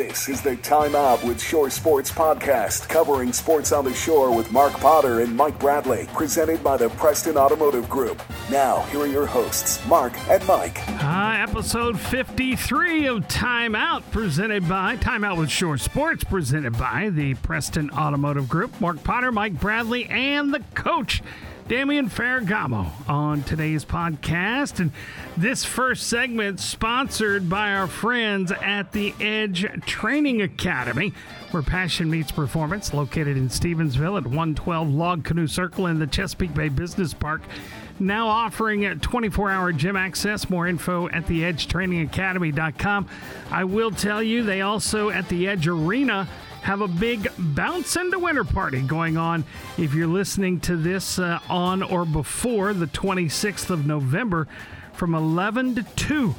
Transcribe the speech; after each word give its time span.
This 0.00 0.30
is 0.30 0.40
the 0.40 0.56
Time 0.56 0.94
Out 0.94 1.22
with 1.24 1.42
Shore 1.42 1.68
Sports 1.68 2.10
podcast, 2.10 2.88
covering 2.88 3.34
sports 3.34 3.70
on 3.70 3.84
the 3.84 3.92
shore 3.92 4.34
with 4.34 4.50
Mark 4.50 4.72
Potter 4.72 5.20
and 5.20 5.36
Mike 5.36 5.58
Bradley, 5.58 6.08
presented 6.14 6.64
by 6.64 6.78
the 6.78 6.88
Preston 6.88 7.36
Automotive 7.36 7.86
Group. 7.90 8.18
Now, 8.50 8.80
here 8.84 9.00
are 9.00 9.06
your 9.06 9.26
hosts, 9.26 9.86
Mark 9.86 10.14
and 10.30 10.44
Mike. 10.46 10.78
Uh, 11.04 11.36
episode 11.46 12.00
53 12.00 13.08
of 13.08 13.28
Time 13.28 13.74
Out, 13.74 14.10
presented 14.10 14.66
by 14.66 14.96
Time 14.96 15.22
Out 15.22 15.36
with 15.36 15.50
Shore 15.50 15.76
Sports, 15.76 16.24
presented 16.24 16.78
by 16.78 17.10
the 17.10 17.34
Preston 17.34 17.90
Automotive 17.90 18.48
Group. 18.48 18.80
Mark 18.80 19.04
Potter, 19.04 19.30
Mike 19.30 19.60
Bradley, 19.60 20.06
and 20.06 20.54
the 20.54 20.60
coach. 20.74 21.22
Damian 21.70 22.10
Ferragamo 22.10 22.90
on 23.08 23.44
today's 23.44 23.84
podcast. 23.84 24.80
And 24.80 24.90
this 25.36 25.64
first 25.64 26.08
segment 26.08 26.58
sponsored 26.58 27.48
by 27.48 27.74
our 27.74 27.86
friends 27.86 28.50
at 28.50 28.90
the 28.90 29.14
Edge 29.20 29.64
Training 29.86 30.42
Academy, 30.42 31.14
where 31.52 31.62
passion 31.62 32.10
meets 32.10 32.32
performance, 32.32 32.92
located 32.92 33.36
in 33.36 33.48
Stevensville 33.48 34.18
at 34.18 34.24
112 34.24 34.88
Log 34.90 35.22
Canoe 35.22 35.46
Circle 35.46 35.86
in 35.86 36.00
the 36.00 36.08
Chesapeake 36.08 36.54
Bay 36.54 36.70
Business 36.70 37.14
Park. 37.14 37.42
Now 38.00 38.26
offering 38.26 38.98
24 38.98 39.50
hour 39.52 39.72
gym 39.72 39.94
access. 39.94 40.50
More 40.50 40.66
info 40.66 41.08
at 41.10 41.28
the 41.28 41.42
theedgetrainingacademy.com. 41.42 43.08
I 43.52 43.62
will 43.62 43.92
tell 43.92 44.20
you, 44.20 44.42
they 44.42 44.62
also 44.62 45.10
at 45.10 45.28
the 45.28 45.46
Edge 45.46 45.68
Arena 45.68 46.26
have 46.62 46.80
a 46.80 46.88
big 46.88 47.30
bounce 47.38 47.96
into 47.96 48.18
winter 48.18 48.44
party 48.44 48.82
going 48.82 49.16
on. 49.16 49.44
If 49.78 49.94
you're 49.94 50.06
listening 50.06 50.60
to 50.60 50.76
this 50.76 51.18
uh, 51.18 51.40
on 51.48 51.82
or 51.82 52.04
before 52.04 52.72
the 52.74 52.86
26th 52.86 53.70
of 53.70 53.86
November 53.86 54.46
from 54.92 55.14
11 55.14 55.76
to 55.76 55.82
2. 55.82 56.34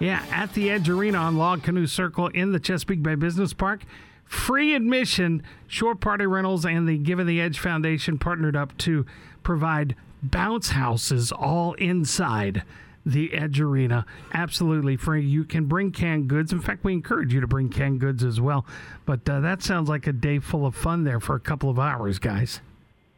Yeah, 0.00 0.24
at 0.30 0.54
the 0.54 0.70
Edge 0.70 0.88
Arena 0.88 1.18
on 1.18 1.36
Log 1.36 1.62
Canoe 1.62 1.86
Circle 1.86 2.28
in 2.28 2.52
the 2.52 2.58
Chesapeake 2.58 3.02
Bay 3.02 3.14
Business 3.14 3.52
Park. 3.52 3.84
Free 4.24 4.74
admission. 4.74 5.42
Shore 5.66 5.94
Party 5.94 6.26
Rentals 6.26 6.64
and 6.64 6.88
the 6.88 6.96
Given 6.98 7.26
the 7.26 7.40
Edge 7.40 7.58
Foundation 7.58 8.18
partnered 8.18 8.56
up 8.56 8.76
to 8.78 9.04
provide 9.42 9.94
bounce 10.22 10.70
houses 10.70 11.32
all 11.32 11.74
inside 11.74 12.62
the 13.04 13.32
Edge 13.34 13.60
Arena. 13.60 14.04
Absolutely 14.32 14.96
free. 14.96 15.24
You 15.24 15.44
can 15.44 15.66
bring 15.66 15.90
canned 15.92 16.28
goods. 16.28 16.52
In 16.52 16.60
fact, 16.60 16.84
we 16.84 16.92
encourage 16.92 17.32
you 17.32 17.40
to 17.40 17.46
bring 17.46 17.68
canned 17.68 18.00
goods 18.00 18.22
as 18.22 18.40
well. 18.40 18.66
But 19.06 19.28
uh, 19.28 19.40
that 19.40 19.62
sounds 19.62 19.88
like 19.88 20.06
a 20.06 20.12
day 20.12 20.38
full 20.38 20.66
of 20.66 20.74
fun 20.74 21.04
there 21.04 21.20
for 21.20 21.34
a 21.34 21.40
couple 21.40 21.70
of 21.70 21.78
hours, 21.78 22.18
guys. 22.18 22.60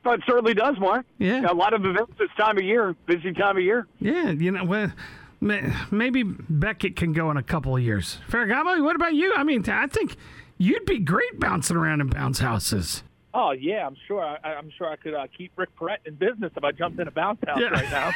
Well, 0.04 0.14
it 0.14 0.22
certainly 0.26 0.54
does, 0.54 0.78
Mark. 0.80 1.06
Yeah. 1.18 1.50
A 1.50 1.54
lot 1.54 1.74
of 1.74 1.84
events 1.84 2.12
this 2.18 2.30
time 2.36 2.58
of 2.58 2.64
year, 2.64 2.94
busy 3.06 3.32
time 3.32 3.56
of 3.56 3.62
year. 3.62 3.86
Yeah, 4.00 4.30
you 4.30 4.50
know, 4.50 4.64
well, 4.64 4.92
maybe 5.40 6.22
Beckett 6.22 6.96
can 6.96 7.12
go 7.12 7.30
in 7.30 7.36
a 7.36 7.42
couple 7.42 7.76
of 7.76 7.82
years. 7.82 8.18
Ferragamo, 8.28 8.82
what 8.82 8.96
about 8.96 9.14
you? 9.14 9.32
I 9.36 9.44
mean, 9.44 9.68
I 9.68 9.86
think 9.86 10.16
you'd 10.58 10.86
be 10.86 10.98
great 10.98 11.38
bouncing 11.38 11.76
around 11.76 12.00
in 12.00 12.08
bounce 12.08 12.40
houses. 12.40 13.04
Oh 13.34 13.52
yeah, 13.52 13.86
I'm 13.86 13.96
sure. 14.06 14.22
I, 14.22 14.52
am 14.52 14.70
sure 14.76 14.88
I 14.88 14.96
could 14.96 15.14
uh, 15.14 15.26
keep 15.36 15.52
Rick 15.56 15.74
Perrette 15.76 16.00
in 16.04 16.14
business 16.14 16.52
if 16.54 16.62
I 16.62 16.70
jumped 16.72 17.00
in 17.00 17.08
a 17.08 17.10
bounce 17.10 17.40
house 17.46 17.58
yeah. 17.60 17.68
right 17.68 18.12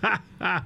now. 0.00 0.20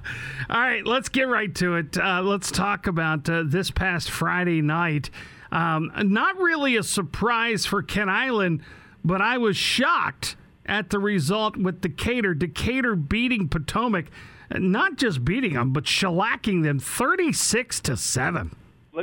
All 0.49 0.59
right, 0.59 0.85
let's 0.85 1.09
get 1.09 1.27
right 1.27 1.53
to 1.55 1.75
it. 1.75 1.97
Uh, 1.97 2.21
let's 2.23 2.49
talk 2.49 2.87
about 2.87 3.29
uh, 3.29 3.43
this 3.45 3.69
past 3.69 4.09
Friday 4.09 4.61
night. 4.61 5.11
Um, 5.51 5.91
not 5.95 6.37
really 6.37 6.75
a 6.75 6.83
surprise 6.83 7.67
for 7.67 7.83
Kent 7.83 8.09
Island, 8.09 8.61
but 9.05 9.21
I 9.21 9.37
was 9.37 9.55
shocked 9.55 10.35
at 10.65 10.89
the 10.89 10.99
result 10.99 11.55
with 11.55 11.81
Decatur. 11.81 12.33
Decatur 12.33 12.95
beating 12.95 13.47
Potomac, 13.47 14.05
not 14.51 14.97
just 14.97 15.23
beating 15.23 15.53
them, 15.53 15.71
but 15.71 15.83
shellacking 15.83 16.63
them 16.63 16.79
36 16.79 17.79
to 17.81 17.95
seven. 17.95 18.55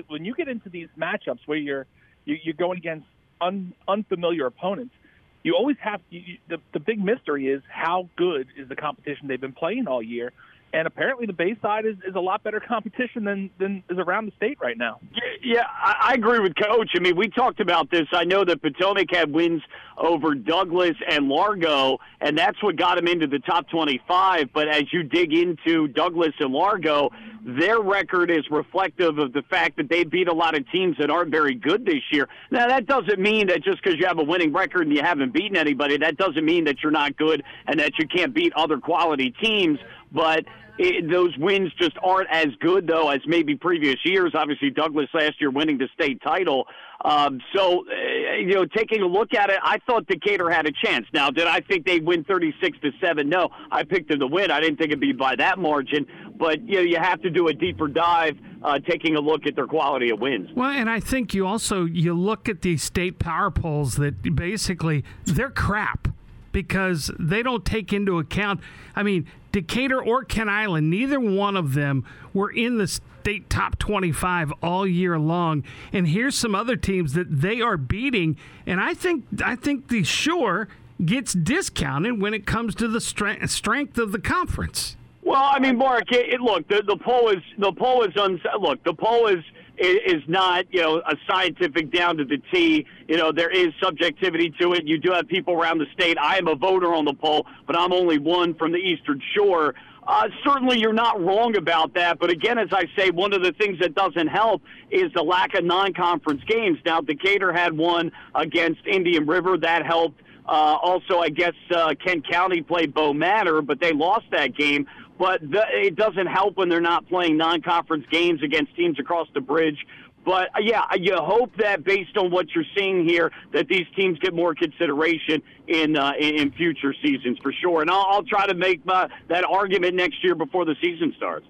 When 0.09 0.25
you 0.25 0.35
get 0.35 0.49
into 0.49 0.69
these 0.69 0.89
matchups 0.99 1.41
where 1.47 1.59
you're 1.59 1.87
you, 2.25 2.37
you're 2.43 2.55
going 2.55 2.79
against 2.79 3.07
un, 3.45 3.75
unfamiliar 3.87 4.47
opponents, 4.47 4.95
you 5.43 5.55
always 5.55 5.77
have 5.81 6.01
you, 6.11 6.39
the 6.49 6.59
the 6.73 6.81
big 6.81 7.03
mystery 7.03 7.49
is 7.49 7.63
how 7.69 8.09
good 8.17 8.49
is 8.57 8.69
the 8.69 8.77
competition 8.77 9.29
they've 9.29 9.41
been 9.41 9.53
playing 9.53 9.87
all 9.87 10.03
year, 10.03 10.33
and 10.75 10.89
apparently 10.89 11.25
the 11.25 11.33
Bayside 11.33 11.87
is, 11.87 11.95
is 12.07 12.17
a 12.17 12.21
lot 12.21 12.43
better 12.43 12.61
competition 12.61 13.25
than 13.25 13.49
than 13.59 13.85
is 13.89 13.97
around 13.97 14.27
the 14.27 14.33
state 14.37 14.59
right 14.61 14.77
now. 14.77 14.99
Yeah, 15.43 15.63
I 15.71 16.15
agree 16.15 16.41
with 16.41 16.55
Coach. 16.57 16.91
I 16.97 16.99
mean, 16.99 17.17
we 17.17 17.29
talked 17.29 17.61
about 17.61 17.91
this. 17.91 18.09
I 18.13 18.25
know 18.25 18.45
that 18.45 18.61
Potomac 18.61 19.15
had 19.15 19.33
wins 19.33 19.63
over 19.97 20.35
Douglas 20.35 20.97
and 21.09 21.29
Largo, 21.29 21.99
and 22.21 22.37
that's 22.37 22.61
what 22.63 22.77
got 22.77 22.97
them 22.97 23.07
into 23.07 23.29
the 23.29 23.39
top 23.39 23.69
25. 23.69 24.53
But 24.53 24.69
as 24.69 24.93
you 24.93 25.05
dig 25.05 25.33
into 25.33 25.87
Douglas 25.87 26.33
and 26.41 26.53
Largo, 26.53 27.11
their 27.45 27.81
record 27.81 28.31
is 28.31 28.45
reflective 28.51 29.19
of 29.19 29.33
the 29.33 29.43
fact 29.43 29.77
that 29.77 29.89
they 29.89 30.03
beat 30.03 30.29
a 30.29 30.33
lot 30.33 30.57
of 30.57 30.69
teams 30.73 30.97
that 30.99 31.11
aren't 31.11 31.31
very 31.31 31.55
good 31.55 31.85
this 31.85 32.03
year. 32.11 32.27
Now, 32.51 32.67
that 32.69 32.87
doesn't 32.87 33.21
mean 33.21 33.49
that 33.49 33.63
just 33.63 33.83
because 33.83 33.99
you 33.99 34.07
have 34.07 34.19
a 34.19 34.25
winning 34.25 34.53
record 34.53 34.87
and 34.87 34.97
you 34.97 35.03
haven't 35.03 35.33
beaten 35.33 35.57
anybody, 35.57 35.99
that 35.99 36.17
doesn't 36.17 36.45
mean 36.45 36.65
that 36.65 36.83
you're 36.83 36.91
not 36.91 37.17
good 37.17 37.45
and 37.67 37.79
that 37.79 37.99
you 37.99 38.09
can't 38.09 38.35
beat 38.35 38.53
other 38.55 38.79
quality 38.79 39.35
teams. 39.43 39.79
But 40.15 40.45
it, 40.79 41.11
those 41.11 41.37
wins 41.39 41.73
just 41.79 41.97
aren't 42.03 42.31
as 42.31 42.49
good, 42.61 42.87
though, 42.87 43.11
as 43.11 43.21
maybe 43.27 43.57
previous 43.57 43.97
years. 44.05 44.33
Obviously, 44.35 44.71
Douglas 44.71 45.09
last 45.13 45.41
year 45.41 45.51
winning 45.51 45.79
the 45.79 45.89
state 45.95 46.21
title. 46.23 46.67
Um, 47.05 47.41
so, 47.55 47.85
uh, 47.87 48.37
you 48.37 48.55
know, 48.55 48.65
taking 48.65 49.03
a 49.03 49.07
look 49.07 49.35
at 49.35 49.51
it, 49.51 49.59
I 49.63 49.79
thought 49.87 50.07
Decatur 50.07 50.51
had 50.51 50.67
a 50.67 50.73
chance. 50.85 51.07
Now, 51.13 51.31
did 51.31 51.47
I 51.47 51.61
think 51.61 51.87
they'd 51.87 52.05
win 52.05 52.25
36 52.25 52.79
to 52.81 52.91
7? 53.01 53.29
No, 53.29 53.51
I 53.71 53.85
picked 53.85 54.09
them 54.09 54.21
to 54.21 54.27
win. 54.27 54.51
I 54.51 54.61
didn't 54.61 54.79
think 54.79 54.89
it'd 54.89 55.01
be 55.01 55.13
by 55.13 55.37
that 55.37 55.59
margin. 55.59 56.07
But, 56.37 56.67
you 56.67 56.77
know, 56.77 56.81
you 56.81 56.97
have 56.97 57.21
to 57.23 57.31
do 57.31 57.49
a 57.49 57.53
deeper 57.53 57.87
dive 57.87 58.37
uh, 58.63 58.79
taking 58.89 59.17
a 59.17 59.21
look 59.21 59.47
at 59.47 59.55
their 59.55 59.67
quality 59.67 60.11
of 60.11 60.21
wins. 60.21 60.49
Well, 60.57 60.71
and 60.71 60.89
I 60.89 60.99
think 60.99 61.35
you 61.35 61.47
also 61.47 61.85
you 61.85 62.15
look 62.15 62.49
at 62.49 62.63
these 62.63 62.83
state 62.83 63.19
power 63.19 63.51
polls 63.51 63.97
that 63.97 64.35
basically 64.35 65.05
they're 65.25 65.51
crap 65.51 66.09
because 66.55 67.11
they 67.19 67.43
don't 67.43 67.67
take 67.67 67.93
into 67.93 68.19
account. 68.19 68.61
I 68.97 69.03
mean, 69.03 69.27
Decatur 69.53 70.03
or 70.03 70.25
Kent 70.25 70.49
Island, 70.49 70.89
neither 70.89 71.21
one 71.21 71.57
of 71.57 71.75
them 71.75 72.07
were 72.33 72.51
in 72.51 72.79
the 72.79 72.87
state 72.87 73.51
top 73.51 73.79
25 73.79 74.53
all 74.63 74.87
year 74.87 75.19
long. 75.19 75.65
And 75.93 76.09
here's 76.09 76.35
some 76.35 76.55
other 76.55 76.77
teams 76.77 77.13
that 77.13 77.27
they 77.29 77.61
are 77.61 77.77
beating, 77.77 78.39
and 78.67 78.81
I 78.81 78.95
think 78.95 79.25
I 79.45 79.57
think 79.57 79.89
the 79.89 80.05
Shore 80.05 80.69
gets 81.05 81.33
discounted 81.33 82.23
when 82.23 82.33
it 82.33 82.47
comes 82.47 82.75
to 82.77 82.89
the 82.89 83.01
strength 83.01 83.51
strength 83.51 83.99
of 83.99 84.13
the 84.13 84.21
conference. 84.21 84.97
Well, 85.23 85.43
I 85.43 85.59
mean, 85.59 85.79
Mark, 85.79 86.13
it, 86.13 86.35
it, 86.35 86.41
look, 86.41 86.69
the, 86.69 86.83
the 86.87 86.99
poll 86.99 87.31
is 87.31 87.43
the 87.59 87.73
poll 87.73 88.05
is 88.05 88.17
uns- 88.17 88.43
look, 88.61 88.83
the 88.85 88.95
poll 88.95 89.27
is 89.27 89.43
is 89.77 90.23
not, 90.29 90.67
you 90.73 90.81
know, 90.81 90.99
a 90.99 91.17
scientific 91.29 91.91
down 91.93 92.17
to 92.19 92.25
the 92.25 92.39
T. 92.53 92.87
You 93.09 93.17
know, 93.17 93.33
there 93.33 93.51
is 93.51 93.73
subjectivity 93.83 94.55
to 94.61 94.73
it. 94.75 94.85
You 94.85 94.99
do 94.99 95.13
have 95.13 95.27
people 95.27 95.55
around 95.55 95.79
the 95.79 95.87
state. 95.93 96.17
I 96.19 96.37
am 96.37 96.49
a 96.49 96.55
voter 96.55 96.95
on 96.95 97.05
the 97.05 97.15
poll, 97.15 97.47
but 97.67 97.77
I'm 97.77 97.93
only 97.93 98.19
one 98.19 98.55
from 98.55 98.73
the 98.73 98.79
Eastern 98.79 99.21
Shore. 99.35 99.75
Uh, 100.07 100.29
certainly, 100.45 100.79
you're 100.79 100.93
not 100.93 101.21
wrong 101.21 101.57
about 101.57 101.95
that. 101.95 102.19
But 102.19 102.31
again, 102.31 102.59
as 102.59 102.69
I 102.73 102.85
say, 102.97 103.11
one 103.11 103.33
of 103.33 103.43
the 103.43 103.53
things 103.53 103.79
that 103.81 103.95
doesn't 103.95 104.29
help 104.29 104.63
is 104.91 105.11
the 105.15 105.23
lack 105.23 105.55
of 105.55 105.65
non-conference 105.65 106.43
games. 106.45 106.79
Now, 106.85 107.01
Decatur 107.01 107.53
had 107.53 107.77
one 107.77 108.13
against 108.35 108.87
Indian 108.87 109.27
River 109.27 109.57
that 109.59 109.85
helped. 109.87 110.21
Uh, 110.47 110.77
also, 110.83 111.21
I 111.21 111.31
guess 111.31 111.55
uh, 111.75 111.95
Kent 112.05 112.29
County 112.31 112.61
played 112.61 112.93
Bow 112.93 113.15
Manor, 113.15 113.63
but 113.63 113.81
they 113.81 113.95
lost 113.95 114.27
that 114.31 114.55
game 114.55 114.87
but 115.19 115.41
the, 115.41 115.65
it 115.71 115.97
doesn't 115.97 116.27
help 116.27 116.57
when 116.57 116.69
they're 116.69 116.81
not 116.81 117.09
playing 117.09 117.37
non-conference 117.37 118.07
games 118.11 118.43
against 118.43 118.75
teams 118.77 118.99
across 118.99 119.29
the 119.35 119.41
bridge. 119.41 119.87
But 120.25 120.49
uh, 120.57 120.61
yeah, 120.63 120.83
you 120.99 121.17
hope 121.17 121.57
that 121.59 121.85
based 121.85 122.17
on 122.17 122.31
what 122.31 122.47
you're 122.55 122.65
seeing 122.77 123.07
here, 123.07 123.31
that 123.53 123.69
these 123.69 123.87
teams 123.95 124.19
get 124.19 124.35
more 124.35 124.55
consideration 124.55 125.43
in 125.69 125.97
uh, 125.97 126.13
in 126.19 126.51
future 126.53 126.95
seasons 127.03 127.39
for 127.39 127.53
sure. 127.53 127.83
And 127.83 127.91
I'll, 127.91 128.07
I'll 128.09 128.23
try 128.23 128.47
to 128.47 128.55
make 128.55 128.85
my, 128.87 129.09
that 129.29 129.45
argument 129.45 129.95
next 129.95 130.25
year 130.25 130.35
before 130.35 130.65
the 130.65 130.77
season 130.81 131.13
starts. 131.17 131.47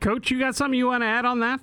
Coach, 0.00 0.30
you 0.30 0.38
got 0.38 0.54
something 0.56 0.78
you 0.78 0.88
want 0.88 1.02
to 1.02 1.06
add 1.06 1.24
on 1.24 1.40
that? 1.40 1.60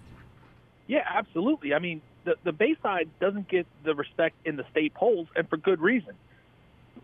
Yeah, 0.87 1.05
absolutely. 1.07 1.73
I 1.73 1.79
mean, 1.79 2.01
the 2.23 2.35
the 2.43 2.51
Bayside 2.51 3.09
doesn't 3.19 3.47
get 3.47 3.67
the 3.83 3.93
respect 3.93 4.35
in 4.45 4.55
the 4.55 4.65
state 4.71 4.93
polls, 4.95 5.27
and 5.35 5.47
for 5.47 5.57
good 5.57 5.79
reason. 5.79 6.15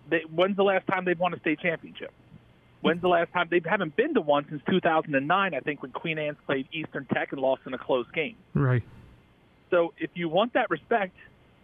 They, 0.09 0.23
when's 0.33 0.55
the 0.55 0.63
last 0.63 0.87
time 0.87 1.05
they've 1.05 1.19
won 1.19 1.33
a 1.33 1.39
state 1.39 1.59
championship? 1.59 2.11
When's 2.85 3.01
the 3.01 3.07
last 3.07 3.33
time 3.33 3.47
they 3.49 3.61
haven't 3.65 3.95
been 3.95 4.13
to 4.13 4.21
one 4.21 4.45
since 4.47 4.61
2009? 4.69 5.53
I 5.55 5.59
think 5.61 5.81
when 5.81 5.91
Queen 5.91 6.19
Anne's 6.19 6.37
played 6.45 6.67
Eastern 6.71 7.05
Tech 7.05 7.31
and 7.31 7.41
lost 7.41 7.63
in 7.65 7.73
a 7.73 7.79
close 7.79 8.05
game. 8.13 8.35
Right. 8.53 8.83
So 9.71 9.93
if 9.97 10.11
you 10.13 10.29
want 10.29 10.53
that 10.53 10.69
respect, 10.69 11.15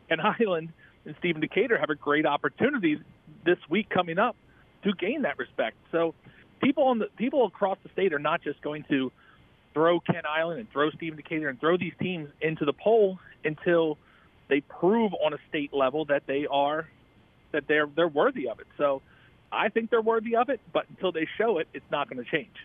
and 0.09 0.19
Island 0.39 0.69
and 1.05 1.15
Stephen 1.19 1.39
Decatur 1.39 1.77
have 1.77 1.91
a 1.91 1.95
great 1.95 2.25
opportunity 2.25 2.99
this 3.45 3.59
week 3.69 3.87
coming 3.89 4.17
up 4.17 4.35
to 4.83 4.93
gain 4.93 5.21
that 5.21 5.37
respect. 5.37 5.77
So 5.91 6.15
people 6.59 6.85
on 6.85 6.97
the 6.97 7.05
people 7.17 7.45
across 7.45 7.77
the 7.83 7.89
state 7.93 8.13
are 8.13 8.19
not 8.19 8.41
just 8.41 8.59
going 8.63 8.83
to 8.89 9.11
throw 9.75 9.99
Kent 9.99 10.25
Island 10.25 10.59
and 10.59 10.71
throw 10.71 10.89
Stephen 10.89 11.17
Decatur 11.17 11.49
and 11.49 11.59
throw 11.59 11.77
these 11.77 11.93
teams 12.01 12.29
into 12.41 12.65
the 12.65 12.73
poll 12.73 13.19
until 13.45 13.99
they 14.49 14.61
prove 14.61 15.13
on 15.23 15.33
a 15.33 15.37
state 15.49 15.71
level 15.71 16.05
that 16.05 16.23
they 16.25 16.47
are 16.49 16.87
that 17.51 17.65
they're 17.67 17.87
they're 17.95 18.07
worthy 18.07 18.47
of 18.49 18.59
it. 18.59 18.67
So 18.77 19.03
I 19.51 19.69
think 19.69 19.89
they're 19.89 20.01
worthy 20.01 20.35
of 20.35 20.49
it, 20.49 20.61
but 20.73 20.85
until 20.89 21.11
they 21.11 21.27
show 21.37 21.57
it, 21.57 21.67
it's 21.73 21.89
not 21.91 22.09
going 22.09 22.23
to 22.23 22.29
change. 22.29 22.55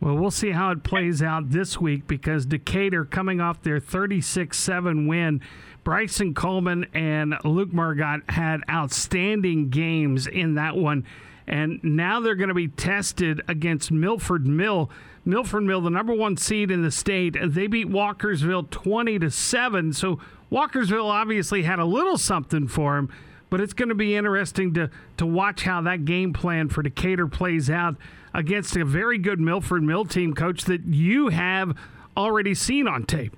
Well, 0.00 0.14
we'll 0.14 0.30
see 0.30 0.50
how 0.50 0.70
it 0.72 0.82
plays 0.82 1.22
out 1.22 1.50
this 1.50 1.80
week 1.80 2.06
because 2.06 2.44
Decatur, 2.44 3.04
coming 3.06 3.40
off 3.40 3.62
their 3.62 3.80
36 3.80 4.58
7 4.58 5.06
win, 5.06 5.40
Bryson 5.84 6.34
Coleman 6.34 6.86
and 6.92 7.34
Luke 7.44 7.72
Margot 7.72 8.20
had 8.28 8.60
outstanding 8.68 9.70
games 9.70 10.26
in 10.26 10.54
that 10.56 10.76
one. 10.76 11.06
And 11.46 11.80
now 11.82 12.20
they're 12.20 12.34
going 12.34 12.48
to 12.48 12.54
be 12.54 12.68
tested 12.68 13.40
against 13.48 13.90
Milford 13.90 14.46
Mill. 14.46 14.90
Milford 15.24 15.62
Mill, 15.62 15.80
the 15.80 15.90
number 15.90 16.12
one 16.12 16.36
seed 16.36 16.70
in 16.70 16.82
the 16.82 16.90
state, 16.90 17.36
they 17.40 17.66
beat 17.66 17.88
Walkersville 17.88 18.68
20 18.70 19.20
to 19.20 19.30
7. 19.30 19.92
So 19.92 20.20
Walkersville 20.50 21.08
obviously 21.08 21.62
had 21.62 21.78
a 21.78 21.84
little 21.84 22.18
something 22.18 22.68
for 22.68 22.98
him 22.98 23.08
but 23.50 23.60
it's 23.60 23.72
going 23.72 23.88
to 23.88 23.94
be 23.94 24.16
interesting 24.16 24.74
to 24.74 24.90
to 25.16 25.26
watch 25.26 25.62
how 25.62 25.80
that 25.82 26.04
game 26.04 26.32
plan 26.32 26.68
for 26.68 26.82
Decatur 26.82 27.26
plays 27.26 27.70
out 27.70 27.96
against 28.34 28.76
a 28.76 28.84
very 28.84 29.18
good 29.18 29.40
Milford 29.40 29.82
Mill 29.82 30.04
team, 30.04 30.34
coach, 30.34 30.64
that 30.64 30.84
you 30.84 31.28
have 31.28 31.76
already 32.16 32.54
seen 32.54 32.86
on 32.86 33.04
tape. 33.04 33.36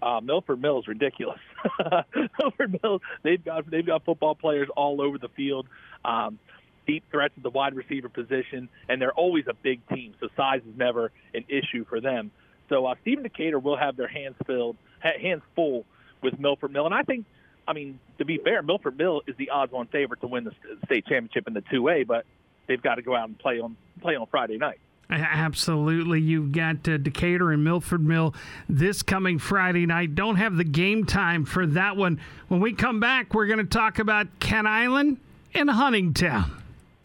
Uh, 0.00 0.20
Milford 0.20 0.60
Mill 0.60 0.80
is 0.80 0.88
ridiculous. 0.88 1.38
Milford 2.40 2.80
Mill, 2.82 3.00
they've 3.22 3.42
got 3.42 3.70
they've 3.70 3.86
got 3.86 4.04
football 4.04 4.34
players 4.34 4.68
all 4.76 5.00
over 5.00 5.16
the 5.16 5.28
field, 5.28 5.68
um, 6.04 6.38
deep 6.86 7.04
threats 7.10 7.34
at 7.36 7.42
the 7.42 7.50
wide 7.50 7.74
receiver 7.74 8.08
position, 8.08 8.68
and 8.88 9.00
they're 9.00 9.12
always 9.12 9.44
a 9.48 9.54
big 9.54 9.86
team. 9.88 10.14
So 10.20 10.28
size 10.36 10.62
is 10.68 10.76
never 10.76 11.12
an 11.34 11.44
issue 11.48 11.84
for 11.84 12.00
them. 12.00 12.32
So 12.68 12.86
uh, 12.86 12.94
Stephen 13.02 13.22
Decatur 13.22 13.60
will 13.60 13.76
have 13.76 13.96
their 13.96 14.08
hands 14.08 14.34
filled, 14.44 14.76
hands 15.00 15.42
full 15.54 15.84
with 16.20 16.38
Milford 16.40 16.72
Mill, 16.72 16.86
and 16.86 16.94
I 16.94 17.02
think 17.02 17.24
I 17.66 17.72
mean, 17.72 17.98
to 18.18 18.24
be 18.24 18.38
fair, 18.38 18.62
Milford 18.62 18.98
Mill 18.98 19.22
is 19.26 19.36
the 19.36 19.50
odds-on 19.50 19.86
favorite 19.88 20.20
to 20.20 20.26
win 20.26 20.44
the 20.44 20.52
state 20.84 21.06
championship 21.06 21.46
in 21.46 21.54
the 21.54 21.62
2A, 21.62 22.06
but 22.06 22.24
they've 22.66 22.82
got 22.82 22.96
to 22.96 23.02
go 23.02 23.14
out 23.14 23.28
and 23.28 23.38
play 23.38 23.60
on 23.60 23.76
play 24.00 24.16
on 24.16 24.26
Friday 24.26 24.58
night. 24.58 24.78
Absolutely. 25.10 26.20
You've 26.20 26.52
got 26.52 26.88
uh, 26.88 26.96
Decatur 26.96 27.52
and 27.52 27.62
Milford 27.62 28.04
Mill 28.04 28.34
this 28.68 29.02
coming 29.02 29.38
Friday 29.38 29.84
night. 29.84 30.14
Don't 30.14 30.36
have 30.36 30.56
the 30.56 30.64
game 30.64 31.04
time 31.04 31.44
for 31.44 31.66
that 31.66 31.96
one. 31.96 32.18
When 32.48 32.60
we 32.60 32.72
come 32.72 32.98
back, 32.98 33.34
we're 33.34 33.46
going 33.46 33.58
to 33.58 33.64
talk 33.64 33.98
about 33.98 34.26
Kent 34.40 34.66
Island 34.66 35.18
and 35.54 35.68
Huntingtown. 35.68 36.61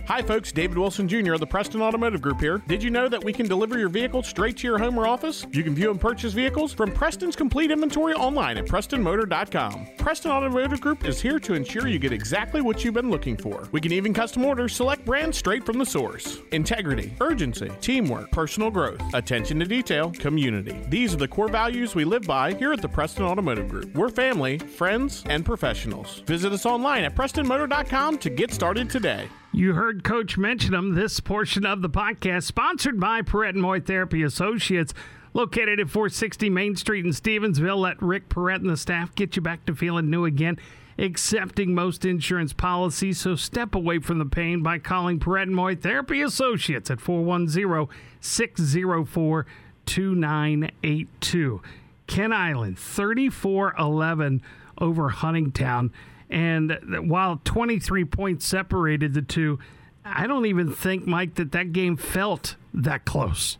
Hi, 0.07 0.21
folks. 0.21 0.53
David 0.53 0.77
Wilson 0.77 1.05
Jr. 1.05 1.33
of 1.33 1.41
the 1.41 1.45
Preston 1.45 1.81
Automotive 1.81 2.21
Group 2.21 2.39
here. 2.39 2.59
Did 2.65 2.81
you 2.81 2.89
know 2.89 3.09
that 3.09 3.21
we 3.21 3.33
can 3.33 3.45
deliver 3.45 3.77
your 3.77 3.89
vehicle 3.89 4.23
straight 4.23 4.55
to 4.57 4.63
your 4.65 4.77
home 4.77 4.97
or 4.97 5.05
office? 5.05 5.45
You 5.51 5.63
can 5.63 5.75
view 5.75 5.91
and 5.91 5.99
purchase 5.99 6.31
vehicles 6.31 6.71
from 6.71 6.93
Preston's 6.93 7.35
complete 7.35 7.71
inventory 7.71 8.13
online 8.13 8.57
at 8.57 8.67
PrestonMotor.com. 8.67 9.85
Preston 9.97 10.31
Automotive 10.31 10.79
Group 10.79 11.05
is 11.05 11.19
here 11.19 11.39
to 11.39 11.55
ensure 11.55 11.89
you 11.89 11.99
get 11.99 12.13
exactly 12.13 12.61
what 12.61 12.85
you've 12.85 12.93
been 12.93 13.11
looking 13.11 13.35
for. 13.35 13.67
We 13.73 13.81
can 13.81 13.91
even 13.91 14.13
custom 14.13 14.45
order 14.45 14.69
select 14.69 15.03
brands 15.03 15.37
straight 15.37 15.65
from 15.65 15.77
the 15.77 15.85
source. 15.85 16.39
Integrity, 16.53 17.13
urgency, 17.19 17.69
teamwork, 17.81 18.31
personal 18.31 18.71
growth, 18.71 19.01
attention 19.13 19.59
to 19.59 19.65
detail, 19.65 20.11
community. 20.11 20.85
These 20.87 21.15
are 21.15 21.17
the 21.17 21.27
core 21.27 21.49
values 21.49 21.95
we 21.95 22.05
live 22.05 22.23
by 22.23 22.53
here 22.53 22.71
at 22.71 22.81
the 22.81 22.87
Preston 22.87 23.25
Automotive 23.25 23.67
Group. 23.67 23.93
We're 23.93 24.07
family, 24.07 24.57
friends, 24.57 25.25
and 25.27 25.43
professionals. 25.43 26.19
Visit 26.25 26.53
us 26.53 26.65
online 26.65 27.03
at 27.03 27.13
PrestonMotor.com 27.13 28.19
to 28.19 28.29
get 28.29 28.53
started 28.53 28.89
today. 28.89 29.27
You 29.57 29.73
heard 29.73 30.03
Coach 30.03 30.37
mention 30.37 30.73
them. 30.73 30.93
This 30.93 31.19
portion 31.19 31.65
of 31.65 31.81
the 31.81 31.89
podcast 31.89 32.43
sponsored 32.43 32.99
by 32.99 33.23
Perrette 33.23 33.55
and 33.55 33.61
Moy 33.63 33.79
Therapy 33.79 34.21
Associates, 34.21 34.93
located 35.33 35.79
at 35.79 35.89
460 35.89 36.47
Main 36.51 36.75
Street 36.75 37.03
in 37.03 37.11
Stevensville. 37.11 37.79
Let 37.79 37.99
Rick 37.99 38.29
Perrette 38.29 38.61
and 38.61 38.69
the 38.69 38.77
staff 38.77 39.15
get 39.15 39.35
you 39.35 39.41
back 39.41 39.65
to 39.65 39.73
feeling 39.73 40.11
new 40.11 40.25
again, 40.25 40.59
accepting 40.99 41.73
most 41.73 42.05
insurance 42.05 42.53
policies. 42.53 43.19
So 43.19 43.35
step 43.35 43.73
away 43.73 43.97
from 43.97 44.19
the 44.19 44.27
pain 44.27 44.61
by 44.61 44.77
calling 44.77 45.19
Perrette 45.19 45.47
and 45.47 45.55
Moy 45.55 45.73
Therapy 45.75 46.21
Associates 46.21 46.91
at 46.91 47.01
410 47.01 47.87
604 48.19 49.47
2982. 49.87 51.61
Kent 52.05 52.33
Island, 52.33 52.77
3411 52.77 54.43
over 54.77 55.09
Huntingtown. 55.09 55.89
And 56.29 56.77
while 57.09 57.41
23 57.43 58.05
points 58.05 58.45
separated 58.45 59.13
the 59.13 59.21
two, 59.21 59.59
I 60.03 60.27
don't 60.27 60.45
even 60.45 60.71
think, 60.71 61.05
Mike, 61.05 61.35
that 61.35 61.51
that 61.51 61.73
game 61.73 61.97
felt 61.97 62.55
that 62.73 63.05
close. 63.05 63.57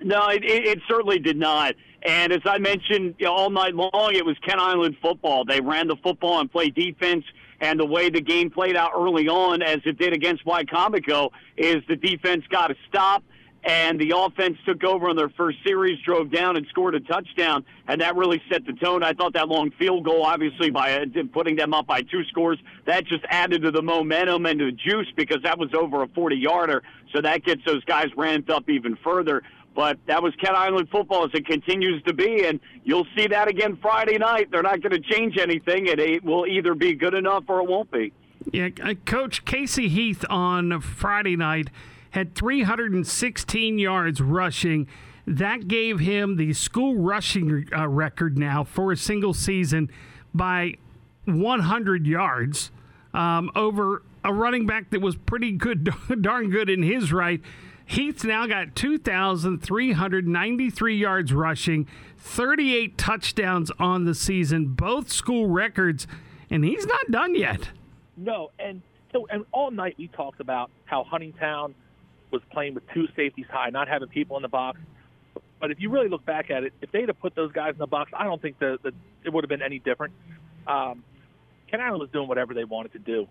No, 0.00 0.28
it, 0.28 0.44
it 0.44 0.78
certainly 0.88 1.18
did 1.18 1.36
not. 1.36 1.74
And 2.02 2.32
as 2.32 2.40
I 2.44 2.58
mentioned 2.58 3.16
you 3.18 3.26
know, 3.26 3.32
all 3.32 3.50
night 3.50 3.74
long, 3.74 4.12
it 4.14 4.24
was 4.24 4.36
Kent 4.46 4.60
Island 4.60 4.96
football. 5.02 5.44
They 5.44 5.60
ran 5.60 5.88
the 5.88 5.96
football 5.96 6.40
and 6.40 6.50
played 6.50 6.74
defense. 6.74 7.24
And 7.60 7.80
the 7.80 7.86
way 7.86 8.08
the 8.08 8.20
game 8.20 8.50
played 8.50 8.76
out 8.76 8.92
early 8.96 9.28
on, 9.28 9.62
as 9.62 9.80
it 9.84 9.98
did 9.98 10.12
against 10.12 10.44
Wicomico, 10.44 11.30
is 11.56 11.76
the 11.88 11.96
defense 11.96 12.44
got 12.48 12.68
to 12.68 12.76
stop 12.88 13.24
and 13.68 14.00
the 14.00 14.14
offense 14.16 14.56
took 14.64 14.82
over 14.82 15.10
on 15.10 15.16
their 15.16 15.28
first 15.28 15.58
series, 15.62 16.00
drove 16.02 16.32
down 16.32 16.56
and 16.56 16.66
scored 16.68 16.94
a 16.94 17.00
touchdown, 17.00 17.66
and 17.86 18.00
that 18.00 18.16
really 18.16 18.40
set 18.50 18.64
the 18.64 18.72
tone. 18.72 19.02
I 19.02 19.12
thought 19.12 19.34
that 19.34 19.46
long 19.46 19.70
field 19.72 20.06
goal, 20.06 20.24
obviously 20.24 20.70
by 20.70 20.94
uh, 20.94 21.04
putting 21.34 21.54
them 21.54 21.74
up 21.74 21.86
by 21.86 22.00
two 22.00 22.24
scores, 22.24 22.58
that 22.86 23.04
just 23.04 23.24
added 23.28 23.60
to 23.62 23.70
the 23.70 23.82
momentum 23.82 24.46
and 24.46 24.58
the 24.58 24.72
juice 24.72 25.08
because 25.16 25.42
that 25.42 25.58
was 25.58 25.68
over 25.74 26.02
a 26.02 26.08
40-yarder, 26.08 26.82
so 27.14 27.20
that 27.20 27.44
gets 27.44 27.60
those 27.66 27.84
guys 27.84 28.06
ramped 28.16 28.48
up 28.48 28.70
even 28.70 28.96
further. 29.04 29.42
But 29.74 29.98
that 30.06 30.22
was 30.22 30.34
Kent 30.42 30.56
Island 30.56 30.88
football 30.90 31.24
as 31.24 31.30
it 31.34 31.46
continues 31.46 32.02
to 32.04 32.14
be, 32.14 32.46
and 32.46 32.60
you'll 32.84 33.06
see 33.14 33.26
that 33.26 33.48
again 33.48 33.76
Friday 33.82 34.16
night. 34.16 34.50
They're 34.50 34.62
not 34.62 34.80
going 34.80 35.00
to 35.00 35.12
change 35.12 35.36
anything. 35.36 35.88
It 35.88 36.24
will 36.24 36.46
either 36.46 36.74
be 36.74 36.94
good 36.94 37.12
enough 37.12 37.44
or 37.48 37.60
it 37.60 37.68
won't 37.68 37.90
be. 37.90 38.14
Yeah, 38.50 38.70
uh, 38.82 38.94
Coach 39.04 39.44
Casey 39.44 39.88
Heath 39.88 40.24
on 40.30 40.80
Friday 40.80 41.36
night 41.36 41.68
had 42.10 42.34
316 42.34 43.78
yards 43.78 44.20
rushing. 44.20 44.88
That 45.26 45.68
gave 45.68 46.00
him 46.00 46.36
the 46.36 46.52
school 46.54 46.96
rushing 46.96 47.68
uh, 47.76 47.88
record 47.88 48.38
now 48.38 48.64
for 48.64 48.92
a 48.92 48.96
single 48.96 49.34
season 49.34 49.90
by 50.34 50.74
100 51.26 52.06
yards 52.06 52.70
um, 53.12 53.50
over 53.54 54.02
a 54.24 54.32
running 54.32 54.64
back 54.66 54.90
that 54.90 55.00
was 55.00 55.14
pretty 55.16 55.52
good, 55.52 55.90
darn 56.22 56.50
good 56.50 56.68
in 56.70 56.82
his 56.82 57.12
right. 57.12 57.40
Heath's 57.84 58.24
now 58.24 58.46
got 58.46 58.74
2,393 58.74 60.96
yards 60.96 61.32
rushing, 61.32 61.86
38 62.18 62.98
touchdowns 62.98 63.70
on 63.78 64.04
the 64.04 64.14
season, 64.14 64.68
both 64.68 65.10
school 65.10 65.46
records, 65.46 66.06
and 66.50 66.64
he's 66.64 66.86
not 66.86 67.10
done 67.10 67.34
yet. 67.34 67.70
No, 68.16 68.50
and 68.58 68.82
so 69.12 69.26
and 69.30 69.44
all 69.52 69.70
night 69.70 69.94
we 69.96 70.08
talked 70.08 70.40
about 70.40 70.70
how 70.84 71.04
Huntingtown– 71.04 71.74
was 72.30 72.42
playing 72.50 72.74
with 72.74 72.84
two 72.92 73.06
safeties 73.16 73.46
high, 73.50 73.70
not 73.70 73.88
having 73.88 74.08
people 74.08 74.36
in 74.36 74.42
the 74.42 74.48
box. 74.48 74.78
But 75.60 75.70
if 75.70 75.80
you 75.80 75.90
really 75.90 76.08
look 76.08 76.24
back 76.24 76.50
at 76.50 76.62
it, 76.62 76.72
if 76.80 76.92
they'd 76.92 77.08
have 77.08 77.20
put 77.20 77.34
those 77.34 77.52
guys 77.52 77.72
in 77.72 77.78
the 77.78 77.86
box, 77.86 78.12
I 78.16 78.24
don't 78.24 78.40
think 78.40 78.58
the, 78.58 78.78
the 78.82 78.92
it 79.24 79.32
would 79.32 79.44
have 79.44 79.48
been 79.48 79.62
any 79.62 79.78
different. 79.78 80.14
Um, 80.66 81.02
Island 81.72 82.00
was 82.00 82.10
doing 82.10 82.28
whatever 82.28 82.54
they 82.54 82.64
wanted 82.64 82.92
to 82.92 82.98
do. 82.98 83.28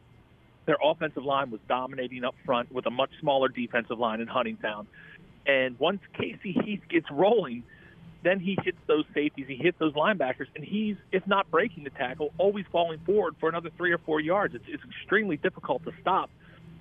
Their 0.66 0.78
offensive 0.84 1.24
line 1.24 1.50
was 1.50 1.62
dominating 1.68 2.24
up 2.24 2.36
front 2.46 2.72
with 2.72 2.86
a 2.86 2.92
much 2.92 3.10
smaller 3.20 3.48
defensive 3.48 3.98
line 3.98 4.20
in 4.20 4.28
Huntingtown. 4.28 4.86
And 5.46 5.80
once 5.80 6.02
Casey 6.14 6.52
Heath 6.52 6.82
gets 6.90 7.10
rolling, 7.10 7.64
then 8.24 8.40
he 8.40 8.58
hits 8.64 8.78
those 8.88 9.06
safeties, 9.14 9.48
he 9.48 9.56
hits 9.56 9.78
those 9.80 9.94
linebackers, 9.94 10.48
and 10.56 10.64
he's, 10.64 10.98
if 11.12 11.26
not 11.26 11.50
breaking 11.50 11.86
the 11.86 11.90
tackle, 11.92 12.34
always 12.38 12.66
falling 12.72 13.00
forward 13.06 13.36
for 13.40 13.48
another 13.48 13.70
three 13.78 13.94
or 13.94 13.98
four 14.00 14.20
yards. 14.20 14.56
It's, 14.56 14.66
it's 14.68 14.84
extremely 14.84 15.38
difficult 15.38 15.84
to 15.86 15.92
stop 16.02 16.30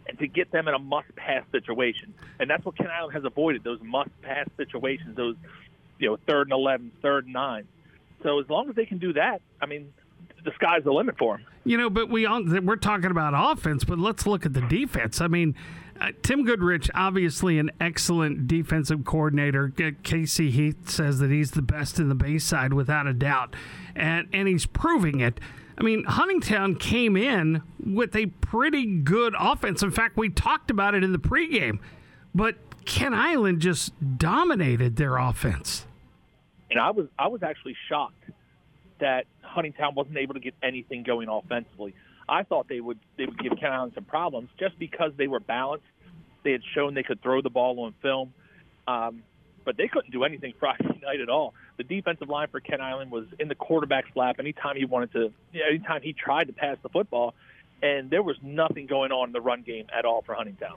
and 0.08 0.18
to 0.18 0.26
get 0.26 0.50
them 0.52 0.68
in 0.68 0.74
a 0.74 0.78
must-pass 0.78 1.44
situation. 1.52 2.14
And 2.38 2.48
that's 2.48 2.64
what 2.64 2.76
Kent 2.76 2.90
Island 2.90 3.14
has 3.14 3.24
avoided 3.24 3.64
those 3.64 3.80
must-pass 3.82 4.48
situations, 4.56 5.16
those 5.16 5.36
you 5.98 6.08
know 6.08 6.18
third 6.26 6.48
and 6.48 6.52
11, 6.52 6.92
third 7.02 7.24
and 7.24 7.32
nine. 7.32 7.66
So 8.22 8.40
as 8.40 8.48
long 8.48 8.68
as 8.68 8.76
they 8.76 8.86
can 8.86 8.98
do 8.98 9.12
that, 9.14 9.42
I 9.60 9.66
mean, 9.66 9.92
the 10.44 10.52
sky's 10.54 10.84
the 10.84 10.92
limit 10.92 11.18
for 11.18 11.36
them. 11.36 11.46
You 11.64 11.76
know, 11.76 11.90
but 11.90 12.08
we 12.08 12.24
all, 12.26 12.42
we're 12.44 12.76
talking 12.76 13.10
about 13.10 13.34
offense, 13.34 13.84
but 13.84 13.98
let's 13.98 14.26
look 14.26 14.46
at 14.46 14.52
the 14.52 14.62
defense. 14.62 15.20
I 15.20 15.26
mean, 15.26 15.54
uh, 16.00 16.12
Tim 16.22 16.44
Goodrich, 16.44 16.90
obviously 16.94 17.58
an 17.58 17.70
excellent 17.80 18.46
defensive 18.46 19.04
coordinator. 19.04 19.72
Casey 20.02 20.50
Heath 20.50 20.88
says 20.88 21.18
that 21.18 21.30
he's 21.30 21.52
the 21.52 21.62
best 21.62 21.98
in 21.98 22.08
the 22.08 22.14
Bayside 22.14 22.72
without 22.72 23.06
a 23.06 23.12
doubt, 23.12 23.54
and 23.94 24.28
and 24.32 24.48
he's 24.48 24.66
proving 24.66 25.20
it. 25.20 25.40
I 25.78 25.82
mean, 25.82 26.04
Huntingtown 26.04 26.80
came 26.80 27.16
in 27.16 27.62
with 27.78 28.16
a 28.16 28.26
pretty 28.26 28.86
good 28.86 29.34
offense. 29.38 29.82
In 29.82 29.90
fact, 29.90 30.16
we 30.16 30.30
talked 30.30 30.70
about 30.70 30.94
it 30.94 31.04
in 31.04 31.12
the 31.12 31.18
pregame, 31.18 31.80
but 32.34 32.56
Kent 32.86 33.14
Island 33.14 33.60
just 33.60 33.92
dominated 34.18 34.96
their 34.96 35.18
offense. 35.18 35.86
And 36.70 36.80
I 36.80 36.90
was 36.90 37.06
I 37.18 37.28
was 37.28 37.42
actually 37.42 37.76
shocked 37.88 38.24
that 39.00 39.26
Huntingtown 39.44 39.94
wasn't 39.94 40.16
able 40.16 40.34
to 40.34 40.40
get 40.40 40.54
anything 40.62 41.02
going 41.02 41.28
offensively. 41.28 41.94
I 42.28 42.42
thought 42.42 42.68
they 42.68 42.80
would 42.80 42.98
they 43.18 43.26
would 43.26 43.38
give 43.38 43.52
Kent 43.52 43.72
Island 43.72 43.92
some 43.94 44.04
problems 44.04 44.48
just 44.58 44.78
because 44.78 45.12
they 45.16 45.28
were 45.28 45.40
balanced. 45.40 45.86
They 46.42 46.52
had 46.52 46.62
shown 46.74 46.94
they 46.94 47.02
could 47.02 47.22
throw 47.22 47.42
the 47.42 47.50
ball 47.50 47.78
on 47.80 47.94
film. 48.00 48.32
Um, 48.88 49.22
but 49.66 49.76
they 49.76 49.88
couldn't 49.88 50.12
do 50.12 50.24
anything 50.24 50.54
Friday 50.60 51.00
night 51.02 51.20
at 51.20 51.28
all. 51.28 51.52
The 51.76 51.84
defensive 51.84 52.28
line 52.28 52.48
for 52.48 52.60
Kent 52.60 52.80
Island 52.80 53.10
was 53.10 53.26
in 53.38 53.48
the 53.48 53.54
quarterback's 53.54 54.14
lap 54.14 54.36
anytime 54.38 54.76
he 54.76 54.84
wanted 54.84 55.12
to, 55.12 55.32
anytime 55.54 56.02
he 56.02 56.12
tried 56.12 56.46
to 56.46 56.52
pass 56.52 56.76
the 56.82 56.88
football, 56.88 57.34
and 57.82 58.08
there 58.10 58.22
was 58.22 58.36
nothing 58.42 58.86
going 58.86 59.12
on 59.12 59.28
in 59.28 59.32
the 59.32 59.40
run 59.40 59.62
game 59.62 59.86
at 59.96 60.04
all 60.04 60.22
for 60.22 60.34
Huntingtown. 60.34 60.76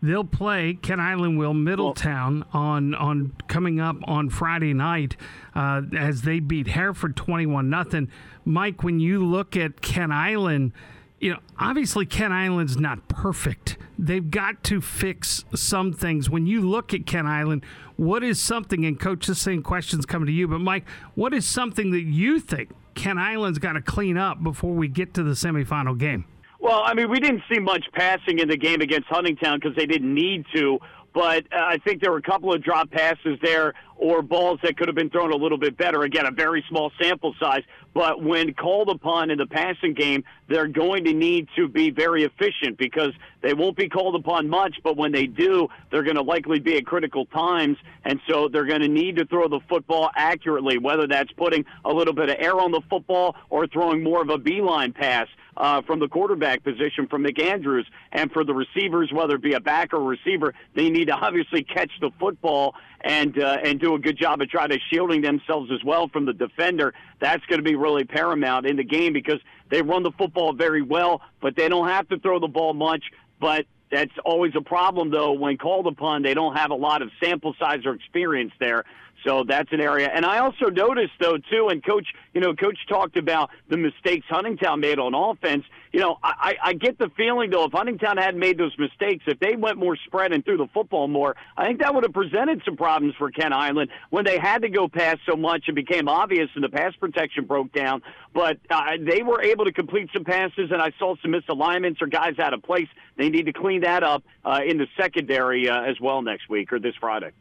They'll 0.00 0.24
play 0.24 0.74
Kent 0.74 1.00
Island 1.00 1.38
will 1.38 1.54
Middletown 1.54 2.44
on 2.52 2.94
on 2.94 3.34
coming 3.48 3.80
up 3.80 3.96
on 4.04 4.30
Friday 4.30 4.72
night 4.72 5.16
uh, 5.56 5.82
as 5.96 6.22
they 6.22 6.38
beat 6.38 6.68
Hereford 6.68 7.16
twenty 7.16 7.46
one 7.46 7.68
nothing. 7.68 8.08
Mike, 8.44 8.84
when 8.84 9.00
you 9.00 9.26
look 9.26 9.56
at 9.56 9.80
Kent 9.80 10.12
Island, 10.12 10.72
you 11.20 11.32
know 11.32 11.38
obviously 11.58 12.06
Kent 12.06 12.32
Island's 12.32 12.76
not 12.76 13.08
perfect. 13.08 13.76
They've 13.98 14.30
got 14.30 14.62
to 14.64 14.80
fix 14.80 15.44
some 15.54 15.92
things. 15.92 16.30
When 16.30 16.46
you 16.46 16.60
look 16.60 16.94
at 16.94 17.06
Kent 17.06 17.26
Island, 17.26 17.64
what 17.96 18.22
is 18.22 18.40
something? 18.40 18.84
And 18.84 18.98
coach, 18.98 19.26
the 19.26 19.34
same 19.34 19.62
questions 19.62 20.06
coming 20.06 20.26
to 20.26 20.32
you, 20.32 20.46
but 20.46 20.60
Mike, 20.60 20.88
what 21.14 21.34
is 21.34 21.46
something 21.46 21.90
that 21.90 22.02
you 22.02 22.38
think 22.38 22.70
Kent 22.94 23.18
Island's 23.18 23.58
got 23.58 23.72
to 23.72 23.82
clean 23.82 24.16
up 24.16 24.42
before 24.42 24.72
we 24.72 24.88
get 24.88 25.14
to 25.14 25.22
the 25.22 25.32
semifinal 25.32 25.98
game? 25.98 26.24
Well, 26.60 26.82
I 26.84 26.94
mean, 26.94 27.08
we 27.10 27.20
didn't 27.20 27.42
see 27.50 27.60
much 27.60 27.84
passing 27.92 28.40
in 28.40 28.48
the 28.48 28.56
game 28.56 28.80
against 28.80 29.08
Huntingtown 29.08 29.60
because 29.60 29.76
they 29.76 29.86
didn't 29.86 30.12
need 30.12 30.44
to. 30.54 30.78
But 31.12 31.44
uh, 31.52 31.56
I 31.56 31.78
think 31.78 32.00
there 32.00 32.10
were 32.10 32.18
a 32.18 32.22
couple 32.22 32.52
of 32.52 32.62
drop 32.62 32.90
passes 32.90 33.38
there 33.42 33.74
or 33.98 34.22
balls 34.22 34.60
that 34.62 34.76
could 34.76 34.86
have 34.86 34.94
been 34.94 35.10
thrown 35.10 35.32
a 35.32 35.36
little 35.36 35.58
bit 35.58 35.76
better. 35.76 36.02
Again, 36.02 36.26
a 36.26 36.30
very 36.30 36.64
small 36.68 36.92
sample 37.00 37.34
size. 37.40 37.62
But 37.94 38.22
when 38.22 38.54
called 38.54 38.90
upon 38.90 39.30
in 39.30 39.38
the 39.38 39.46
passing 39.46 39.94
game, 39.94 40.22
they're 40.48 40.68
going 40.68 41.04
to 41.04 41.12
need 41.12 41.48
to 41.56 41.66
be 41.66 41.90
very 41.90 42.22
efficient 42.22 42.78
because 42.78 43.12
they 43.40 43.54
won't 43.54 43.76
be 43.76 43.88
called 43.88 44.14
upon 44.14 44.48
much, 44.48 44.76
but 44.84 44.96
when 44.96 45.10
they 45.10 45.26
do, 45.26 45.68
they're 45.90 46.04
going 46.04 46.16
to 46.16 46.22
likely 46.22 46.60
be 46.60 46.76
at 46.76 46.86
critical 46.86 47.26
times. 47.26 47.76
And 48.04 48.20
so 48.28 48.48
they're 48.48 48.66
going 48.66 48.82
to 48.82 48.88
need 48.88 49.16
to 49.16 49.26
throw 49.26 49.48
the 49.48 49.60
football 49.68 50.10
accurately, 50.14 50.78
whether 50.78 51.08
that's 51.08 51.32
putting 51.32 51.64
a 51.84 51.92
little 51.92 52.14
bit 52.14 52.28
of 52.30 52.36
air 52.38 52.58
on 52.60 52.70
the 52.70 52.82
football 52.88 53.34
or 53.50 53.66
throwing 53.66 54.04
more 54.04 54.22
of 54.22 54.30
a 54.30 54.38
beeline 54.38 54.92
pass. 54.92 55.26
Uh, 55.56 55.82
from 55.82 55.98
the 55.98 56.06
quarterback 56.06 56.62
position 56.62 57.08
from 57.08 57.24
McAndrews. 57.24 57.82
And 58.12 58.30
for 58.30 58.44
the 58.44 58.54
receivers, 58.54 59.10
whether 59.12 59.34
it 59.34 59.42
be 59.42 59.54
a 59.54 59.60
back 59.60 59.92
or 59.92 60.00
receiver, 60.00 60.54
they 60.76 60.88
need 60.88 60.97
to 61.06 61.12
obviously 61.12 61.62
catch 61.62 61.90
the 62.00 62.10
football 62.18 62.74
and 63.00 63.38
uh, 63.38 63.58
and 63.62 63.80
do 63.80 63.94
a 63.94 63.98
good 63.98 64.18
job 64.18 64.40
of 64.40 64.48
trying 64.48 64.70
to 64.70 64.78
shielding 64.90 65.22
themselves 65.22 65.70
as 65.72 65.82
well 65.84 66.08
from 66.08 66.26
the 66.26 66.32
defender. 66.32 66.94
That's 67.20 67.44
going 67.46 67.58
to 67.58 67.64
be 67.64 67.76
really 67.76 68.04
paramount 68.04 68.66
in 68.66 68.76
the 68.76 68.84
game 68.84 69.12
because 69.12 69.40
they 69.70 69.82
run 69.82 70.02
the 70.02 70.12
football 70.12 70.52
very 70.52 70.82
well, 70.82 71.20
but 71.40 71.56
they 71.56 71.68
don't 71.68 71.88
have 71.88 72.08
to 72.08 72.18
throw 72.18 72.40
the 72.40 72.48
ball 72.48 72.74
much. 72.74 73.04
But 73.40 73.66
that's 73.90 74.12
always 74.24 74.52
a 74.56 74.60
problem, 74.60 75.10
though, 75.10 75.32
when 75.32 75.56
called 75.56 75.86
upon. 75.86 76.22
They 76.22 76.34
don't 76.34 76.56
have 76.56 76.70
a 76.70 76.74
lot 76.74 77.02
of 77.02 77.10
sample 77.22 77.54
size 77.58 77.86
or 77.86 77.94
experience 77.94 78.52
there. 78.58 78.84
So 79.24 79.44
that's 79.46 79.72
an 79.72 79.80
area. 79.80 80.08
And 80.12 80.24
I 80.24 80.38
also 80.38 80.66
noticed, 80.66 81.12
though, 81.20 81.38
too, 81.38 81.68
and 81.70 81.84
Coach, 81.84 82.06
you 82.34 82.40
know, 82.40 82.54
Coach 82.54 82.78
talked 82.88 83.16
about 83.16 83.50
the 83.68 83.76
mistakes 83.76 84.26
Huntingtown 84.30 84.80
made 84.80 84.98
on 84.98 85.14
offense. 85.14 85.64
You 85.92 86.00
know, 86.00 86.18
I, 86.22 86.54
I 86.62 86.72
get 86.74 86.98
the 86.98 87.10
feeling, 87.16 87.50
though, 87.50 87.64
if 87.64 87.72
Huntingtown 87.72 88.16
hadn't 88.16 88.38
made 88.38 88.58
those 88.58 88.76
mistakes, 88.78 89.24
if 89.26 89.40
they 89.40 89.56
went 89.56 89.78
more 89.78 89.96
spread 89.96 90.32
and 90.32 90.44
threw 90.44 90.56
the 90.56 90.68
football 90.72 91.08
more, 91.08 91.34
I 91.56 91.66
think 91.66 91.80
that 91.80 91.94
would 91.94 92.04
have 92.04 92.12
presented 92.12 92.62
some 92.64 92.76
problems 92.76 93.14
for 93.16 93.30
Kent 93.30 93.54
Island 93.54 93.90
when 94.10 94.24
they 94.24 94.38
had 94.38 94.62
to 94.62 94.68
go 94.68 94.86
pass 94.86 95.16
so 95.28 95.36
much. 95.36 95.64
It 95.68 95.74
became 95.74 96.08
obvious 96.08 96.48
and 96.54 96.62
the 96.62 96.68
pass 96.68 96.94
protection 96.94 97.46
broke 97.46 97.72
down. 97.72 98.02
But 98.34 98.58
uh, 98.70 98.92
they 99.00 99.22
were 99.22 99.42
able 99.42 99.64
to 99.64 99.72
complete 99.72 100.10
some 100.12 100.24
passes, 100.24 100.70
and 100.70 100.80
I 100.80 100.92
saw 100.98 101.16
some 101.22 101.32
misalignments 101.32 102.00
or 102.00 102.06
guys 102.06 102.38
out 102.38 102.54
of 102.54 102.62
place. 102.62 102.88
They 103.16 103.30
need 103.30 103.46
to 103.46 103.52
clean 103.52 103.80
that 103.80 104.04
up 104.04 104.22
uh, 104.44 104.60
in 104.64 104.78
the 104.78 104.86
secondary 104.96 105.68
uh, 105.68 105.82
as 105.82 105.98
well 106.00 106.22
next 106.22 106.48
week 106.48 106.72
or 106.72 106.78
this 106.78 106.94
Friday. 107.00 107.32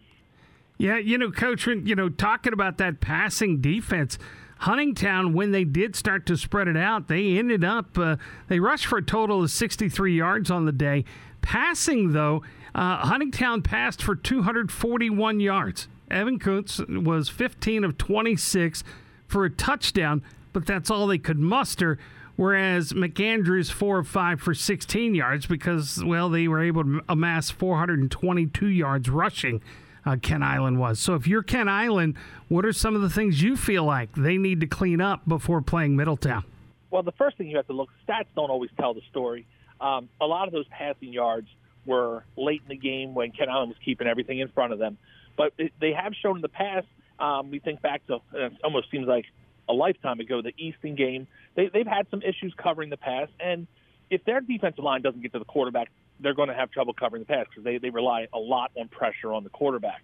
Yeah, 0.77 0.98
you 0.98 1.17
know, 1.17 1.31
Coach, 1.31 1.65
you 1.65 1.96
know, 1.96 2.10
talking 2.10 2.53
about 2.53 2.77
that 2.77 3.01
passing 3.01 3.62
defense, 3.62 4.19
Huntingtown, 4.62 5.34
when 5.34 5.51
they 5.51 5.63
did 5.63 5.96
start 5.96 6.25
to 6.27 6.38
spread 6.38 6.67
it 6.67 6.77
out, 6.77 7.07
they 7.07 7.38
ended 7.38 7.63
up, 7.63 7.98
uh, 7.98 8.17
they 8.48 8.60
rushed 8.60 8.86
for 8.86 8.98
a 8.98 9.03
total 9.03 9.43
of 9.43 9.51
63 9.51 10.15
yards 10.15 10.50
on 10.50 10.65
the 10.65 10.72
day. 10.72 11.05
Passing, 11.41 12.13
though, 12.13 12.43
uh, 12.74 13.05
Huntingtown 13.05 13.63
passed 13.63 14.01
for 14.01 14.15
241 14.15 15.39
yards. 15.39 15.88
Evan 16.10 16.39
Kuntz 16.39 16.79
was 16.88 17.29
15 17.29 17.84
of 17.84 17.98
26 17.98 18.84
for 19.27 19.46
a 19.46 19.50
touchdown, 19.50 20.24
but 20.53 20.65
that's 20.65 20.89
all 20.89 21.07
they 21.07 21.17
could 21.17 21.39
muster. 21.39 21.98
Whereas 22.36 22.93
McAndrews, 22.93 23.72
four 23.72 24.00
of 24.00 24.07
five 24.07 24.39
for 24.39 24.53
16 24.53 25.15
yards 25.15 25.48
because, 25.48 26.03
well, 26.03 26.29
they 26.29 26.48
were 26.48 26.62
able 26.62 26.84
to 26.84 27.01
amass 27.10 27.50
422 27.50 28.67
yards 28.67 29.10
rushing 29.10 29.62
uh, 30.07 30.15
Kent 30.17 30.43
Island 30.43 30.79
was. 30.79 30.99
So 30.99 31.15
if 31.15 31.27
you're 31.27 31.43
Kent 31.43 31.69
Island, 31.69 32.15
what 32.47 32.65
are 32.65 32.73
some 32.73 32.95
of 32.95 33.01
the 33.01 33.09
things 33.09 33.41
you 33.41 33.57
feel 33.57 33.83
like 33.83 34.13
they 34.15 34.37
need 34.37 34.59
to 34.61 34.67
clean 34.67 35.01
up 35.01 35.27
before 35.27 35.61
playing 35.61 35.95
Middletown? 35.95 36.43
Well, 36.89 37.03
the 37.03 37.11
first 37.13 37.37
thing 37.37 37.47
you 37.47 37.57
have 37.57 37.67
to 37.67 37.73
look 37.73 37.89
stats 38.07 38.27
don't 38.35 38.49
always 38.49 38.69
tell 38.77 38.93
the 38.93 39.01
story. 39.09 39.45
Um, 39.81 40.09
a 40.21 40.25
lot 40.25 40.47
of 40.47 40.53
those 40.53 40.67
passing 40.69 41.11
yards 41.13 41.47
were 41.85 42.23
late 42.35 42.61
in 42.63 42.69
the 42.69 42.77
game 42.77 43.13
when 43.13 43.31
Kent 43.31 43.49
Island 43.49 43.69
was 43.69 43.77
keeping 43.83 44.07
everything 44.07 44.39
in 44.39 44.47
front 44.49 44.73
of 44.73 44.79
them. 44.79 44.97
But 45.35 45.53
it, 45.57 45.73
they 45.79 45.93
have 45.93 46.13
shown 46.21 46.37
in 46.37 46.41
the 46.41 46.49
past. 46.49 46.87
Um, 47.19 47.51
we 47.51 47.59
think 47.59 47.81
back 47.81 48.05
to 48.07 48.19
it 48.33 48.53
almost 48.63 48.89
seems 48.91 49.07
like 49.07 49.25
a 49.69 49.73
lifetime 49.73 50.19
ago, 50.19 50.41
the 50.41 50.53
Easton 50.57 50.95
game. 50.95 51.27
They, 51.55 51.69
they've 51.73 51.87
had 51.87 52.07
some 52.09 52.21
issues 52.21 52.53
covering 52.61 52.89
the 52.89 52.97
pass, 52.97 53.27
and 53.39 53.67
if 54.09 54.23
their 54.23 54.41
defensive 54.41 54.83
line 54.83 55.01
doesn't 55.01 55.21
get 55.21 55.33
to 55.33 55.39
the 55.39 55.45
quarterback, 55.45 55.89
they're 56.19 56.33
going 56.33 56.50
to 56.50 56.55
have 56.55 56.71
trouble 56.71 56.93
covering 56.93 57.24
the 57.24 57.27
pass 57.27 57.45
because 57.50 57.63
they, 57.63 57.77
they 57.77 57.89
rely 57.89 58.27
a 58.33 58.39
lot 58.39 58.71
on 58.75 58.88
pressure 58.88 59.33
on 59.33 59.43
the 59.43 59.50
quarterback. 59.50 60.03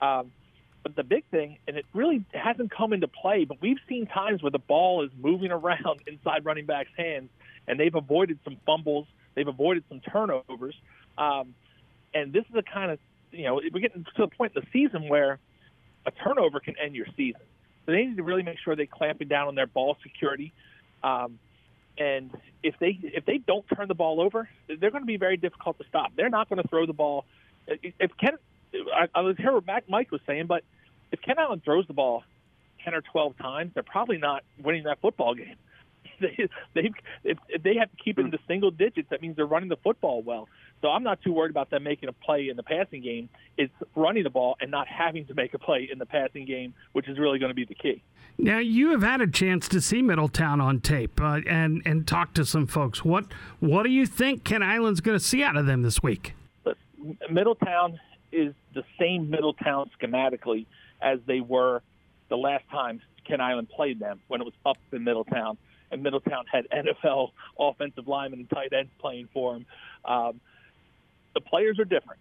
Um, 0.00 0.32
but 0.82 0.96
the 0.96 1.04
big 1.04 1.24
thing, 1.30 1.58
and 1.68 1.76
it 1.76 1.86
really 1.94 2.24
hasn't 2.32 2.72
come 2.72 2.92
into 2.92 3.06
play, 3.06 3.44
but 3.44 3.60
we've 3.60 3.78
seen 3.88 4.06
times 4.06 4.42
where 4.42 4.50
the 4.50 4.58
ball 4.58 5.04
is 5.04 5.10
moving 5.20 5.52
around 5.52 6.00
inside 6.06 6.44
running 6.44 6.66
backs' 6.66 6.90
hands, 6.96 7.30
and 7.68 7.78
they've 7.78 7.94
avoided 7.94 8.38
some 8.44 8.56
fumbles, 8.66 9.06
they've 9.34 9.48
avoided 9.48 9.84
some 9.88 10.00
turnovers. 10.00 10.74
Um, 11.16 11.54
and 12.14 12.32
this 12.32 12.44
is 12.46 12.54
the 12.54 12.62
kind 12.62 12.90
of, 12.90 12.98
you 13.30 13.44
know, 13.44 13.60
we're 13.72 13.80
getting 13.80 14.04
to 14.04 14.10
the 14.18 14.28
point 14.28 14.52
in 14.56 14.62
the 14.62 14.68
season 14.72 15.08
where 15.08 15.38
a 16.04 16.10
turnover 16.10 16.60
can 16.60 16.74
end 16.78 16.94
your 16.94 17.06
season. 17.16 17.40
So 17.86 17.92
they 17.92 18.04
need 18.04 18.16
to 18.16 18.22
really 18.22 18.42
make 18.42 18.58
sure 18.58 18.76
they 18.76 18.86
clamping 18.86 19.28
down 19.28 19.48
on 19.48 19.54
their 19.54 19.66
ball 19.66 19.96
security. 20.02 20.52
Um, 21.02 21.38
and 21.98 22.30
if 22.62 22.74
they 22.78 22.98
if 23.02 23.24
they 23.24 23.38
don't 23.38 23.64
turn 23.74 23.88
the 23.88 23.94
ball 23.94 24.20
over, 24.20 24.48
they're 24.68 24.90
going 24.90 25.02
to 25.02 25.06
be 25.06 25.16
very 25.16 25.36
difficult 25.36 25.78
to 25.78 25.84
stop. 25.88 26.12
They're 26.16 26.30
not 26.30 26.48
going 26.48 26.62
to 26.62 26.68
throw 26.68 26.86
the 26.86 26.92
ball. 26.92 27.24
If 27.66 28.10
Ken, 28.18 28.38
I, 28.94 29.08
I 29.14 29.20
was 29.20 29.36
hear 29.36 29.52
what 29.52 29.64
Mike 29.88 30.10
was 30.10 30.20
saying, 30.26 30.46
but 30.46 30.64
if 31.10 31.20
Kent 31.20 31.38
Island 31.38 31.62
throws 31.64 31.86
the 31.86 31.92
ball 31.92 32.24
ten 32.84 32.94
or 32.94 33.02
twelve 33.02 33.36
times, 33.38 33.72
they're 33.74 33.82
probably 33.82 34.18
not 34.18 34.42
winning 34.62 34.84
that 34.84 35.00
football 35.00 35.34
game. 35.34 35.56
They, 36.20 36.48
they 36.74 36.90
if, 37.24 37.38
if 37.48 37.62
they 37.64 37.74
have 37.76 37.90
to 37.90 37.96
keep 37.96 38.16
it 38.18 38.24
in 38.24 38.30
the 38.30 38.38
single 38.46 38.70
digits, 38.70 39.08
that 39.10 39.20
means 39.20 39.34
they're 39.34 39.44
running 39.44 39.68
the 39.68 39.76
football 39.76 40.22
well. 40.22 40.48
So 40.80 40.88
I'm 40.88 41.02
not 41.02 41.20
too 41.20 41.32
worried 41.32 41.50
about 41.50 41.70
them 41.70 41.82
making 41.82 42.08
a 42.08 42.12
play 42.12 42.48
in 42.48 42.56
the 42.56 42.62
passing 42.62 43.02
game. 43.02 43.28
It's 43.58 43.72
running 43.96 44.22
the 44.22 44.30
ball 44.30 44.56
and 44.60 44.70
not 44.70 44.86
having 44.86 45.26
to 45.26 45.34
make 45.34 45.52
a 45.54 45.58
play 45.58 45.88
in 45.90 45.98
the 45.98 46.06
passing 46.06 46.46
game, 46.46 46.74
which 46.92 47.08
is 47.08 47.18
really 47.18 47.40
going 47.40 47.50
to 47.50 47.54
be 47.54 47.64
the 47.64 47.74
key. 47.74 48.02
Now 48.38 48.58
you 48.58 48.90
have 48.90 49.02
had 49.02 49.20
a 49.20 49.26
chance 49.26 49.66
to 49.68 49.80
see 49.80 50.00
Middletown 50.00 50.60
on 50.60 50.80
tape 50.80 51.20
uh, 51.20 51.40
and 51.46 51.82
and 51.84 52.06
talk 52.06 52.34
to 52.34 52.44
some 52.44 52.66
folks. 52.66 53.04
What 53.04 53.26
what 53.58 53.82
do 53.82 53.90
you 53.90 54.06
think 54.06 54.44
Kent 54.44 54.62
Island's 54.62 55.00
going 55.00 55.18
to 55.18 55.24
see 55.24 55.42
out 55.42 55.56
of 55.56 55.66
them 55.66 55.82
this 55.82 56.02
week? 56.02 56.34
Middletown 57.30 57.98
is 58.30 58.54
the 58.74 58.84
same 58.98 59.28
Middletown 59.28 59.90
schematically 60.00 60.66
as 61.00 61.18
they 61.26 61.40
were 61.40 61.82
the 62.28 62.36
last 62.36 62.64
time 62.70 63.00
Kent 63.26 63.40
Island 63.40 63.68
played 63.68 64.00
them 64.00 64.20
when 64.28 64.40
it 64.40 64.44
was 64.44 64.54
up 64.64 64.78
in 64.92 65.04
Middletown. 65.04 65.58
And 65.92 66.02
Middletown 66.02 66.44
had 66.50 66.66
NFL 66.70 67.30
offensive 67.58 68.08
linemen 68.08 68.40
and 68.40 68.50
tight 68.50 68.72
ends 68.72 68.90
playing 68.98 69.28
for 69.32 69.52
them. 69.52 69.66
Um, 70.04 70.40
the 71.34 71.40
players 71.40 71.78
are 71.78 71.84
different. 71.84 72.20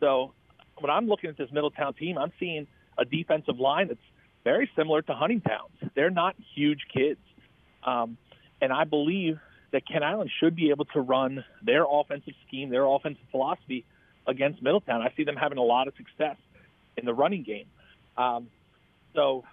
So 0.00 0.32
when 0.78 0.90
I'm 0.90 1.06
looking 1.06 1.30
at 1.30 1.36
this 1.36 1.50
Middletown 1.52 1.94
team, 1.94 2.16
I'm 2.16 2.32
seeing 2.40 2.66
a 2.96 3.04
defensive 3.04 3.58
line 3.58 3.88
that's 3.88 4.00
very 4.44 4.70
similar 4.76 5.02
to 5.02 5.12
Huntingtown's. 5.12 5.90
They're 5.94 6.10
not 6.10 6.36
huge 6.54 6.80
kids. 6.92 7.20
Um, 7.82 8.16
and 8.60 8.72
I 8.72 8.84
believe 8.84 9.38
that 9.72 9.86
Kent 9.88 10.04
Island 10.04 10.30
should 10.40 10.54
be 10.54 10.70
able 10.70 10.84
to 10.86 11.00
run 11.00 11.44
their 11.62 11.84
offensive 11.88 12.34
scheme, 12.46 12.70
their 12.70 12.84
offensive 12.84 13.24
philosophy 13.30 13.84
against 14.26 14.62
Middletown. 14.62 15.02
I 15.02 15.12
see 15.16 15.24
them 15.24 15.36
having 15.36 15.58
a 15.58 15.62
lot 15.62 15.88
of 15.88 15.94
success 15.96 16.36
in 16.96 17.04
the 17.04 17.12
running 17.12 17.42
game. 17.42 17.66
Um, 18.16 18.48
so 19.14 19.44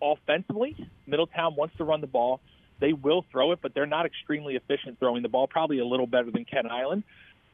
offensively, 0.00 0.76
Middletown 1.06 1.56
wants 1.56 1.76
to 1.78 1.84
run 1.84 2.00
the 2.00 2.06
ball. 2.06 2.40
They 2.82 2.92
will 2.92 3.24
throw 3.30 3.52
it, 3.52 3.60
but 3.62 3.74
they're 3.74 3.86
not 3.86 4.06
extremely 4.06 4.56
efficient 4.56 4.98
throwing 4.98 5.22
the 5.22 5.28
ball. 5.28 5.46
Probably 5.46 5.78
a 5.78 5.86
little 5.86 6.08
better 6.08 6.32
than 6.32 6.44
Kent 6.44 6.66
Island. 6.66 7.04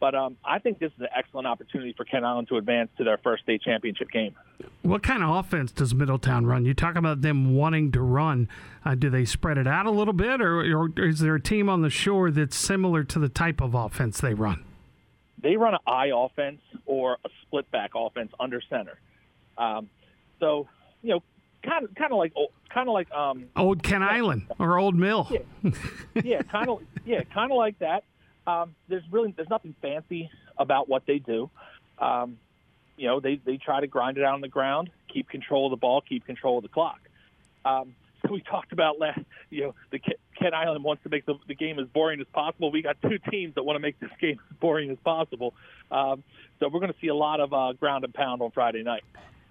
But 0.00 0.14
um, 0.14 0.38
I 0.42 0.58
think 0.58 0.78
this 0.78 0.90
is 0.96 1.00
an 1.00 1.08
excellent 1.14 1.46
opportunity 1.46 1.92
for 1.92 2.06
Kent 2.06 2.24
Island 2.24 2.48
to 2.48 2.56
advance 2.56 2.88
to 2.96 3.04
their 3.04 3.18
first 3.18 3.42
state 3.42 3.60
championship 3.60 4.10
game. 4.10 4.34
What 4.80 5.02
kind 5.02 5.22
of 5.22 5.28
offense 5.28 5.70
does 5.70 5.94
Middletown 5.94 6.46
run? 6.46 6.64
You 6.64 6.72
talk 6.72 6.96
about 6.96 7.20
them 7.20 7.54
wanting 7.54 7.92
to 7.92 8.00
run. 8.00 8.48
Uh, 8.86 8.94
do 8.94 9.10
they 9.10 9.26
spread 9.26 9.58
it 9.58 9.66
out 9.66 9.84
a 9.84 9.90
little 9.90 10.14
bit, 10.14 10.40
or, 10.40 10.60
or, 10.60 10.90
is 10.96 11.18
there 11.18 11.34
a 11.34 11.40
team 11.40 11.68
on 11.68 11.82
the 11.82 11.90
shore 11.90 12.30
that's 12.30 12.56
similar 12.56 13.04
to 13.04 13.18
the 13.18 13.28
type 13.28 13.60
of 13.60 13.74
offense 13.74 14.22
they 14.22 14.32
run? 14.32 14.64
They 15.42 15.56
run 15.56 15.74
an 15.74 15.80
I 15.86 16.10
offense 16.14 16.62
or 16.86 17.18
a 17.22 17.28
split 17.42 17.70
back 17.70 17.90
offense 17.94 18.32
under 18.40 18.62
center. 18.70 18.98
Um, 19.58 19.90
so, 20.40 20.68
you 21.02 21.10
know, 21.10 21.22
kind 21.62 21.84
of 21.84 21.94
kind 21.96 22.12
of 22.12 22.18
like 22.18 22.32
kind 22.78 22.88
of 22.88 22.94
like 22.94 23.10
um, 23.10 23.46
old 23.56 23.82
Kent 23.82 24.04
Island 24.04 24.46
or 24.58 24.78
Old 24.78 24.94
Mill. 24.94 25.28
Yeah, 25.30 25.72
yeah 26.22 26.42
kind 26.42 26.68
of 26.68 26.80
yeah, 27.04 27.22
kind 27.34 27.50
of 27.50 27.56
like 27.56 27.78
that. 27.80 28.04
Um, 28.46 28.74
there's 28.88 29.02
really 29.10 29.32
there's 29.36 29.50
nothing 29.50 29.74
fancy 29.82 30.30
about 30.56 30.88
what 30.88 31.02
they 31.06 31.18
do. 31.18 31.50
Um, 31.98 32.38
you 32.96 33.08
know, 33.08 33.18
they 33.20 33.40
they 33.44 33.56
try 33.56 33.80
to 33.80 33.86
grind 33.86 34.16
it 34.16 34.24
out 34.24 34.34
on 34.34 34.40
the 34.40 34.48
ground, 34.48 34.90
keep 35.12 35.28
control 35.28 35.66
of 35.66 35.70
the 35.70 35.76
ball, 35.76 36.00
keep 36.00 36.24
control 36.24 36.58
of 36.58 36.62
the 36.62 36.68
clock. 36.68 37.00
Um, 37.64 37.94
so 38.22 38.32
we 38.32 38.42
talked 38.42 38.72
about 38.72 39.00
last, 39.00 39.20
you 39.50 39.62
know, 39.62 39.74
the 39.90 39.98
Kent 39.98 40.54
Island 40.54 40.84
wants 40.84 41.02
to 41.02 41.08
make 41.08 41.26
the, 41.26 41.34
the 41.48 41.54
game 41.54 41.80
as 41.80 41.88
boring 41.88 42.20
as 42.20 42.26
possible. 42.32 42.70
We 42.70 42.82
got 42.82 42.96
two 43.02 43.18
teams 43.30 43.56
that 43.56 43.64
want 43.64 43.76
to 43.76 43.80
make 43.80 43.98
this 43.98 44.10
game 44.20 44.38
as 44.50 44.56
boring 44.58 44.90
as 44.90 44.98
possible. 45.04 45.54
Um, 45.90 46.22
so 46.60 46.68
we're 46.68 46.80
going 46.80 46.92
to 46.92 46.98
see 47.00 47.08
a 47.08 47.14
lot 47.14 47.40
of 47.40 47.52
uh, 47.52 47.72
ground 47.72 48.04
and 48.04 48.14
pound 48.14 48.40
on 48.40 48.52
Friday 48.52 48.84
night. 48.84 49.02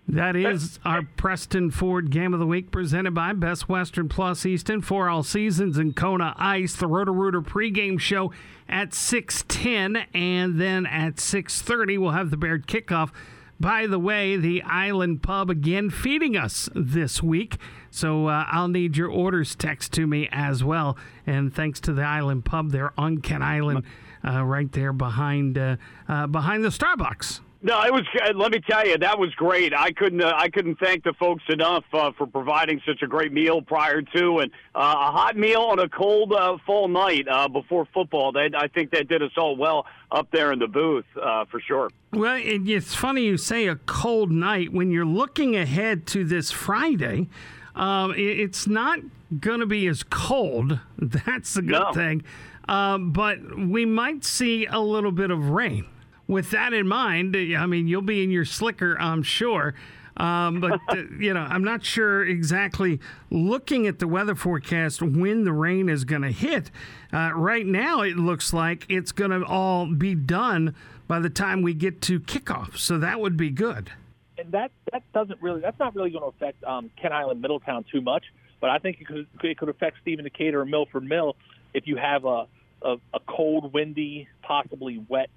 That 0.09 0.37
is 0.37 0.79
our 0.85 1.01
Preston 1.01 1.69
Ford 1.69 2.11
Game 2.11 2.33
of 2.33 2.39
the 2.39 2.45
Week 2.45 2.71
presented 2.71 3.13
by 3.13 3.33
Best 3.33 3.67
Western 3.67 4.07
Plus 4.07 4.45
Easton 4.45 4.81
for 4.81 5.09
all 5.09 5.21
seasons 5.21 5.77
and 5.77 5.93
Kona 5.93 6.33
Ice. 6.37 6.77
The 6.77 6.87
Roto 6.87 7.11
Rooter 7.11 7.41
pregame 7.41 7.99
show 7.99 8.31
at 8.69 8.93
6:10 8.93 10.05
and 10.13 10.61
then 10.61 10.85
at 10.85 11.19
6:30 11.19 11.97
we'll 11.97 12.11
have 12.11 12.29
the 12.29 12.37
Bear 12.37 12.57
kickoff. 12.57 13.11
By 13.59 13.85
the 13.85 13.99
way, 13.99 14.37
the 14.37 14.61
Island 14.63 15.23
Pub 15.23 15.49
again 15.49 15.89
feeding 15.89 16.37
us 16.37 16.69
this 16.73 17.21
week. 17.21 17.57
So 17.91 18.27
uh, 18.27 18.45
I'll 18.47 18.69
need 18.69 18.95
your 18.95 19.09
orders 19.09 19.55
text 19.55 19.91
to 19.93 20.07
me 20.07 20.29
as 20.31 20.63
well. 20.63 20.97
And 21.25 21.53
thanks 21.53 21.81
to 21.81 21.91
the 21.91 22.03
Island 22.03 22.45
Pub 22.45 22.71
there 22.71 22.93
on 22.97 23.17
Kent 23.17 23.43
Island, 23.43 23.83
uh, 24.25 24.45
right 24.45 24.71
there 24.71 24.93
behind 24.93 25.57
uh, 25.57 25.75
uh 26.07 26.27
behind 26.27 26.63
the 26.63 26.69
Starbucks. 26.69 27.41
No, 27.67 27.83
it 27.83 27.91
was. 27.91 28.05
Uh, 28.25 28.31
let 28.33 28.53
me 28.53 28.61
tell 28.61 28.87
you, 28.87 28.97
that 28.97 29.19
was 29.19 29.35
great. 29.35 29.73
I 29.73 29.91
couldn't. 29.91 30.21
Uh, 30.21 30.31
I 30.33 30.47
couldn't 30.47 30.79
thank 30.79 31.03
the 31.03 31.11
folks 31.19 31.43
enough 31.49 31.83
uh, 31.91 32.13
for 32.17 32.25
providing 32.25 32.81
such 32.87 33.01
a 33.01 33.07
great 33.07 33.33
meal 33.33 33.61
prior 33.61 34.01
to, 34.01 34.39
and 34.39 34.49
uh, 34.73 34.95
a 34.97 35.11
hot 35.11 35.35
meal 35.35 35.59
on 35.59 35.77
a 35.79 35.89
cold 35.89 36.31
uh, 36.31 36.57
fall 36.65 36.87
night 36.87 37.27
uh, 37.29 37.49
before 37.49 37.85
football. 37.93 38.31
That 38.31 38.51
I 38.55 38.69
think 38.69 38.91
that 38.91 39.09
did 39.09 39.21
us 39.21 39.31
all 39.35 39.57
well 39.57 39.85
up 40.13 40.31
there 40.31 40.53
in 40.53 40.59
the 40.59 40.67
booth 40.67 41.03
uh, 41.21 41.43
for 41.51 41.59
sure. 41.59 41.89
Well, 42.13 42.39
it's 42.41 42.95
funny 42.95 43.25
you 43.25 43.35
say 43.35 43.67
a 43.67 43.75
cold 43.75 44.31
night 44.31 44.71
when 44.71 44.89
you're 44.89 45.03
looking 45.05 45.57
ahead 45.57 46.07
to 46.07 46.23
this 46.23 46.51
Friday. 46.51 47.27
Um, 47.75 48.13
it's 48.15 48.65
not 48.65 48.99
going 49.41 49.59
to 49.59 49.65
be 49.65 49.87
as 49.87 50.03
cold. 50.03 50.79
That's 50.97 51.57
a 51.57 51.61
good 51.61 51.71
no. 51.71 51.91
thing. 51.91 52.23
Um, 52.69 53.11
but 53.11 53.39
we 53.57 53.85
might 53.85 54.23
see 54.23 54.65
a 54.67 54.79
little 54.79 55.11
bit 55.11 55.31
of 55.31 55.49
rain 55.49 55.85
with 56.27 56.51
that 56.51 56.73
in 56.73 56.87
mind, 56.87 57.35
I 57.35 57.65
mean, 57.65 57.87
you'll 57.87 58.01
be 58.01 58.23
in 58.23 58.31
your 58.31 58.45
slicker, 58.45 58.97
I'm 58.99 59.23
sure. 59.23 59.73
Um, 60.17 60.59
but 60.59 60.79
uh, 60.89 61.03
you 61.19 61.33
know, 61.33 61.41
I'm 61.41 61.63
not 61.63 61.85
sure 61.85 62.25
exactly. 62.25 62.99
Looking 63.29 63.87
at 63.87 63.99
the 63.99 64.07
weather 64.07 64.35
forecast, 64.35 65.01
when 65.01 65.43
the 65.43 65.53
rain 65.53 65.89
is 65.89 66.03
going 66.03 66.23
to 66.23 66.31
hit. 66.31 66.71
Uh, 67.13 67.31
right 67.33 67.65
now, 67.65 68.01
it 68.01 68.17
looks 68.17 68.53
like 68.53 68.85
it's 68.89 69.11
going 69.11 69.31
to 69.31 69.45
all 69.45 69.85
be 69.85 70.15
done 70.15 70.75
by 71.07 71.19
the 71.19 71.29
time 71.29 71.61
we 71.61 71.73
get 71.73 72.01
to 72.03 72.19
kickoff. 72.19 72.77
So 72.77 72.97
that 72.97 73.19
would 73.19 73.37
be 73.37 73.49
good. 73.49 73.91
And 74.37 74.51
that 74.51 74.71
that 74.91 75.01
doesn't 75.13 75.41
really 75.41 75.61
that's 75.61 75.79
not 75.79 75.95
really 75.95 76.11
going 76.11 76.21
to 76.21 76.27
affect 76.27 76.63
um, 76.63 76.91
Kent 77.01 77.13
Island 77.13 77.41
Middletown 77.41 77.85
too 77.91 78.01
much. 78.01 78.23
But 78.59 78.69
I 78.69 78.77
think 78.79 79.01
it 79.01 79.07
could 79.07 79.27
it 79.43 79.57
could 79.57 79.69
affect 79.69 79.97
Stephen 80.01 80.25
Decatur 80.25 80.61
or 80.61 80.65
Milford 80.65 81.03
Mill 81.03 81.35
if 81.73 81.87
you 81.87 81.95
have 81.95 82.25
a, 82.25 82.45
a 82.83 82.97
a 83.13 83.19
cold, 83.27 83.73
windy, 83.73 84.27
possibly 84.43 85.03
wet 85.07 85.29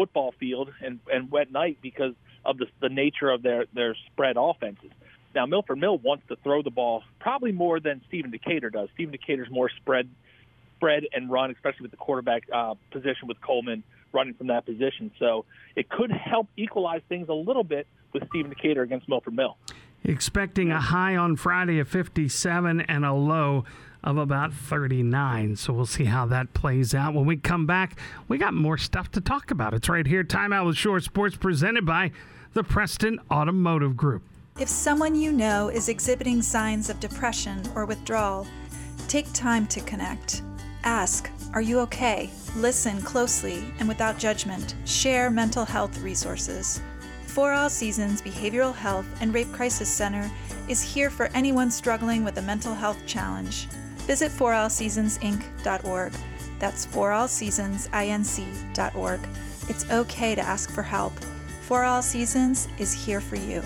football 0.00 0.32
field 0.40 0.72
and, 0.82 0.98
and 1.12 1.30
wet 1.30 1.52
night 1.52 1.76
because 1.82 2.14
of 2.42 2.56
the, 2.56 2.64
the 2.80 2.88
nature 2.88 3.28
of 3.28 3.42
their, 3.42 3.66
their 3.74 3.94
spread 4.06 4.36
offenses. 4.38 4.90
Now, 5.34 5.44
Milford 5.44 5.76
Mill 5.76 5.98
wants 5.98 6.24
to 6.28 6.36
throw 6.36 6.62
the 6.62 6.70
ball 6.70 7.02
probably 7.18 7.52
more 7.52 7.80
than 7.80 8.00
Stephen 8.08 8.30
Decatur 8.30 8.70
does. 8.70 8.88
Stephen 8.94 9.12
Decatur's 9.12 9.50
more 9.50 9.68
spread, 9.76 10.08
spread 10.78 11.04
and 11.12 11.30
run, 11.30 11.50
especially 11.50 11.82
with 11.82 11.90
the 11.90 11.98
quarterback 11.98 12.44
uh, 12.50 12.76
position 12.90 13.28
with 13.28 13.38
Coleman 13.42 13.82
running 14.14 14.32
from 14.32 14.46
that 14.46 14.64
position. 14.64 15.10
So 15.18 15.44
it 15.76 15.90
could 15.90 16.10
help 16.10 16.48
equalize 16.56 17.02
things 17.10 17.28
a 17.28 17.34
little 17.34 17.62
bit 17.62 17.86
with 18.14 18.26
Stephen 18.30 18.48
Decatur 18.48 18.80
against 18.80 19.06
Milford 19.06 19.34
Mill. 19.34 19.58
Expecting 20.02 20.70
a 20.70 20.80
high 20.80 21.14
on 21.14 21.36
Friday 21.36 21.78
of 21.78 21.88
57 21.88 22.80
and 22.80 23.04
a 23.04 23.12
low 23.12 23.66
of 24.02 24.16
about 24.16 24.52
39. 24.52 25.56
So 25.56 25.72
we'll 25.72 25.86
see 25.86 26.04
how 26.04 26.26
that 26.26 26.54
plays 26.54 26.94
out. 26.94 27.14
When 27.14 27.26
we 27.26 27.36
come 27.36 27.66
back, 27.66 27.98
we 28.28 28.38
got 28.38 28.54
more 28.54 28.78
stuff 28.78 29.10
to 29.12 29.20
talk 29.20 29.50
about. 29.50 29.74
It's 29.74 29.88
right 29.88 30.06
here. 30.06 30.24
Timeout 30.24 30.66
with 30.66 30.76
Shore 30.76 31.00
Sports 31.00 31.36
presented 31.36 31.84
by 31.84 32.12
the 32.54 32.64
Preston 32.64 33.20
Automotive 33.30 33.96
Group. 33.96 34.22
If 34.58 34.68
someone 34.68 35.14
you 35.14 35.32
know 35.32 35.68
is 35.68 35.88
exhibiting 35.88 36.42
signs 36.42 36.90
of 36.90 37.00
depression 37.00 37.62
or 37.74 37.86
withdrawal, 37.86 38.46
take 39.08 39.30
time 39.32 39.66
to 39.68 39.80
connect. 39.80 40.42
Ask, 40.82 41.30
Are 41.52 41.60
you 41.60 41.80
okay? 41.80 42.30
Listen 42.56 43.02
closely 43.02 43.64
and 43.78 43.88
without 43.88 44.18
judgment. 44.18 44.74
Share 44.84 45.30
mental 45.30 45.64
health 45.64 45.98
resources. 46.00 46.80
For 47.26 47.52
All 47.52 47.70
Seasons 47.70 48.22
Behavioral 48.22 48.74
Health 48.74 49.06
and 49.20 49.32
Rape 49.32 49.52
Crisis 49.52 49.88
Center 49.88 50.28
is 50.68 50.82
here 50.82 51.10
for 51.10 51.26
anyone 51.34 51.70
struggling 51.70 52.24
with 52.24 52.38
a 52.38 52.42
mental 52.42 52.74
health 52.74 52.98
challenge 53.06 53.68
visit 54.00 54.32
forallseasonsinc.org. 54.32 56.12
That's 56.58 56.86
forallseasonsinc.org. 56.86 59.20
It's 59.68 59.90
okay 59.90 60.34
to 60.34 60.40
ask 60.40 60.70
for 60.70 60.82
help. 60.82 61.12
For 61.62 61.84
All 61.84 62.02
Seasons 62.02 62.68
is 62.78 62.92
here 62.92 63.20
for 63.20 63.36
you. 63.36 63.62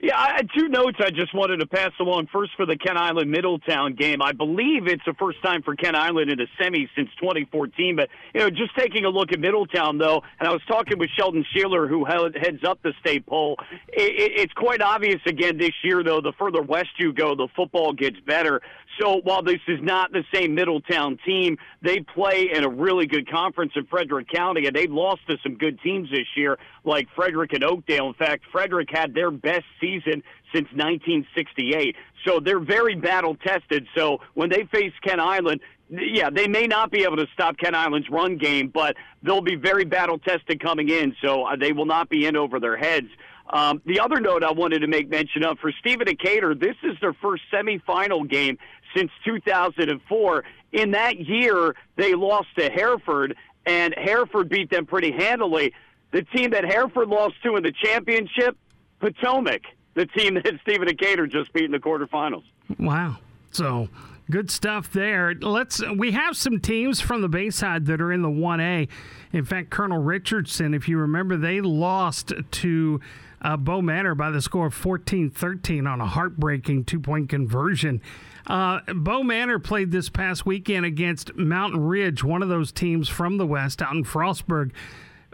Yeah, 0.00 0.16
I 0.16 0.34
had 0.36 0.48
two 0.56 0.68
notes 0.68 0.98
I 1.00 1.10
just 1.10 1.34
wanted 1.34 1.58
to 1.58 1.66
pass 1.66 1.90
along. 1.98 2.28
First, 2.32 2.52
for 2.56 2.66
the 2.66 2.76
Kent 2.76 2.96
Island 2.96 3.30
Middletown 3.30 3.94
game, 3.94 4.22
I 4.22 4.30
believe 4.30 4.86
it's 4.86 5.02
the 5.04 5.14
first 5.14 5.42
time 5.42 5.62
for 5.62 5.74
Kent 5.74 5.96
Island 5.96 6.30
in 6.30 6.40
a 6.40 6.46
semi 6.60 6.88
since 6.94 7.08
2014. 7.20 7.96
But 7.96 8.08
you 8.32 8.40
know, 8.40 8.50
just 8.50 8.76
taking 8.76 9.04
a 9.04 9.08
look 9.08 9.32
at 9.32 9.40
Middletown, 9.40 9.98
though, 9.98 10.22
and 10.38 10.48
I 10.48 10.52
was 10.52 10.62
talking 10.68 10.98
with 10.98 11.10
Sheldon 11.18 11.44
Sheeler, 11.54 11.88
who 11.88 12.04
heads 12.04 12.62
up 12.64 12.80
the 12.82 12.92
state 13.00 13.26
poll. 13.26 13.56
It, 13.88 14.40
it's 14.40 14.52
quite 14.52 14.80
obvious 14.80 15.20
again 15.26 15.58
this 15.58 15.74
year, 15.82 16.04
though. 16.04 16.20
The 16.20 16.32
further 16.38 16.62
west 16.62 16.90
you 16.98 17.12
go, 17.12 17.34
the 17.34 17.48
football 17.56 17.92
gets 17.92 18.20
better. 18.20 18.62
So 19.00 19.20
while 19.22 19.42
this 19.42 19.60
is 19.68 19.80
not 19.80 20.12
the 20.12 20.24
same 20.32 20.54
Middletown 20.54 21.18
team, 21.24 21.58
they 21.82 22.00
play 22.00 22.50
in 22.52 22.64
a 22.64 22.68
really 22.68 23.06
good 23.06 23.30
conference 23.30 23.72
in 23.76 23.86
Frederick 23.86 24.28
County, 24.28 24.66
and 24.66 24.74
they've 24.74 24.90
lost 24.90 25.20
to 25.28 25.36
some 25.42 25.56
good 25.56 25.80
teams 25.82 26.10
this 26.10 26.26
year, 26.36 26.58
like 26.84 27.08
Frederick 27.14 27.52
and 27.52 27.62
Oakdale. 27.62 28.08
In 28.08 28.14
fact, 28.14 28.44
Frederick 28.50 28.88
had 28.90 29.14
their 29.14 29.30
best 29.30 29.64
season 29.80 30.22
since 30.52 30.68
1968. 30.72 31.94
So 32.26 32.40
they're 32.40 32.60
very 32.60 32.94
battle 32.94 33.36
tested. 33.36 33.86
So 33.96 34.18
when 34.34 34.50
they 34.50 34.64
face 34.64 34.92
Kent 35.02 35.20
Island, 35.20 35.60
yeah, 35.90 36.30
they 36.30 36.48
may 36.48 36.66
not 36.66 36.90
be 36.90 37.04
able 37.04 37.16
to 37.16 37.26
stop 37.32 37.56
Kent 37.58 37.74
Island's 37.74 38.10
run 38.10 38.36
game, 38.36 38.68
but 38.68 38.96
they'll 39.22 39.40
be 39.40 39.56
very 39.56 39.84
battle 39.84 40.18
tested 40.18 40.60
coming 40.60 40.88
in. 40.88 41.14
So 41.22 41.44
uh, 41.44 41.56
they 41.56 41.72
will 41.72 41.86
not 41.86 42.08
be 42.08 42.26
in 42.26 42.36
over 42.36 42.60
their 42.60 42.76
heads. 42.76 43.08
Um, 43.50 43.80
the 43.86 44.00
other 44.00 44.20
note 44.20 44.44
I 44.44 44.52
wanted 44.52 44.80
to 44.80 44.86
make 44.86 45.08
mention 45.08 45.42
of 45.42 45.58
for 45.58 45.72
Stephen 45.80 46.06
Decatur, 46.06 46.54
this 46.54 46.76
is 46.82 46.96
their 47.00 47.14
first 47.14 47.44
semifinal 47.52 48.28
game 48.28 48.58
since 48.96 49.10
2004. 49.24 50.44
In 50.72 50.90
that 50.92 51.18
year, 51.18 51.74
they 51.96 52.14
lost 52.14 52.48
to 52.58 52.70
Hereford, 52.70 53.36
and 53.66 53.94
Hereford 53.96 54.48
beat 54.48 54.70
them 54.70 54.86
pretty 54.86 55.12
handily. 55.12 55.72
The 56.10 56.22
team 56.22 56.50
that 56.50 56.64
Hereford 56.64 57.08
lost 57.08 57.34
to 57.44 57.56
in 57.56 57.62
the 57.62 57.72
championship, 57.72 58.56
Potomac, 59.00 59.62
the 59.94 60.06
team 60.06 60.34
that 60.44 60.54
Stephen 60.62 60.86
Decatur 60.86 61.26
just 61.26 61.52
beat 61.52 61.64
in 61.64 61.72
the 61.72 61.78
quarterfinals. 61.78 62.44
Wow. 62.78 63.16
So 63.50 63.88
good 64.30 64.50
stuff 64.50 64.92
there. 64.92 65.34
Let's 65.34 65.82
we 65.96 66.12
have 66.12 66.36
some 66.36 66.60
teams 66.60 67.00
from 67.00 67.22
the 67.22 67.28
Bayside 67.28 67.86
that 67.86 68.00
are 68.00 68.12
in 68.12 68.22
the 68.22 68.28
1A. 68.28 68.88
In 69.32 69.44
fact, 69.44 69.70
Colonel 69.70 70.02
Richardson, 70.02 70.74
if 70.74 70.88
you 70.88 70.98
remember, 70.98 71.36
they 71.36 71.60
lost 71.60 72.32
to 72.50 73.00
uh, 73.42 73.56
Bow 73.56 73.80
Manor 73.80 74.14
by 74.14 74.30
the 74.30 74.42
score 74.42 74.66
of 74.66 74.74
14 74.74 75.30
13 75.30 75.86
on 75.86 76.00
a 76.00 76.06
heartbreaking 76.06 76.84
two 76.84 77.00
point 77.00 77.28
conversion. 77.28 78.00
Uh, 78.48 78.80
Bow 78.94 79.22
Manor 79.22 79.58
played 79.58 79.90
this 79.90 80.08
past 80.08 80.46
weekend 80.46 80.86
against 80.86 81.34
Mountain 81.36 81.84
Ridge, 81.84 82.24
one 82.24 82.42
of 82.42 82.48
those 82.48 82.72
teams 82.72 83.08
from 83.08 83.36
the 83.36 83.46
West 83.46 83.82
out 83.82 83.92
in 83.92 84.04
Frostburg. 84.04 84.72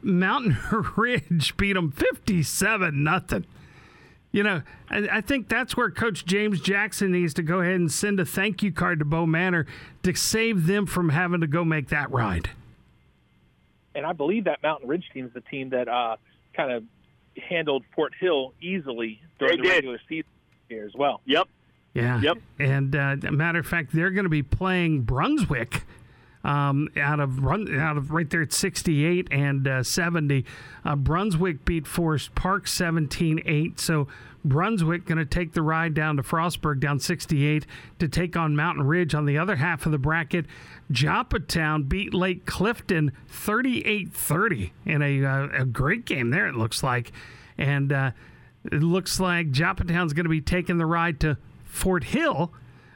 Mountain 0.02 0.56
Ridge 0.96 1.56
beat 1.56 1.74
them 1.74 1.92
57 1.92 3.02
nothing. 3.02 3.46
You 4.32 4.42
know, 4.42 4.62
I, 4.90 5.08
I, 5.12 5.20
think 5.20 5.48
that's 5.48 5.76
where 5.76 5.90
Coach 5.90 6.26
James 6.26 6.60
Jackson 6.60 7.12
needs 7.12 7.34
to 7.34 7.42
go 7.44 7.60
ahead 7.60 7.76
and 7.76 7.90
send 7.90 8.18
a 8.18 8.24
thank 8.24 8.64
you 8.64 8.72
card 8.72 8.98
to 8.98 9.04
Bow 9.04 9.26
Manor 9.26 9.64
to 10.02 10.12
save 10.16 10.66
them 10.66 10.86
from 10.86 11.10
having 11.10 11.40
to 11.40 11.46
go 11.46 11.64
make 11.64 11.90
that 11.90 12.10
ride. 12.10 12.50
And 13.94 14.04
I 14.04 14.12
believe 14.12 14.44
that 14.44 14.60
Mountain 14.60 14.88
Ridge 14.88 15.08
team 15.14 15.26
is 15.26 15.32
the 15.32 15.40
team 15.40 15.70
that 15.70 15.88
uh, 15.88 16.16
kind 16.56 16.72
of 16.72 16.82
handled 17.48 17.84
Fort 17.94 18.12
Hill 18.18 18.54
easily 18.60 19.20
during 19.38 19.58
they 19.58 19.62
the 19.62 19.68
did. 19.68 19.74
regular 19.76 20.00
season 20.08 20.30
here 20.68 20.84
as 20.84 20.94
well. 20.94 21.20
Yep. 21.26 21.46
Yeah. 21.94 22.20
Yep. 22.20 22.38
And 22.58 22.94
uh, 22.94 23.16
matter 23.30 23.60
of 23.60 23.66
fact, 23.66 23.92
they're 23.92 24.10
going 24.10 24.24
to 24.24 24.30
be 24.30 24.42
playing 24.42 25.02
Brunswick. 25.02 25.84
Um, 26.42 26.90
out 27.00 27.20
of 27.20 27.42
run 27.42 27.74
out 27.80 27.96
of 27.96 28.10
right 28.10 28.28
there 28.28 28.42
at 28.42 28.52
68 28.52 29.28
and 29.30 29.66
uh, 29.66 29.82
70. 29.82 30.44
Uh, 30.84 30.94
Brunswick 30.94 31.64
beat 31.64 31.86
Forest 31.86 32.34
Park 32.34 32.66
17-8. 32.66 33.80
So 33.80 34.08
Brunswick 34.44 35.06
going 35.06 35.16
to 35.16 35.24
take 35.24 35.54
the 35.54 35.62
ride 35.62 35.94
down 35.94 36.18
to 36.18 36.22
Frostburg 36.22 36.80
down 36.80 37.00
68 37.00 37.64
to 37.98 38.08
take 38.08 38.36
on 38.36 38.54
Mountain 38.54 38.86
Ridge 38.86 39.14
on 39.14 39.24
the 39.24 39.38
other 39.38 39.56
half 39.56 39.86
of 39.86 39.92
the 39.92 39.98
bracket. 39.98 40.44
Joppatowne 40.92 41.88
beat 41.88 42.12
Lake 42.12 42.44
Clifton 42.44 43.12
38-30 43.32 44.72
in 44.84 45.00
a, 45.00 45.24
uh, 45.24 45.48
a 45.62 45.64
great 45.64 46.04
game 46.04 46.28
there. 46.28 46.46
It 46.46 46.56
looks 46.56 46.82
like, 46.82 47.12
and 47.56 47.90
uh, 47.90 48.10
it 48.70 48.82
looks 48.82 49.18
like 49.18 49.50
Joppatowne's 49.50 50.12
going 50.12 50.26
to 50.26 50.30
be 50.30 50.42
taking 50.42 50.76
the 50.76 50.84
ride 50.84 51.20
to 51.20 51.38
Fort 51.74 52.04
Hill, 52.04 52.52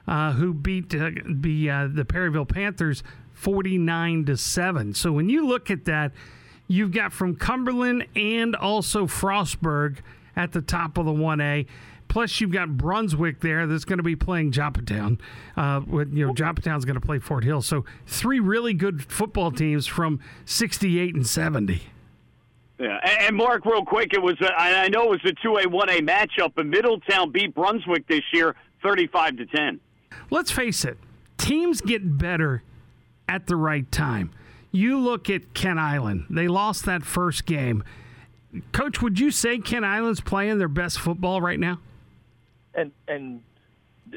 uh, 0.06 0.32
who 0.32 0.54
beat 0.54 0.94
uh, 0.94 1.10
the 1.26 1.70
uh, 1.70 1.88
the 1.92 2.04
Perryville 2.04 2.46
Panthers 2.46 3.02
49 3.32 4.24
to 4.26 4.36
7. 4.36 4.94
So 4.94 5.12
when 5.12 5.28
you 5.28 5.46
look 5.46 5.70
at 5.70 5.84
that, 5.84 6.12
you've 6.66 6.92
got 6.92 7.12
from 7.12 7.36
Cumberland 7.36 8.06
and 8.16 8.56
also 8.56 9.06
Frostburg 9.06 9.98
at 10.34 10.52
the 10.52 10.62
top 10.62 10.98
of 10.98 11.06
the 11.06 11.12
1A. 11.12 11.66
Plus, 12.08 12.40
you've 12.40 12.52
got 12.52 12.76
Brunswick 12.76 13.40
there 13.40 13.66
that's 13.66 13.84
going 13.84 13.98
to 13.98 14.02
be 14.02 14.16
playing 14.16 14.50
Joppatowne. 14.50 15.18
Uh, 15.56 15.82
with, 15.86 16.12
you 16.12 16.26
know, 16.26 16.32
Joppatowne's 16.32 16.84
going 16.84 16.98
to 16.98 17.04
play 17.04 17.18
Fort 17.18 17.44
Hill. 17.44 17.60
So 17.62 17.84
three 18.06 18.40
really 18.40 18.74
good 18.74 19.04
football 19.04 19.52
teams 19.52 19.86
from 19.86 20.20
68 20.46 21.14
and 21.14 21.26
70. 21.26 21.82
Yeah, 22.78 22.98
and, 23.02 23.36
Mark, 23.36 23.66
real 23.66 23.84
quick, 23.84 24.14
it 24.14 24.22
was 24.22 24.40
a, 24.40 24.52
I 24.56 24.88
know 24.88 25.12
it 25.12 25.22
was 25.22 25.24
a 25.24 25.32
two 25.42 25.56
A 25.56 25.68
one 25.68 25.88
A 25.88 26.00
matchup, 26.00 26.52
but 26.54 26.64
Middletown 26.64 27.32
beat 27.32 27.52
Brunswick 27.52 28.06
this 28.06 28.22
year, 28.32 28.54
thirty-five 28.82 29.36
to 29.36 29.46
ten. 29.46 29.80
Let's 30.30 30.50
face 30.50 30.84
it, 30.84 30.98
teams 31.36 31.80
get 31.80 32.18
better 32.18 32.62
at 33.28 33.46
the 33.46 33.56
right 33.56 33.90
time. 33.90 34.30
You 34.70 34.98
look 34.98 35.30
at 35.30 35.54
Kent 35.54 35.78
Island; 35.78 36.26
they 36.30 36.48
lost 36.48 36.84
that 36.86 37.02
first 37.04 37.46
game. 37.46 37.84
Coach, 38.72 39.02
would 39.02 39.18
you 39.18 39.30
say 39.30 39.58
Kent 39.58 39.84
Island's 39.84 40.20
playing 40.20 40.58
their 40.58 40.68
best 40.68 40.98
football 40.98 41.40
right 41.40 41.60
now? 41.60 41.80
And 42.74 42.92
and 43.06 43.42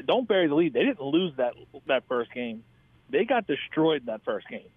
don't 0.06 0.26
bury 0.26 0.48
the 0.48 0.54
lead. 0.54 0.72
They 0.72 0.84
didn't 0.84 1.02
lose 1.02 1.34
that 1.36 1.54
that 1.86 2.04
first 2.08 2.32
game. 2.32 2.64
They 3.10 3.24
got 3.24 3.46
destroyed 3.46 4.02
in 4.02 4.06
that 4.06 4.24
first 4.24 4.48
game. 4.48 4.60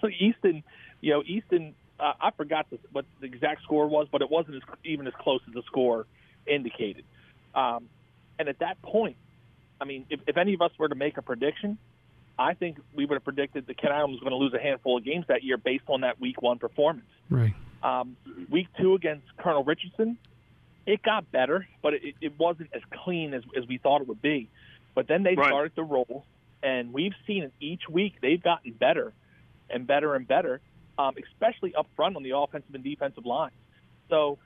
So 0.00 0.06
Easton, 0.06 0.62
you 1.00 1.12
know, 1.12 1.24
Easton 1.26 1.74
uh, 2.00 2.12
I 2.20 2.30
forgot 2.30 2.70
the, 2.70 2.78
what 2.92 3.04
the 3.20 3.26
exact 3.26 3.62
score 3.62 3.86
was, 3.86 4.06
but 4.10 4.22
it 4.22 4.30
wasn't 4.30 4.56
as, 4.56 4.62
even 4.84 5.06
as 5.06 5.12
close 5.18 5.40
as 5.48 5.54
the 5.54 5.62
score 5.66 6.06
indicated. 6.46 7.04
Um, 7.54 7.88
and 8.38 8.48
at 8.48 8.58
that 8.60 8.80
point, 8.82 9.16
I 9.80 9.84
mean, 9.84 10.06
if, 10.10 10.20
if 10.26 10.36
any 10.36 10.54
of 10.54 10.62
us 10.62 10.72
were 10.78 10.88
to 10.88 10.94
make 10.94 11.16
a 11.16 11.22
prediction, 11.22 11.78
I 12.38 12.54
think 12.54 12.78
we 12.94 13.04
would 13.04 13.14
have 13.14 13.24
predicted 13.24 13.66
that 13.66 13.78
Kent 13.78 13.92
Island 13.92 14.12
was 14.12 14.20
going 14.20 14.30
to 14.30 14.36
lose 14.36 14.54
a 14.54 14.60
handful 14.60 14.98
of 14.98 15.04
games 15.04 15.24
that 15.28 15.42
year 15.42 15.56
based 15.56 15.84
on 15.88 16.02
that 16.02 16.20
Week 16.20 16.40
One 16.40 16.58
performance. 16.58 17.06
Right. 17.30 17.54
Um, 17.82 18.16
week 18.50 18.68
Two 18.80 18.94
against 18.94 19.26
Colonel 19.38 19.64
Richardson, 19.64 20.18
it 20.86 21.02
got 21.02 21.30
better, 21.30 21.66
but 21.82 21.94
it, 21.94 22.14
it 22.20 22.38
wasn't 22.38 22.70
as 22.72 22.82
clean 23.04 23.34
as, 23.34 23.42
as 23.56 23.66
we 23.68 23.78
thought 23.78 24.00
it 24.00 24.08
would 24.08 24.22
be. 24.22 24.48
But 24.94 25.06
then 25.06 25.22
they 25.22 25.34
right. 25.34 25.48
started 25.48 25.76
to 25.76 25.82
roll, 25.82 26.24
and 26.62 26.92
we've 26.92 27.12
seen 27.26 27.44
it 27.44 27.52
each 27.60 27.88
week. 27.88 28.14
They've 28.20 28.42
gotten 28.42 28.72
better 28.72 29.12
and 29.70 29.86
better 29.86 30.14
and 30.14 30.26
better 30.26 30.60
um, 30.98 31.14
especially 31.32 31.74
up 31.74 31.86
front 31.96 32.16
on 32.16 32.22
the 32.22 32.36
offensive 32.36 32.74
and 32.74 32.82
defensive 32.82 33.24
lines. 33.24 33.54
So 34.10 34.38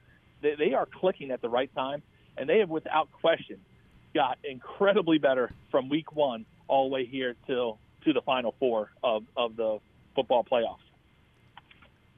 they, 0.42 0.54
they 0.56 0.74
are 0.74 0.86
clicking 0.86 1.30
at 1.30 1.40
the 1.40 1.48
right 1.48 1.74
time, 1.74 2.02
and 2.36 2.48
they 2.48 2.58
have, 2.58 2.68
without 2.68 3.10
question, 3.12 3.58
got 4.14 4.38
incredibly 4.44 5.18
better 5.18 5.52
from 5.70 5.88
week 5.88 6.12
one 6.12 6.44
all 6.68 6.88
the 6.88 6.94
way 6.94 7.04
here 7.04 7.34
till 7.46 7.78
to 8.04 8.12
the 8.12 8.22
final 8.22 8.54
four 8.58 8.90
of, 9.02 9.24
of 9.36 9.56
the 9.56 9.78
football 10.14 10.44
playoffs. 10.44 10.78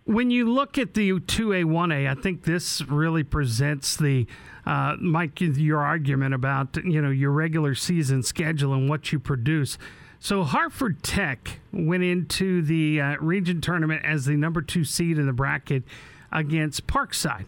When 0.06 0.30
you 0.30 0.52
look 0.52 0.76
at 0.76 0.92
the 0.94 1.12
2A, 1.12 1.64
1A, 1.64 2.10
I 2.10 2.20
think 2.20 2.44
this 2.44 2.82
really 2.82 3.22
presents 3.22 3.96
the, 3.96 4.26
uh, 4.66 4.96
Mike, 5.00 5.40
your 5.40 5.80
argument 5.80 6.34
about, 6.34 6.76
you 6.76 7.00
know, 7.00 7.08
your 7.08 7.30
regular 7.30 7.74
season 7.74 8.22
schedule 8.22 8.74
and 8.74 8.88
what 8.88 9.12
you 9.12 9.18
produce. 9.18 9.78
So 10.24 10.42
Harford 10.42 11.02
Tech 11.02 11.60
went 11.72 12.02
into 12.02 12.62
the 12.62 13.00
uh, 13.00 13.16
region 13.16 13.60
tournament 13.60 14.04
as 14.04 14.24
the 14.24 14.36
number 14.36 14.62
two 14.62 14.84
seed 14.84 15.18
in 15.18 15.26
the 15.26 15.32
bracket 15.32 15.84
against 16.32 16.86
Parkside, 16.86 17.44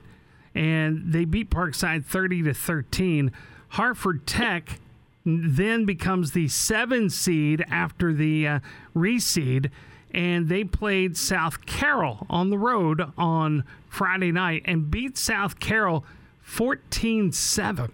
and 0.54 1.12
they 1.12 1.24
beat 1.24 1.50
Parkside 1.50 2.04
thirty 2.04 2.42
to 2.42 2.52
thirteen. 2.52 3.32
Harford 3.70 4.26
Tech 4.26 4.80
then 5.24 5.84
becomes 5.84 6.32
the 6.32 6.48
seven 6.48 7.10
seed 7.10 7.64
after 7.68 8.12
the 8.12 8.46
uh, 8.46 8.58
reseed, 8.94 9.70
and 10.12 10.48
they 10.48 10.62
played 10.64 11.16
South 11.16 11.66
Carroll 11.66 12.26
on 12.30 12.50
the 12.50 12.58
road 12.58 13.02
on 13.18 13.64
Friday 13.88 14.30
night 14.30 14.62
and 14.66 14.90
beat 14.90 15.18
South 15.18 15.58
Carroll 15.58 16.04
14 16.42 17.32
7. 17.32 17.92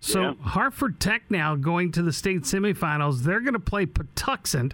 So 0.00 0.20
Yeah. 0.22 0.34
Harford 0.40 1.00
Tech 1.00 1.22
now 1.30 1.56
going 1.56 1.90
to 1.92 2.02
the 2.02 2.12
state 2.12 2.42
semifinals. 2.42 3.22
They're 3.22 3.40
going 3.40 3.54
to 3.54 3.58
play 3.58 3.86
Patuxent, 3.86 4.72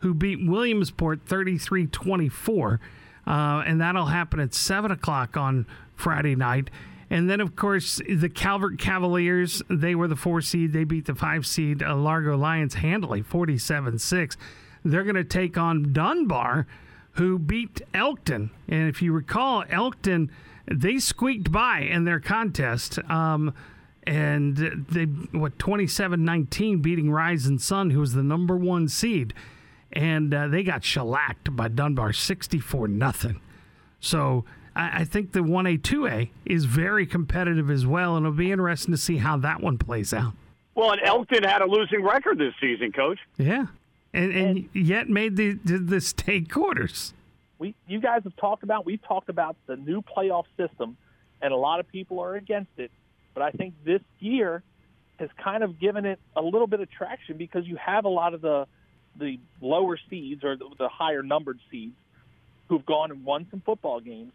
who 0.00 0.12
beat 0.12 0.44
Williamsport 0.44 1.20
33 1.24 1.86
24. 1.86 2.80
Uh, 3.24 3.30
and 3.64 3.80
that'll 3.80 4.06
happen 4.06 4.40
at 4.40 4.52
7 4.52 4.90
o'clock 4.90 5.36
on 5.36 5.66
Friday 5.94 6.34
night. 6.34 6.68
And 7.12 7.28
then, 7.28 7.42
of 7.42 7.54
course, 7.54 8.00
the 8.08 8.30
Calvert 8.30 8.78
Cavaliers, 8.78 9.60
they 9.68 9.94
were 9.94 10.08
the 10.08 10.16
four 10.16 10.40
seed. 10.40 10.72
They 10.72 10.84
beat 10.84 11.04
the 11.04 11.14
five 11.14 11.46
seed 11.46 11.82
uh, 11.82 11.94
Largo 11.94 12.38
Lions 12.38 12.72
handily, 12.72 13.20
47 13.20 13.98
6. 13.98 14.36
They're 14.82 15.04
going 15.04 15.16
to 15.16 15.22
take 15.22 15.58
on 15.58 15.92
Dunbar, 15.92 16.66
who 17.12 17.38
beat 17.38 17.82
Elkton. 17.92 18.50
And 18.66 18.88
if 18.88 19.02
you 19.02 19.12
recall, 19.12 19.62
Elkton, 19.68 20.30
they 20.66 20.98
squeaked 20.98 21.52
by 21.52 21.80
in 21.80 22.06
their 22.06 22.18
contest. 22.18 22.98
Um, 23.10 23.52
and 24.04 24.56
they, 24.88 25.04
what, 25.04 25.58
27 25.58 26.24
19, 26.24 26.80
beating 26.80 27.10
Rising 27.10 27.58
Sun, 27.58 27.90
who 27.90 28.00
was 28.00 28.14
the 28.14 28.22
number 28.22 28.56
one 28.56 28.88
seed. 28.88 29.34
And 29.92 30.32
uh, 30.32 30.48
they 30.48 30.62
got 30.62 30.82
shellacked 30.82 31.54
by 31.54 31.68
Dunbar 31.68 32.14
64 32.14 32.88
0. 32.88 33.12
So 34.00 34.46
I, 34.74 35.00
I 35.00 35.04
think 35.04 35.32
the 35.32 35.40
1A, 35.40 35.80
2A 35.80 36.30
is 36.44 36.64
very 36.64 37.06
competitive 37.06 37.70
as 37.70 37.86
well. 37.86 38.16
And 38.16 38.26
it'll 38.26 38.36
be 38.36 38.52
interesting 38.52 38.92
to 38.92 38.98
see 38.98 39.18
how 39.18 39.36
that 39.38 39.60
one 39.60 39.78
plays 39.78 40.12
out. 40.12 40.34
Well, 40.74 40.92
and 40.92 41.00
Elkton 41.04 41.44
had 41.44 41.62
a 41.62 41.66
losing 41.66 42.02
record 42.02 42.38
this 42.38 42.54
season, 42.60 42.92
Coach. 42.92 43.18
Yeah. 43.36 43.66
And, 44.14 44.32
and 44.32 44.68
yet 44.72 45.08
made 45.08 45.36
the, 45.36 45.58
the, 45.64 45.78
the 45.78 46.00
state 46.00 46.50
quarters. 46.50 47.14
We, 47.58 47.74
you 47.86 48.00
guys 48.00 48.22
have 48.24 48.36
talked 48.36 48.62
about, 48.62 48.84
we've 48.84 49.02
talked 49.02 49.28
about 49.28 49.56
the 49.66 49.76
new 49.76 50.02
playoff 50.02 50.44
system, 50.56 50.96
and 51.40 51.52
a 51.52 51.56
lot 51.56 51.80
of 51.80 51.88
people 51.88 52.20
are 52.20 52.34
against 52.34 52.72
it. 52.76 52.90
But 53.34 53.42
I 53.42 53.50
think 53.50 53.74
this 53.84 54.02
year 54.20 54.62
has 55.18 55.30
kind 55.42 55.62
of 55.62 55.78
given 55.78 56.04
it 56.04 56.18
a 56.36 56.42
little 56.42 56.66
bit 56.66 56.80
of 56.80 56.90
traction 56.90 57.36
because 57.36 57.66
you 57.66 57.76
have 57.76 58.04
a 58.04 58.08
lot 58.08 58.34
of 58.34 58.40
the 58.40 58.66
the 59.18 59.38
lower 59.60 59.98
seeds 60.08 60.42
or 60.42 60.56
the, 60.56 60.64
the 60.78 60.88
higher 60.88 61.22
numbered 61.22 61.58
seeds 61.70 61.94
who've 62.68 62.84
gone 62.86 63.10
and 63.10 63.24
won 63.24 63.46
some 63.50 63.60
football 63.60 64.00
games, 64.00 64.32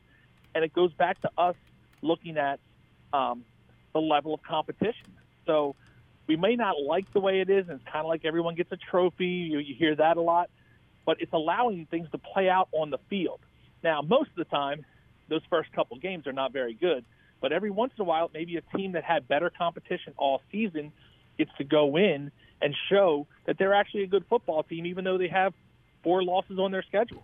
and 0.58 0.66
it 0.66 0.74
goes 0.74 0.92
back 0.94 1.22
to 1.22 1.30
us 1.38 1.56
looking 2.02 2.36
at 2.36 2.60
um, 3.14 3.46
the 3.94 4.02
level 4.02 4.34
of 4.34 4.42
competition. 4.42 5.06
So 5.46 5.76
we 6.26 6.36
may 6.36 6.56
not 6.56 6.82
like 6.82 7.14
the 7.14 7.20
way 7.20 7.42
it 7.42 7.50
is, 7.52 7.70
and 7.70 7.80
it's 7.80 7.86
kind 7.86 8.04
of 8.04 8.08
like 8.08 8.26
everyone 8.26 8.56
gets 8.56 8.72
a 8.72 8.78
trophy. 8.78 9.28
You, 9.28 9.60
you 9.60 9.76
hear 9.76 9.96
that 9.96 10.18
a 10.18 10.22
lot, 10.22 10.50
but 11.06 11.22
it's 11.22 11.32
allowing 11.32 11.86
things 11.86 12.10
to 12.12 12.18
play 12.18 12.50
out 12.50 12.70
on 12.72 12.90
the 12.90 12.98
field. 13.08 13.40
Now, 13.84 14.02
most 14.02 14.32
of 14.32 14.36
the 14.36 14.46
time, 14.46 14.84
those 15.30 15.44
first 15.48 15.72
couple 15.74 15.96
games 15.98 16.26
are 16.26 16.34
not 16.34 16.54
very 16.54 16.74
good, 16.74 17.06
but 17.40 17.54
every 17.54 17.70
once 17.70 17.94
in 17.96 18.02
a 18.02 18.06
while, 18.06 18.32
maybe 18.34 18.58
a 18.58 18.62
team 18.76 18.94
that 18.94 19.04
had 19.04 19.28
better 19.28 19.52
competition 19.56 20.14
all 20.18 20.42
season 20.52 20.92
gets 21.38 21.52
to 21.60 21.64
go 21.66 21.98
in 21.98 22.32
and 22.64 22.76
show 22.90 23.28
that 23.46 23.60
they're 23.60 23.76
actually 23.76 24.06
a 24.06 24.08
good 24.08 24.26
football 24.28 24.64
team, 24.64 24.88
even 24.88 25.04
though 25.04 25.20
they 25.20 25.28
have 25.28 25.54
four 26.02 26.24
losses 26.24 26.58
on 26.58 26.72
their 26.72 26.82
schedule. 26.82 27.22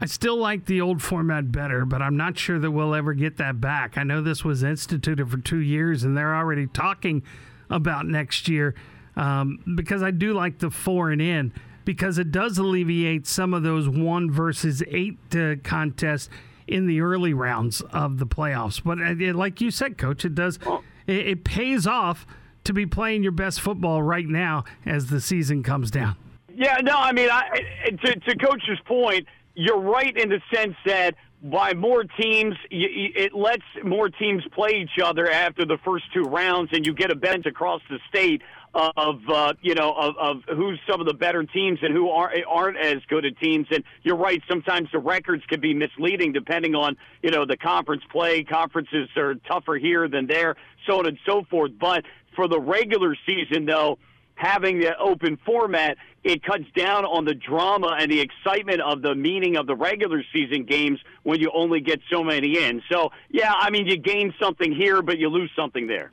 I 0.00 0.06
still 0.06 0.36
like 0.36 0.66
the 0.66 0.80
old 0.80 1.02
format 1.02 1.52
better, 1.52 1.84
but 1.84 2.02
I'm 2.02 2.16
not 2.16 2.36
sure 2.36 2.58
that 2.58 2.70
we'll 2.70 2.94
ever 2.94 3.14
get 3.14 3.36
that 3.38 3.60
back. 3.60 3.96
I 3.96 4.02
know 4.02 4.20
this 4.20 4.44
was 4.44 4.62
instituted 4.62 5.30
for 5.30 5.38
two 5.38 5.60
years, 5.60 6.02
and 6.04 6.16
they're 6.16 6.34
already 6.34 6.66
talking 6.66 7.22
about 7.70 8.06
next 8.06 8.48
year 8.48 8.74
um, 9.16 9.60
because 9.76 10.02
I 10.02 10.10
do 10.10 10.34
like 10.34 10.58
the 10.58 10.70
four 10.70 11.10
and 11.10 11.22
in 11.22 11.52
because 11.84 12.18
it 12.18 12.32
does 12.32 12.58
alleviate 12.58 13.26
some 13.26 13.54
of 13.54 13.62
those 13.62 13.88
one 13.88 14.30
versus 14.30 14.82
eight 14.88 15.18
uh, 15.34 15.54
contests 15.62 16.28
in 16.66 16.86
the 16.86 17.00
early 17.00 17.34
rounds 17.34 17.80
of 17.92 18.18
the 18.18 18.26
playoffs. 18.26 18.82
But 18.82 18.98
uh, 19.00 19.36
like 19.36 19.60
you 19.60 19.70
said, 19.70 19.98
Coach, 19.98 20.24
it 20.24 20.34
does 20.34 20.58
it, 21.06 21.26
it 21.26 21.44
pays 21.44 21.86
off 21.86 22.26
to 22.64 22.72
be 22.72 22.86
playing 22.86 23.22
your 23.22 23.32
best 23.32 23.60
football 23.60 24.02
right 24.02 24.26
now 24.26 24.64
as 24.86 25.06
the 25.06 25.20
season 25.20 25.62
comes 25.62 25.90
down. 25.90 26.16
Yeah, 26.56 26.78
no, 26.82 26.96
I 26.96 27.12
mean, 27.12 27.28
I, 27.30 27.90
to, 28.04 28.20
to 28.20 28.36
Coach's 28.36 28.78
point, 28.86 29.26
you're 29.54 29.80
right 29.80 30.16
in 30.16 30.28
the 30.28 30.40
sense 30.52 30.74
that 30.86 31.14
by 31.42 31.74
more 31.74 32.04
teams, 32.04 32.54
it 32.70 33.34
lets 33.34 33.64
more 33.84 34.08
teams 34.08 34.42
play 34.52 34.82
each 34.82 35.02
other 35.02 35.30
after 35.30 35.66
the 35.66 35.76
first 35.84 36.04
two 36.14 36.22
rounds, 36.22 36.70
and 36.72 36.86
you 36.86 36.94
get 36.94 37.10
a 37.10 37.14
bench 37.14 37.44
across 37.44 37.82
the 37.90 37.98
state 38.08 38.40
of 38.74 39.20
uh, 39.28 39.52
you 39.60 39.74
know 39.74 39.92
of, 39.92 40.16
of 40.16 40.42
who's 40.56 40.80
some 40.90 41.00
of 41.00 41.06
the 41.06 41.14
better 41.14 41.44
teams 41.44 41.78
and 41.82 41.94
who 41.94 42.08
aren't 42.10 42.44
aren't 42.46 42.78
as 42.78 42.96
good 43.08 43.24
at 43.24 43.38
teams. 43.38 43.66
And 43.70 43.84
you're 44.02 44.16
right, 44.16 44.42
sometimes 44.48 44.88
the 44.90 44.98
records 44.98 45.44
can 45.46 45.60
be 45.60 45.74
misleading 45.74 46.32
depending 46.32 46.74
on 46.74 46.96
you 47.22 47.30
know 47.30 47.44
the 47.44 47.56
conference 47.56 48.02
play. 48.10 48.42
Conferences 48.42 49.08
are 49.16 49.34
tougher 49.46 49.76
here 49.76 50.08
than 50.08 50.26
there, 50.26 50.56
so 50.86 50.98
on 50.98 51.06
and 51.06 51.18
so 51.26 51.44
forth. 51.50 51.72
But 51.78 52.04
for 52.34 52.48
the 52.48 52.58
regular 52.58 53.16
season, 53.26 53.66
though 53.66 53.98
having 54.34 54.80
the 54.80 54.96
open 54.98 55.38
format, 55.44 55.96
it 56.22 56.42
cuts 56.42 56.64
down 56.76 57.04
on 57.04 57.24
the 57.24 57.34
drama 57.34 57.96
and 57.98 58.10
the 58.10 58.20
excitement 58.20 58.80
of 58.80 59.02
the 59.02 59.14
meaning 59.14 59.56
of 59.56 59.66
the 59.66 59.76
regular 59.76 60.22
season 60.32 60.64
games 60.64 60.98
when 61.22 61.40
you 61.40 61.50
only 61.54 61.80
get 61.80 62.00
so 62.10 62.24
many 62.24 62.58
in. 62.62 62.82
So, 62.90 63.10
yeah, 63.30 63.52
I 63.54 63.70
mean, 63.70 63.86
you 63.86 63.96
gain 63.96 64.34
something 64.40 64.74
here, 64.74 65.02
but 65.02 65.18
you 65.18 65.28
lose 65.28 65.50
something 65.56 65.86
there. 65.86 66.12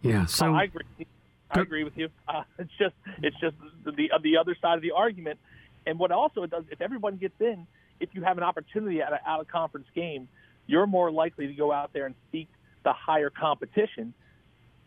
Yeah, 0.00 0.26
so 0.26 0.46
oh, 0.46 0.54
I 0.54 0.64
agree. 0.64 1.06
I 1.50 1.60
agree 1.60 1.84
with 1.84 1.96
you. 1.96 2.08
Uh, 2.26 2.42
it's 2.58 2.72
just 2.78 2.94
it's 3.22 3.38
just 3.40 3.56
the 3.84 4.10
the 4.22 4.36
other 4.36 4.56
side 4.60 4.76
of 4.76 4.82
the 4.82 4.92
argument. 4.92 5.38
And 5.86 5.98
what 5.98 6.10
also 6.10 6.42
it 6.42 6.50
does, 6.50 6.64
if 6.70 6.80
everyone 6.80 7.16
gets 7.16 7.40
in, 7.40 7.66
if 8.00 8.10
you 8.12 8.22
have 8.22 8.38
an 8.38 8.44
opportunity 8.44 9.00
at 9.00 9.12
an 9.12 9.18
out 9.26 9.40
of 9.40 9.48
conference 9.48 9.86
game, 9.94 10.28
you're 10.66 10.86
more 10.86 11.10
likely 11.10 11.46
to 11.46 11.54
go 11.54 11.72
out 11.72 11.92
there 11.92 12.06
and 12.06 12.14
seek 12.30 12.48
the 12.84 12.92
higher 12.92 13.30
competition 13.30 14.14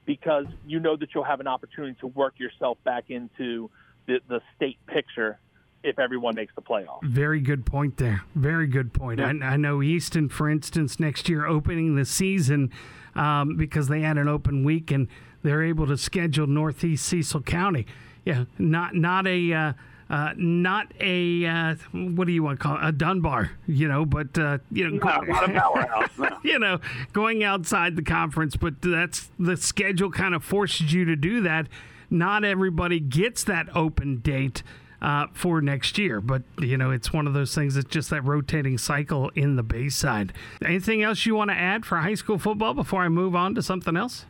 because 0.05 0.45
you 0.67 0.79
know 0.79 0.95
that 0.95 1.09
you'll 1.13 1.23
have 1.23 1.39
an 1.39 1.47
opportunity 1.47 1.95
to 1.99 2.07
work 2.07 2.39
yourself 2.39 2.77
back 2.83 3.05
into 3.09 3.69
the, 4.07 4.19
the 4.27 4.41
state 4.55 4.77
picture 4.87 5.39
if 5.83 5.99
everyone 5.99 6.35
makes 6.35 6.53
the 6.55 6.61
playoff. 6.61 7.03
Very 7.03 7.39
good 7.39 7.65
point 7.65 7.97
there. 7.97 8.23
Very 8.33 8.67
good 8.67 8.93
point. 8.93 9.19
Yeah. 9.19 9.33
I, 9.41 9.53
I, 9.53 9.57
know 9.57 9.83
Easton, 9.83 10.29
for 10.29 10.49
instance, 10.49 10.99
next 10.99 11.29
year 11.29 11.45
opening 11.45 11.95
the 11.95 12.05
season 12.05 12.71
um, 13.13 13.55
because 13.55 13.87
they 13.87 14.01
had 14.01 14.17
an 14.17 14.27
open 14.27 14.63
week 14.63 14.89
and 14.89 15.07
they're 15.43 15.63
able 15.63 15.85
to 15.87 15.97
schedule 15.97 16.47
Northeast 16.47 17.05
Cecil 17.05 17.41
County. 17.41 17.85
Yeah, 18.25 18.45
not 18.57 18.95
not 18.95 19.27
a. 19.27 19.53
Uh, 19.53 19.73
uh, 20.09 20.33
not 20.37 20.91
a 20.99 21.45
uh, 21.45 21.75
what 21.91 22.27
do 22.27 22.33
you 22.33 22.43
want 22.43 22.59
to 22.59 22.63
call 22.63 22.77
it? 22.77 22.81
a 22.83 22.91
Dunbar, 22.91 23.51
you 23.67 23.87
know, 23.87 24.05
but 24.05 24.37
uh, 24.37 24.59
you 24.71 24.87
know, 24.89 24.97
not, 24.97 25.27
not 25.27 25.49
a 25.49 25.53
powerhouse, 25.53 26.39
you 26.43 26.59
know, 26.59 26.79
going 27.11 27.43
outside 27.43 27.95
the 27.95 28.03
conference. 28.03 28.55
But 28.55 28.81
that's 28.81 29.29
the 29.39 29.57
schedule 29.57 30.11
kind 30.11 30.35
of 30.35 30.43
forces 30.43 30.93
you 30.93 31.05
to 31.05 31.15
do 31.15 31.41
that. 31.41 31.67
Not 32.09 32.43
everybody 32.43 32.99
gets 32.99 33.43
that 33.45 33.67
open 33.75 34.17
date. 34.17 34.63
Uh, 35.01 35.27
for 35.33 35.61
next 35.61 35.99
year. 35.99 36.19
But, 36.19 36.41
you 36.57 36.77
know, 36.77 36.89
it's 36.89 37.13
one 37.13 37.27
of 37.27 37.33
those 37.33 37.53
things 37.53 37.75
that's 37.75 37.89
just 37.89 38.09
that 38.09 38.23
rotating 38.23 38.79
cycle 38.79 39.29
in 39.35 39.55
the 39.55 39.61
Bayside. 39.61 40.33
Anything 40.63 41.03
else 41.03 41.27
you 41.27 41.35
want 41.35 41.51
to 41.51 41.55
add 41.55 41.85
for 41.85 41.97
high 41.97 42.15
school 42.15 42.39
football 42.39 42.73
before 42.73 43.03
I 43.03 43.09
move 43.09 43.35
on 43.35 43.53
to 43.55 43.61
something 43.61 43.95
else? 43.95 44.25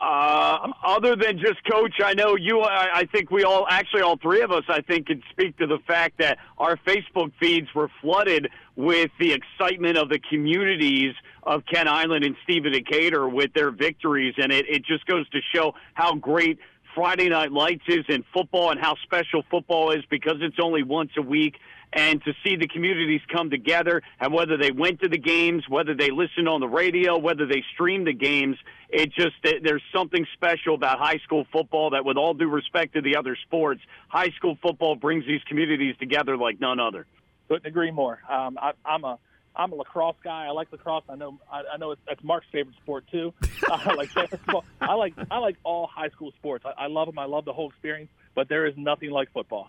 Uh, 0.00 0.70
other 0.86 1.16
than 1.16 1.38
just 1.38 1.58
coach, 1.68 1.94
I 2.04 2.14
know 2.14 2.36
you. 2.36 2.60
I, 2.60 3.00
I 3.00 3.04
think 3.06 3.32
we 3.32 3.42
all, 3.42 3.66
actually, 3.68 4.02
all 4.02 4.16
three 4.16 4.42
of 4.42 4.52
us, 4.52 4.62
I 4.68 4.80
think, 4.80 5.08
can 5.08 5.22
speak 5.30 5.56
to 5.58 5.66
the 5.66 5.78
fact 5.88 6.18
that 6.18 6.38
our 6.56 6.76
Facebook 6.76 7.32
feeds 7.40 7.66
were 7.74 7.90
flooded 8.00 8.48
with 8.76 9.10
the 9.18 9.32
excitement 9.32 9.98
of 9.98 10.08
the 10.08 10.20
communities 10.30 11.14
of 11.42 11.64
Kent 11.66 11.88
Island 11.88 12.24
and 12.24 12.36
Stephen 12.44 12.72
Decatur 12.72 13.28
with 13.28 13.52
their 13.54 13.72
victories, 13.72 14.34
and 14.38 14.52
it, 14.52 14.66
it 14.68 14.84
just 14.84 15.04
goes 15.06 15.28
to 15.30 15.40
show 15.52 15.74
how 15.94 16.14
great 16.14 16.60
Friday 16.94 17.28
Night 17.28 17.50
Lights 17.50 17.84
is 17.88 18.04
in 18.08 18.24
football 18.32 18.70
and 18.70 18.80
how 18.80 18.94
special 19.02 19.42
football 19.50 19.90
is 19.90 20.04
because 20.10 20.36
it's 20.40 20.58
only 20.60 20.84
once 20.84 21.10
a 21.16 21.22
week 21.22 21.56
and 21.92 22.22
to 22.24 22.32
see 22.44 22.56
the 22.56 22.68
communities 22.68 23.20
come 23.32 23.50
together 23.50 24.02
and 24.20 24.32
whether 24.32 24.56
they 24.56 24.70
went 24.70 25.00
to 25.00 25.08
the 25.08 25.18
games, 25.18 25.64
whether 25.68 25.94
they 25.94 26.10
listened 26.10 26.48
on 26.48 26.60
the 26.60 26.68
radio, 26.68 27.16
whether 27.18 27.46
they 27.46 27.64
streamed 27.74 28.06
the 28.06 28.12
games, 28.12 28.56
it 28.90 29.12
just 29.12 29.36
there's 29.42 29.82
something 29.94 30.26
special 30.34 30.74
about 30.74 30.98
high 30.98 31.18
school 31.24 31.46
football 31.52 31.90
that 31.90 32.04
with 32.04 32.16
all 32.16 32.34
due 32.34 32.48
respect 32.48 32.94
to 32.94 33.02
the 33.02 33.16
other 33.16 33.36
sports, 33.46 33.80
high 34.08 34.30
school 34.30 34.58
football 34.62 34.96
brings 34.96 35.26
these 35.26 35.42
communities 35.48 35.94
together 35.98 36.36
like 36.36 36.60
none 36.60 36.80
other. 36.80 37.06
Couldn't 37.48 37.66
agree 37.66 37.90
more. 37.90 38.20
Um, 38.28 38.58
I, 38.60 38.72
I'm 38.84 39.04
a 39.04 39.18
I'm 39.56 39.72
a 39.72 39.74
lacrosse 39.74 40.16
guy. 40.22 40.46
I 40.46 40.50
like 40.50 40.70
lacrosse. 40.70 41.04
I 41.08 41.16
know 41.16 41.38
I, 41.50 41.62
I 41.74 41.76
know 41.78 41.92
it's, 41.92 42.00
that's 42.06 42.22
Mark's 42.22 42.46
favorite 42.52 42.76
sport 42.76 43.04
too. 43.10 43.32
I 43.70 43.94
like 43.94 44.14
basketball. 44.14 44.64
I 44.80 44.94
like 44.94 45.14
I 45.30 45.38
like 45.38 45.56
all 45.64 45.86
high 45.86 46.10
school 46.10 46.32
sports. 46.38 46.64
I, 46.66 46.84
I 46.84 46.86
love 46.86 47.06
them. 47.06 47.18
I 47.18 47.24
love 47.24 47.44
the 47.44 47.52
whole 47.52 47.70
experience. 47.70 48.10
But 48.34 48.48
there 48.48 48.66
is 48.66 48.74
nothing 48.76 49.10
like 49.10 49.32
football. 49.32 49.68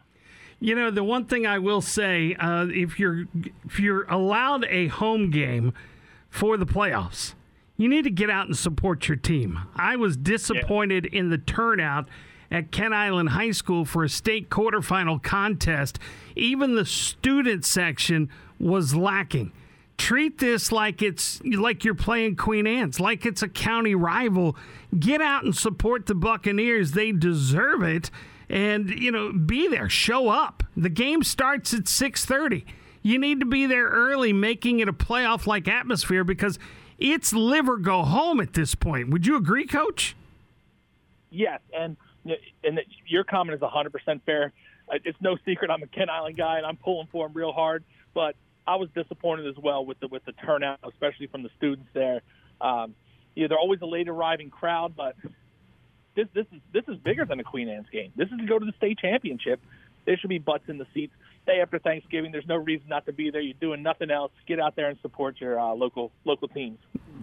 You 0.60 0.76
know, 0.76 0.92
the 0.92 1.04
one 1.04 1.26
thing 1.26 1.48
I 1.48 1.60
will 1.60 1.82
say, 1.82 2.36
uh, 2.36 2.68
if 2.70 3.00
you're 3.00 3.26
if 3.66 3.80
you're 3.80 4.04
allowed 4.04 4.66
a 4.66 4.88
home 4.88 5.32
game 5.32 5.74
for 6.30 6.58
the 6.58 6.66
playoffs, 6.66 7.34
you 7.78 7.88
need 7.88 8.04
to 8.04 8.12
get 8.12 8.30
out 8.30 8.48
and 8.48 8.58
support 8.58 9.08
your 9.08 9.16
team. 9.16 9.60
I 9.76 9.96
was 9.96 10.18
disappointed 10.18 11.10
yeah. 11.12 11.20
in 11.20 11.30
the 11.30 11.38
turnout 11.38 12.10
at 12.52 12.72
Kent 12.72 12.94
Island 12.94 13.30
High 13.30 13.52
School 13.52 13.86
for 13.86 14.04
a 14.04 14.10
state 14.10 14.50
quarterfinal 14.50 15.24
contest. 15.24 15.98
Even 16.36 16.76
the 16.76 16.86
student 16.86 17.64
section 17.64 18.30
was 18.60 18.96
lacking. 18.96 19.54
Treat 19.98 20.40
this 20.40 20.72
like 20.72 21.02
it's 21.02 21.42
like 21.44 21.84
you're 21.84 21.94
playing 21.96 22.36
Queen 22.36 22.66
Anne's, 22.66 23.00
like 23.00 23.26
it's 23.26 23.42
a 23.42 23.50
county 23.50 23.96
rival. 23.96 24.56
Get 24.98 25.22
out 25.22 25.44
and 25.44 25.56
support 25.56 26.06
the 26.06 26.16
Buccaneers. 26.16 26.92
They 26.92 27.12
deserve 27.12 27.84
it 27.84 28.10
and 28.50 28.90
you 28.90 29.12
know 29.12 29.32
be 29.32 29.68
there. 29.68 29.90
Show 29.90 30.30
up. 30.30 30.64
The 30.76 30.90
game 30.90 31.24
starts 31.24 31.74
at 31.74 31.84
6.30 31.84 32.66
you 33.02 33.18
need 33.18 33.40
to 33.40 33.46
be 33.46 33.66
there 33.66 33.88
early 33.88 34.34
making 34.34 34.80
it 34.80 34.90
a 34.90 34.94
playoff 34.94 35.48
like 35.48 35.68
atmosphere 35.68 36.24
because 36.24 36.60
it's 36.98 37.34
live 37.34 37.70
or 37.70 37.78
go 37.78 38.04
home 38.04 38.42
at 38.42 38.54
this 38.54 38.76
point. 38.76 39.10
Would 39.10 39.26
you 39.26 39.38
agree 39.38 39.66
coach? 39.66 40.16
Yes 41.32 41.60
and 41.74 41.96
and 42.64 42.80
your 43.08 43.24
comment 43.24 43.56
is 43.56 43.62
100% 43.62 44.22
fair. 44.26 44.52
Uh, 44.92 44.98
it's 45.06 45.20
no 45.22 45.38
secret 45.46 45.72
i'm 45.72 45.84
a 45.84 45.88
kent 45.88 46.10
island 46.10 46.36
guy 46.36 46.58
and 46.58 46.66
i'm 46.66 46.76
pulling 46.76 47.08
for 47.12 47.28
him 47.28 47.34
real 47.34 47.52
hard 47.52 47.84
but 48.16 48.36
i 48.68 48.76
was 48.76 48.90
disappointed 48.96 49.46
as 49.48 49.56
well 49.64 49.86
with 49.86 50.00
the 50.00 50.08
with 50.08 50.26
the 50.26 50.32
turnout 50.32 50.80
especially 50.84 51.28
from 51.28 51.44
the 51.44 51.50
students 51.58 51.88
there. 51.94 52.22
Um, 52.60 52.96
you 53.36 53.44
know, 53.44 53.50
they're 53.50 53.60
always 53.60 53.80
a 53.82 53.86
late 53.86 54.10
arriving 54.10 54.50
crowd, 54.50 54.96
but 54.98 55.16
this 56.20 56.28
this 56.34 56.46
is 56.52 56.62
this 56.74 56.84
is 56.88 56.98
bigger 56.98 57.26
than 57.26 57.40
a 57.40 57.44
Queen 57.44 57.70
Anne's 57.70 57.90
game. 57.92 58.12
This 58.16 58.30
is 58.30 58.38
to 58.38 58.46
go 58.46 58.60
to 58.60 58.66
the 58.66 58.74
state 58.78 59.00
championship. 59.00 59.60
There 60.06 60.18
should 60.18 60.30
be 60.30 60.40
butts 60.40 60.66
in 60.68 60.78
the 60.78 60.88
seats. 60.94 61.14
Day 61.46 61.62
after 61.62 61.80
Thanksgiving, 61.80 62.32
there's 62.32 62.48
no 62.48 62.58
reason 62.58 62.88
not 62.90 63.06
to 63.06 63.14
be 63.14 63.32
there. 63.32 63.42
You're 63.42 63.54
doing 63.60 63.82
nothing 63.82 64.12
else. 64.12 64.32
Get 64.48 64.60
out 64.60 64.76
there 64.76 64.90
and 64.90 65.00
support 65.02 65.40
your 65.40 65.60
uh, 65.60 65.74
local 65.74 66.12
local 66.26 66.48
teams. 66.48 66.78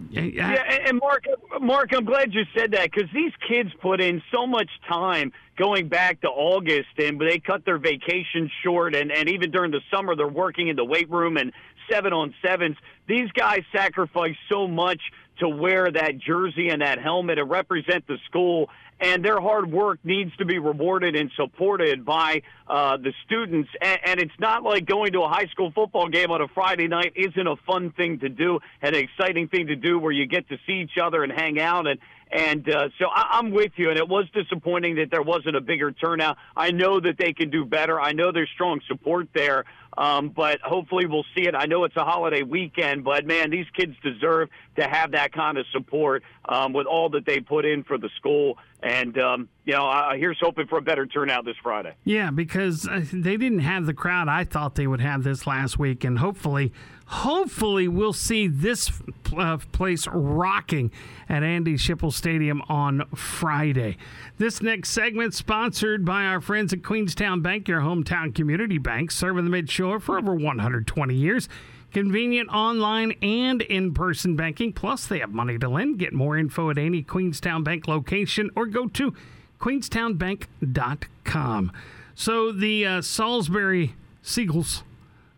Yeah, 0.09 0.63
and 0.85 0.99
Mark, 0.99 1.25
Mark, 1.59 1.89
I'm 1.93 2.05
glad 2.05 2.33
you 2.33 2.43
said 2.55 2.71
that 2.71 2.91
because 2.91 3.09
these 3.13 3.31
kids 3.47 3.69
put 3.81 3.99
in 3.99 4.21
so 4.33 4.47
much 4.47 4.69
time 4.87 5.33
going 5.57 5.89
back 5.89 6.21
to 6.21 6.27
August, 6.27 6.89
and 6.97 7.19
they 7.19 7.39
cut 7.39 7.65
their 7.65 7.77
vacation 7.77 8.49
short, 8.63 8.95
and 8.95 9.11
and 9.11 9.29
even 9.29 9.51
during 9.51 9.71
the 9.71 9.81
summer, 9.91 10.15
they're 10.15 10.27
working 10.27 10.67
in 10.67 10.75
the 10.75 10.85
weight 10.85 11.09
room 11.09 11.37
and 11.37 11.51
seven 11.89 12.13
on 12.13 12.33
sevens. 12.45 12.77
These 13.07 13.31
guys 13.31 13.61
sacrifice 13.73 14.35
so 14.49 14.67
much 14.67 15.01
to 15.39 15.47
wear 15.47 15.91
that 15.91 16.17
jersey 16.17 16.69
and 16.69 16.81
that 16.81 16.99
helmet 16.99 17.37
and 17.37 17.49
represent 17.49 18.07
the 18.07 18.17
school 18.25 18.69
and 18.99 19.23
their 19.23 19.39
hard 19.39 19.71
work 19.71 19.99
needs 20.03 20.35
to 20.37 20.45
be 20.45 20.59
rewarded 20.59 21.15
and 21.15 21.31
supported 21.35 22.03
by 22.03 22.41
uh, 22.67 22.97
the 22.97 23.13
students. 23.25 23.69
And, 23.81 23.99
and, 24.03 24.19
it's 24.19 24.39
not 24.39 24.63
like 24.63 24.85
going 24.85 25.13
to 25.13 25.21
a 25.21 25.29
high 25.29 25.45
school 25.47 25.71
football 25.71 26.07
game 26.09 26.31
on 26.31 26.41
a 26.41 26.47
Friday 26.47 26.87
night 26.87 27.13
isn't 27.15 27.47
a 27.47 27.55
fun 27.67 27.91
thing 27.91 28.19
to 28.19 28.29
do 28.29 28.59
and 28.81 28.95
an 28.95 29.03
exciting 29.03 29.47
thing 29.47 29.67
to 29.67 29.75
do 29.75 29.99
where 29.99 30.11
you 30.11 30.25
get 30.25 30.49
to 30.49 30.57
see 30.65 30.81
each 30.81 30.97
other 31.01 31.23
and 31.23 31.31
hang 31.31 31.59
out. 31.59 31.87
And 31.87 31.99
and 32.31 32.69
uh, 32.69 32.89
so 32.99 33.05
I, 33.07 33.37
I'm 33.37 33.51
with 33.51 33.71
you. 33.75 33.89
And 33.89 33.97
it 33.97 34.07
was 34.07 34.25
disappointing 34.33 34.95
that 34.95 35.11
there 35.11 35.21
wasn't 35.21 35.55
a 35.55 35.61
bigger 35.61 35.91
turnout. 35.91 36.37
I 36.55 36.71
know 36.71 36.99
that 36.99 37.17
they 37.17 37.33
can 37.33 37.49
do 37.49 37.65
better. 37.65 37.99
I 37.99 38.11
know 38.11 38.31
there's 38.31 38.49
strong 38.53 38.81
support 38.87 39.29
there. 39.33 39.65
Um, 39.97 40.29
but 40.29 40.59
hopefully 40.61 41.07
we'll 41.07 41.25
see 41.35 41.47
it. 41.47 41.55
I 41.55 41.65
know 41.65 41.83
it's 41.83 41.95
a 41.95 42.03
holiday 42.03 42.43
weekend, 42.43 43.03
but 43.03 43.25
man, 43.25 43.49
these 43.49 43.65
kids 43.75 43.95
deserve 44.03 44.49
to 44.75 44.87
have 44.87 45.11
that 45.13 45.31
kind 45.31 45.57
of 45.57 45.65
support 45.71 46.21
um, 46.47 46.71
with 46.71 46.85
all 46.85 47.09
that 47.09 47.25
they 47.25 47.39
put 47.39 47.65
in 47.65 47.83
for 47.83 47.97
the 47.97 48.09
school. 48.15 48.59
And 48.83 49.17
um, 49.17 49.49
you 49.65 49.73
know, 49.73 49.89
uh, 49.89 50.13
here's 50.13 50.37
hoping 50.39 50.67
for 50.67 50.77
a 50.77 50.83
better 50.83 51.07
turnout 51.07 51.45
this 51.45 51.55
Friday. 51.63 51.95
Yeah, 52.03 52.29
because 52.29 52.87
uh, 52.87 53.03
they 53.11 53.37
didn't 53.37 53.59
have 53.59 53.87
the 53.87 53.93
crowd 53.93 54.27
I 54.27 54.43
thought 54.43 54.75
they 54.75 54.85
would 54.85 55.01
have 55.01 55.23
this 55.23 55.47
last 55.47 55.79
week, 55.79 56.03
and 56.03 56.19
hopefully 56.19 56.71
hopefully 57.07 57.87
we'll 57.87 58.13
see 58.13 58.47
this 58.47 58.91
uh, 59.35 59.57
place 59.71 60.07
rocking 60.11 60.91
at 61.29 61.41
Andy 61.43 61.75
Schipul 61.75 62.13
Stadium 62.13 62.61
on 62.67 63.07
Friday. 63.15 63.97
This 64.37 64.61
next 64.61 64.89
segment 64.89 65.33
sponsored 65.33 66.03
by 66.05 66.25
our 66.25 66.41
friends 66.41 66.73
at 66.73 66.83
Queenstown 66.83 67.41
Bank, 67.41 67.67
your 67.67 67.81
hometown 67.81 68.35
community 68.35 68.77
bank, 68.77 69.11
serving 69.11 69.49
the 69.49 69.51
Midshore 69.51 70.01
for 70.01 70.17
over 70.17 70.35
120 70.35 71.15
years. 71.15 71.47
Convenient 71.93 72.49
online 72.49 73.13
and 73.21 73.61
in 73.61 73.93
person 73.93 74.35
banking. 74.35 74.73
Plus, 74.73 75.07
they 75.07 75.19
have 75.19 75.31
money 75.31 75.57
to 75.57 75.69
lend. 75.69 75.99
Get 75.99 76.11
more 76.13 76.37
info 76.37 76.69
at 76.69 76.77
any 76.77 77.01
Queenstown 77.01 77.63
Bank 77.63 77.87
location 77.87 78.49
or 78.55 78.65
go 78.65 78.89
to 78.89 79.13
queenstownbank.com. 79.59 81.71
So 82.13 82.51
the 82.51 82.85
uh, 82.85 83.01
Salisbury 83.01 83.95
Seagulls 84.21 84.83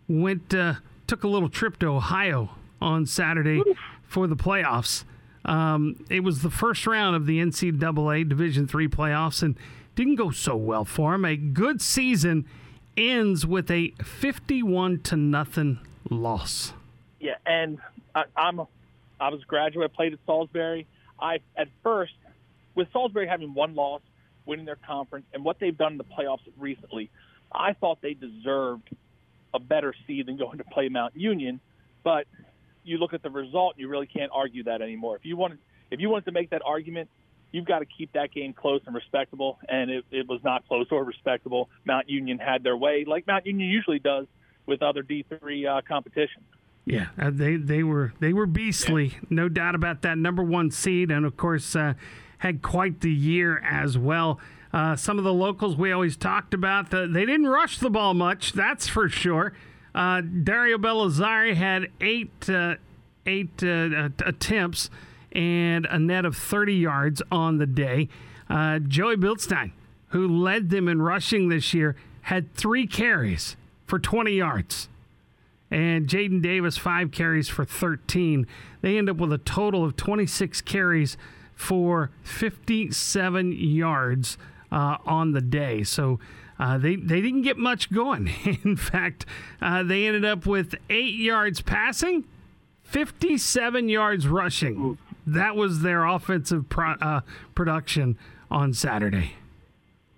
went 0.07 0.53
uh, 0.53 0.75
took 1.09 1.23
a 1.23 1.27
little 1.27 1.49
trip 1.49 1.79
to 1.79 1.87
Ohio 1.87 2.51
on 2.79 3.05
Saturday 3.07 3.63
for 4.03 4.27
the 4.27 4.35
playoffs. 4.35 5.03
Um, 5.43 6.05
it 6.07 6.19
was 6.19 6.43
the 6.43 6.51
first 6.51 6.85
round 6.85 7.15
of 7.15 7.25
the 7.25 7.39
NCAA 7.39 8.29
Division 8.29 8.67
Three 8.67 8.87
playoffs 8.87 9.41
and 9.41 9.57
didn't 9.95 10.15
go 10.15 10.29
so 10.29 10.55
well 10.55 10.85
for 10.85 11.13
them. 11.13 11.25
A 11.25 11.35
good 11.35 11.81
season 11.81 12.45
ends 12.95 13.45
with 13.45 13.71
a 13.71 13.91
fifty-one 14.03 15.01
to 15.01 15.17
nothing 15.17 15.79
loss. 16.11 16.73
Yeah, 17.19 17.35
and 17.43 17.79
I, 18.13 18.25
I'm 18.37 18.61
I 19.19 19.29
was 19.29 19.41
a 19.41 19.45
graduate. 19.45 19.89
I 19.91 19.95
played 19.95 20.13
at 20.13 20.19
Salisbury. 20.27 20.85
I 21.19 21.39
at 21.57 21.69
first 21.81 22.13
with 22.75 22.87
Salisbury 22.93 23.27
having 23.27 23.55
one 23.55 23.73
loss, 23.73 24.01
winning 24.45 24.65
their 24.65 24.77
conference, 24.85 25.25
and 25.33 25.43
what 25.43 25.59
they've 25.59 25.75
done 25.75 25.93
in 25.93 25.97
the 25.97 26.03
playoffs 26.03 26.47
recently, 26.59 27.09
I 27.51 27.73
thought 27.73 27.99
they 28.01 28.13
deserved 28.13 28.89
a 29.53 29.59
better 29.59 29.93
seed 30.05 30.27
than 30.27 30.37
going 30.37 30.57
to 30.57 30.63
play 30.63 30.89
Mount 30.89 31.15
Union. 31.15 31.59
But 32.03 32.27
you 32.83 32.97
look 32.97 33.13
at 33.13 33.23
the 33.23 33.29
result, 33.29 33.75
you 33.77 33.87
really 33.87 34.07
can't 34.07 34.31
argue 34.33 34.63
that 34.63 34.81
anymore. 34.81 35.15
If 35.15 35.25
you 35.25 35.37
wanted, 35.37 35.59
if 35.91 35.99
you 35.99 36.09
wanted 36.09 36.25
to 36.25 36.31
make 36.31 36.49
that 36.51 36.61
argument, 36.65 37.09
you've 37.51 37.65
got 37.65 37.79
to 37.79 37.85
keep 37.85 38.13
that 38.13 38.31
game 38.31 38.53
close 38.53 38.81
and 38.85 38.95
respectable. 38.95 39.59
And 39.67 39.89
it, 39.89 40.05
it 40.11 40.27
was 40.27 40.41
not 40.43 40.67
close 40.67 40.87
or 40.91 41.03
respectable. 41.03 41.69
Mount 41.85 42.09
Union 42.09 42.37
had 42.39 42.63
their 42.63 42.77
way, 42.77 43.05
like 43.07 43.27
Mount 43.27 43.45
Union 43.45 43.69
usually 43.69 43.99
does 43.99 44.27
with 44.65 44.81
other 44.81 45.03
D3 45.03 45.65
uh, 45.67 45.81
competition. 45.87 46.43
Yeah, 46.85 47.07
uh, 47.21 47.29
they 47.31 47.55
they 47.55 47.83
were 47.83 48.13
they 48.19 48.33
were 48.33 48.47
beastly, 48.47 49.17
no 49.29 49.47
doubt 49.47 49.75
about 49.75 50.01
that. 50.01 50.17
Number 50.17 50.41
one 50.41 50.71
seed, 50.71 51.11
and 51.11 51.23
of 51.23 51.37
course 51.37 51.75
uh, 51.75 51.93
had 52.39 52.63
quite 52.63 53.01
the 53.01 53.11
year 53.11 53.59
as 53.59 53.97
well. 53.97 54.39
Uh, 54.71 54.95
some 54.95 55.17
of 55.17 55.23
the 55.23 55.33
locals 55.33 55.75
we 55.75 55.91
always 55.91 56.15
talked 56.15 56.53
about, 56.53 56.91
the, 56.91 57.07
they 57.07 57.25
didn't 57.25 57.47
rush 57.47 57.79
the 57.79 57.89
ball 57.89 58.13
much, 58.13 58.53
that's 58.53 58.87
for 58.87 59.09
sure. 59.09 59.53
Uh, 59.95 60.21
Dario 60.21 60.77
Bellazzari 60.77 61.55
had 61.55 61.87
eight 61.99 62.47
uh, 62.49 62.75
eight 63.25 63.63
uh, 63.63 64.09
attempts 64.25 64.89
and 65.31 65.85
a 65.87 65.99
net 65.99 66.25
of 66.25 66.35
30 66.35 66.73
yards 66.73 67.21
on 67.31 67.57
the 67.57 67.65
day. 67.65 68.09
Uh, 68.49 68.79
Joey 68.79 69.15
Bildstein, 69.15 69.71
who 70.09 70.27
led 70.27 70.69
them 70.69 70.87
in 70.87 71.01
rushing 71.01 71.49
this 71.49 71.73
year, 71.73 71.95
had 72.23 72.53
three 72.55 72.87
carries 72.87 73.55
for 73.85 73.99
20 73.99 74.31
yards. 74.31 74.89
And 75.71 76.07
Jaden 76.07 76.41
Davis, 76.41 76.77
five 76.77 77.11
carries 77.11 77.47
for 77.47 77.63
13. 77.63 78.47
They 78.81 78.97
end 78.97 79.09
up 79.09 79.17
with 79.17 79.31
a 79.31 79.37
total 79.37 79.85
of 79.85 79.95
26 79.95 80.61
carries 80.61 81.15
for 81.53 82.09
57 82.23 83.51
yards 83.51 84.37
uh, 84.71 84.97
on 85.05 85.31
the 85.31 85.41
day. 85.41 85.83
So 85.83 86.19
uh, 86.59 86.77
they, 86.77 86.95
they 86.95 87.21
didn't 87.21 87.43
get 87.43 87.57
much 87.57 87.91
going. 87.91 88.31
In 88.63 88.75
fact, 88.75 89.25
uh, 89.61 89.83
they 89.83 90.05
ended 90.05 90.25
up 90.25 90.45
with 90.45 90.75
eight 90.89 91.15
yards 91.15 91.61
passing, 91.61 92.25
57 92.83 93.89
yards 93.89 94.27
rushing. 94.27 94.97
That 95.25 95.55
was 95.55 95.81
their 95.81 96.05
offensive 96.05 96.69
pro- 96.69 96.95
uh, 97.01 97.21
production 97.55 98.17
on 98.49 98.73
Saturday. 98.73 99.33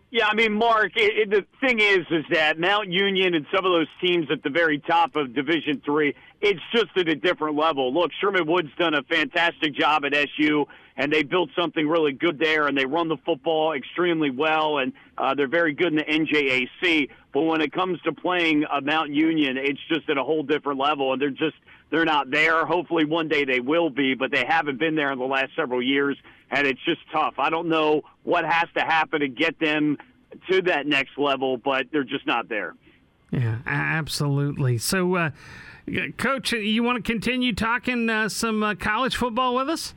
Yeah, 0.10 0.28
I 0.28 0.36
mean, 0.36 0.54
Mark. 0.54 0.92
It, 0.96 1.18
it, 1.18 1.30
the 1.30 1.46
thing 1.66 1.80
is, 1.80 2.00
is 2.12 2.26
that 2.32 2.60
Mount 2.60 2.92
Union 2.92 3.34
and 3.34 3.46
some 3.54 3.66
of 3.66 3.72
those 3.72 3.88
teams 4.02 4.28
at 4.30 4.44
the 4.44 4.50
very 4.50 4.80
top 4.80 5.16
of 5.16 5.34
Division 5.34 5.82
Three, 5.86 6.14
it's 6.42 6.62
just 6.74 6.90
at 6.98 7.08
a 7.08 7.16
different 7.16 7.56
level. 7.56 7.94
Look, 7.94 8.12
Sherman 8.20 8.48
Wood's 8.48 8.74
done 8.78 8.94
a 8.94 9.04
fantastic 9.04 9.74
job 9.74 10.06
at 10.06 10.14
SU 10.14 10.66
and 10.98 11.12
they 11.12 11.24
built 11.24 11.50
something 11.58 11.88
really 11.88 12.12
good 12.12 12.38
there, 12.38 12.68
and 12.68 12.78
they 12.78 12.86
run 12.86 13.08
the 13.08 13.18
football 13.26 13.74
extremely 13.74 14.30
well, 14.30 14.78
and 14.78 14.94
uh, 15.18 15.34
they're 15.34 15.48
very 15.48 15.74
good 15.74 15.88
in 15.88 15.96
the 15.96 16.04
NJAC. 16.04 17.10
But 17.34 17.42
when 17.42 17.62
it 17.62 17.72
comes 17.72 18.00
to 18.02 18.12
playing 18.12 18.66
a 18.72 18.82
Mount 18.82 19.12
Union, 19.12 19.58
it's 19.58 19.80
just 19.88 20.10
at 20.10 20.18
a 20.18 20.24
whole 20.24 20.44
different 20.44 20.80
level, 20.80 21.14
and 21.14 21.22
they're 21.22 21.30
just 21.30 21.56
they're 21.90 22.06
not 22.06 22.30
there. 22.30 22.66
Hopefully, 22.66 23.06
one 23.06 23.28
day 23.28 23.46
they 23.46 23.60
will 23.60 23.90
be, 23.90 24.14
but 24.14 24.32
they 24.32 24.46
haven't 24.46 24.80
been 24.80 24.96
there 24.96 25.12
in 25.12 25.18
the 25.18 25.26
last 25.26 25.52
several 25.56 25.82
years, 25.82 26.18
and 26.52 26.68
it's 26.68 26.84
just 26.86 27.02
tough. 27.12 27.36
I 27.38 27.50
don't 27.50 27.68
know 27.68 28.04
what 28.24 28.46
has 28.46 28.70
to 28.76 28.82
happen 28.82 29.22
to 29.22 29.28
get 29.28 29.60
them 29.60 29.98
to 30.50 30.62
that 30.64 30.86
next 30.86 31.18
level, 31.18 31.58
but 31.58 31.88
they're 31.92 32.04
just 32.04 32.28
not 32.28 32.48
there. 32.48 32.76
Yeah, 33.32 33.60
absolutely. 33.66 34.78
So, 34.78 35.16
uh, 35.16 35.30
Coach, 36.18 36.54
you 36.54 36.84
want 36.84 37.04
to 37.04 37.12
continue 37.12 37.54
talking 37.54 38.10
uh, 38.10 38.30
some 38.30 38.64
uh, 38.64 38.76
college 38.76 39.16
football 39.16 39.56
with 39.56 39.70
us? 39.70 39.94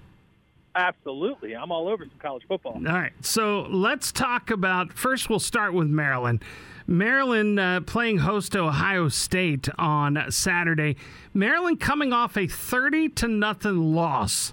Absolutely. 0.75 1.55
I'm 1.55 1.70
all 1.70 1.88
over 1.88 2.05
some 2.05 2.18
college 2.18 2.42
football. 2.49 2.75
All 2.75 2.83
right. 2.83 3.12
So 3.20 3.62
let's 3.70 4.11
talk 4.11 4.51
about 4.51 4.92
first, 4.92 5.31
we'll 5.31 5.38
start 5.38 5.73
with 5.73 5.88
Maryland. 5.88 6.42
Maryland 6.87 7.61
uh, 7.61 7.81
playing 7.83 8.18
host 8.18 8.53
to 8.53 8.61
Ohio 8.61 9.09
State 9.09 9.68
on 9.79 10.23
Saturday. 10.31 10.97
Maryland 11.33 11.81
coming 11.81 12.12
off 12.12 12.37
a 12.37 12.47
30 12.47 13.11
to 13.11 13.29
nothing 13.29 13.94
loss 13.94 14.53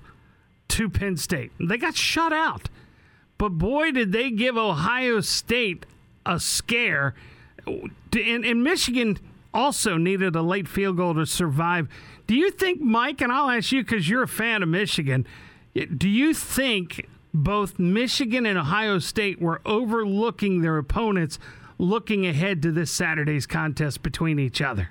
to 0.69 0.89
Penn 0.89 1.17
State. 1.17 1.51
They 1.59 1.77
got 1.77 1.95
shut 1.95 2.31
out. 2.31 2.69
But 3.37 3.49
boy, 3.49 3.91
did 3.91 4.11
they 4.11 4.29
give 4.31 4.55
Ohio 4.55 5.21
State 5.21 5.85
a 6.25 6.39
scare. 6.39 7.13
And, 7.65 8.45
and 8.45 8.63
Michigan 8.63 9.17
also 9.53 9.97
needed 9.97 10.35
a 10.35 10.41
late 10.41 10.67
field 10.67 10.97
goal 10.97 11.13
to 11.15 11.25
survive. 11.25 11.87
Do 12.27 12.35
you 12.35 12.51
think, 12.51 12.81
Mike, 12.81 13.21
and 13.21 13.31
I'll 13.31 13.49
ask 13.49 13.71
you 13.71 13.83
because 13.83 14.09
you're 14.09 14.23
a 14.23 14.27
fan 14.27 14.63
of 14.63 14.69
Michigan, 14.69 15.25
do 15.97 16.09
you 16.09 16.33
think 16.33 17.07
both 17.33 17.79
Michigan 17.79 18.45
and 18.45 18.57
Ohio 18.57 18.99
State 18.99 19.41
were 19.41 19.61
overlooking 19.65 20.61
their 20.61 20.77
opponents 20.77 21.39
looking 21.77 22.25
ahead 22.25 22.61
to 22.61 22.71
this 22.71 22.91
Saturday's 22.91 23.47
contest 23.47 24.03
between 24.03 24.39
each 24.39 24.61
other? 24.61 24.89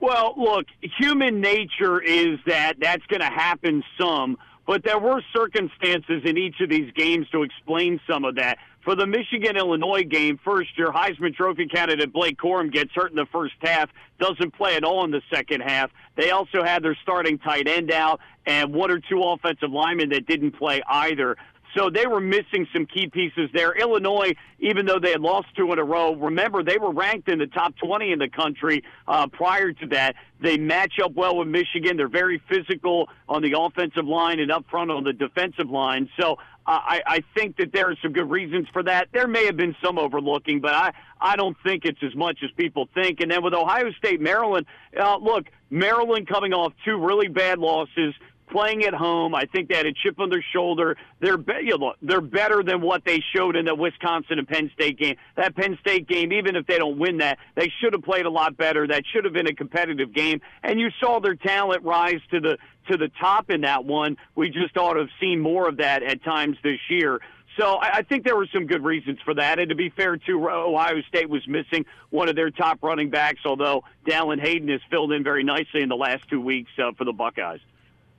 Well, 0.00 0.34
look, 0.36 0.66
human 0.98 1.40
nature 1.40 2.00
is 2.00 2.38
that 2.46 2.74
that's 2.80 3.04
going 3.06 3.20
to 3.20 3.26
happen 3.26 3.82
some, 3.98 4.36
but 4.66 4.82
there 4.84 4.98
were 4.98 5.22
circumstances 5.34 6.22
in 6.24 6.38
each 6.38 6.60
of 6.60 6.70
these 6.70 6.90
games 6.92 7.26
to 7.32 7.42
explain 7.42 8.00
some 8.08 8.24
of 8.24 8.36
that. 8.36 8.58
For 8.84 8.94
the 8.94 9.06
Michigan 9.06 9.56
Illinois 9.56 10.04
game, 10.04 10.38
first 10.44 10.76
your 10.76 10.92
Heisman 10.92 11.34
Trophy 11.34 11.66
candidate 11.66 12.12
Blake 12.12 12.36
Corum 12.36 12.70
gets 12.70 12.90
hurt 12.94 13.10
in 13.10 13.16
the 13.16 13.26
first 13.32 13.54
half, 13.60 13.88
doesn't 14.20 14.54
play 14.54 14.76
at 14.76 14.84
all 14.84 15.04
in 15.04 15.10
the 15.10 15.22
second 15.32 15.62
half. 15.62 15.90
They 16.16 16.30
also 16.30 16.62
had 16.62 16.82
their 16.82 16.96
starting 17.02 17.38
tight 17.38 17.66
end 17.66 17.90
out 17.90 18.20
and 18.46 18.74
one 18.74 18.90
or 18.90 19.00
two 19.00 19.22
offensive 19.22 19.70
linemen 19.70 20.10
that 20.10 20.26
didn't 20.26 20.52
play 20.52 20.82
either. 20.86 21.36
So 21.76 21.90
they 21.90 22.06
were 22.06 22.20
missing 22.20 22.66
some 22.72 22.86
key 22.86 23.08
pieces 23.08 23.50
there. 23.52 23.72
Illinois, 23.72 24.32
even 24.60 24.86
though 24.86 24.98
they 24.98 25.10
had 25.10 25.20
lost 25.20 25.48
two 25.56 25.72
in 25.72 25.78
a 25.78 25.84
row, 25.84 26.14
remember 26.14 26.62
they 26.62 26.78
were 26.78 26.92
ranked 26.92 27.28
in 27.28 27.38
the 27.38 27.46
top 27.46 27.74
20 27.76 28.12
in 28.12 28.18
the 28.18 28.28
country 28.28 28.84
uh, 29.08 29.26
prior 29.26 29.72
to 29.72 29.86
that. 29.88 30.14
They 30.40 30.56
match 30.56 30.94
up 31.02 31.12
well 31.14 31.36
with 31.36 31.48
Michigan. 31.48 31.96
They're 31.96 32.08
very 32.08 32.40
physical 32.48 33.08
on 33.28 33.42
the 33.42 33.58
offensive 33.58 34.06
line 34.06 34.40
and 34.40 34.52
up 34.52 34.64
front 34.70 34.90
on 34.90 35.04
the 35.04 35.12
defensive 35.12 35.70
line. 35.70 36.08
So 36.18 36.38
I, 36.66 37.02
I 37.06 37.24
think 37.36 37.56
that 37.58 37.72
there 37.72 37.90
are 37.90 37.96
some 38.02 38.12
good 38.12 38.30
reasons 38.30 38.68
for 38.72 38.82
that. 38.84 39.08
There 39.12 39.26
may 39.26 39.44
have 39.46 39.56
been 39.56 39.76
some 39.84 39.98
overlooking, 39.98 40.60
but 40.60 40.72
I, 40.72 40.92
I 41.20 41.36
don't 41.36 41.56
think 41.62 41.84
it's 41.84 42.02
as 42.02 42.14
much 42.14 42.38
as 42.42 42.50
people 42.52 42.88
think. 42.94 43.20
And 43.20 43.30
then 43.30 43.42
with 43.42 43.52
Ohio 43.52 43.90
State, 43.92 44.20
Maryland, 44.20 44.66
uh, 44.98 45.18
look, 45.18 45.46
Maryland 45.70 46.26
coming 46.26 46.52
off 46.52 46.72
two 46.84 46.98
really 46.98 47.28
bad 47.28 47.58
losses 47.58 48.14
playing 48.50 48.84
at 48.84 48.94
home. 48.94 49.34
I 49.34 49.44
think 49.46 49.68
they 49.68 49.76
had 49.76 49.86
a 49.86 49.92
chip 49.92 50.18
on 50.20 50.30
their 50.30 50.44
shoulder. 50.52 50.96
They're 51.20 51.36
be- 51.36 51.64
you 51.64 51.78
know, 51.78 51.94
they're 52.02 52.20
better 52.20 52.62
than 52.62 52.80
what 52.80 53.04
they 53.04 53.22
showed 53.34 53.56
in 53.56 53.64
the 53.64 53.74
Wisconsin 53.74 54.38
and 54.38 54.48
Penn 54.48 54.70
State 54.74 54.98
game. 54.98 55.16
That 55.36 55.56
Penn 55.56 55.78
State 55.80 56.06
game, 56.06 56.32
even 56.32 56.56
if 56.56 56.66
they 56.66 56.78
don't 56.78 56.98
win 56.98 57.18
that, 57.18 57.38
they 57.54 57.72
should 57.80 57.92
have 57.92 58.02
played 58.02 58.26
a 58.26 58.30
lot 58.30 58.56
better. 58.56 58.86
That 58.86 59.04
should 59.12 59.24
have 59.24 59.32
been 59.32 59.48
a 59.48 59.54
competitive 59.54 60.12
game, 60.12 60.40
and 60.62 60.78
you 60.78 60.90
saw 61.00 61.20
their 61.20 61.34
talent 61.34 61.82
rise 61.82 62.20
to 62.30 62.40
the 62.40 62.58
to 62.90 62.96
the 62.98 63.10
top 63.20 63.50
in 63.50 63.62
that 63.62 63.84
one. 63.84 64.16
We 64.34 64.50
just 64.50 64.76
ought 64.76 64.94
to 64.94 65.00
have 65.00 65.08
seen 65.18 65.40
more 65.40 65.68
of 65.68 65.78
that 65.78 66.02
at 66.02 66.22
times 66.22 66.58
this 66.62 66.80
year. 66.90 67.20
So 67.58 67.78
I, 67.80 68.02
think 68.02 68.24
there 68.24 68.36
were 68.36 68.48
some 68.52 68.66
good 68.66 68.82
reasons 68.82 69.20
for 69.24 69.34
that. 69.34 69.60
And 69.60 69.68
to 69.68 69.76
be 69.76 69.88
fair, 69.88 70.16
too, 70.16 70.48
Ohio 70.48 71.00
State 71.08 71.28
was 71.28 71.46
missing 71.46 71.84
one 72.10 72.28
of 72.28 72.34
their 72.34 72.50
top 72.50 72.82
running 72.82 73.10
backs, 73.10 73.40
although 73.44 73.84
Dallan 74.06 74.40
Hayden 74.40 74.68
has 74.68 74.80
filled 74.90 75.12
in 75.12 75.22
very 75.22 75.44
nicely 75.44 75.82
in 75.82 75.88
the 75.88 75.96
last 75.96 76.28
two 76.28 76.40
weeks 76.40 76.70
uh, 76.78 76.92
for 76.98 77.04
the 77.04 77.12
Buckeyes. 77.12 77.60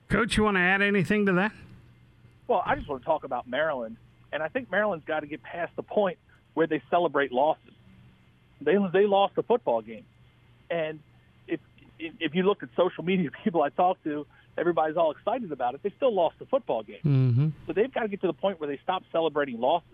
Coach, 0.08 0.36
you 0.36 0.44
want 0.44 0.56
to 0.56 0.60
add 0.60 0.82
anything 0.82 1.26
to 1.26 1.32
that? 1.34 1.52
Well, 2.46 2.62
I 2.64 2.76
just 2.76 2.88
want 2.88 3.02
to 3.02 3.06
talk 3.06 3.24
about 3.24 3.48
Maryland, 3.48 3.96
and 4.32 4.42
I 4.42 4.48
think 4.48 4.70
Maryland's 4.70 5.04
got 5.04 5.20
to 5.20 5.26
get 5.26 5.42
past 5.42 5.74
the 5.74 5.82
point 5.82 6.18
where 6.54 6.66
they 6.66 6.80
celebrate 6.90 7.32
losses. 7.32 7.72
They 8.60 8.76
they 8.92 9.06
lost 9.06 9.34
a 9.36 9.42
football 9.42 9.82
game, 9.82 10.04
and 10.70 11.00
if 11.48 11.60
if 11.98 12.34
you 12.34 12.44
look 12.44 12.62
at 12.62 12.68
social 12.76 13.04
media, 13.04 13.30
people 13.44 13.62
I 13.62 13.70
talk 13.70 14.02
to, 14.04 14.26
everybody's 14.56 14.96
all 14.96 15.10
excited 15.10 15.50
about 15.50 15.74
it. 15.74 15.82
They 15.82 15.92
still 15.96 16.14
lost 16.14 16.38
the 16.38 16.46
football 16.46 16.84
game, 16.84 17.00
mm-hmm. 17.04 17.48
so 17.66 17.72
they've 17.72 17.92
got 17.92 18.02
to 18.02 18.08
get 18.08 18.20
to 18.20 18.28
the 18.28 18.32
point 18.32 18.60
where 18.60 18.68
they 18.68 18.78
stop 18.82 19.02
celebrating 19.10 19.60
losses. 19.60 19.88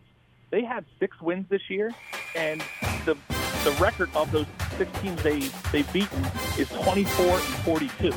They 0.51 0.63
have 0.65 0.85
six 1.01 1.19
wins 1.23 1.47
this 1.49 1.63
year, 1.71 1.91
and 2.37 2.63
the 3.07 3.17
the 3.65 3.71
record 3.81 4.11
of 4.15 4.31
those 4.31 4.47
six 4.77 4.91
teams 5.01 5.23
they 5.23 5.41
they've 5.73 5.91
beaten 5.91 6.25
is 6.59 6.69
24 6.69 7.27
and 7.27 7.43
42. 7.65 8.13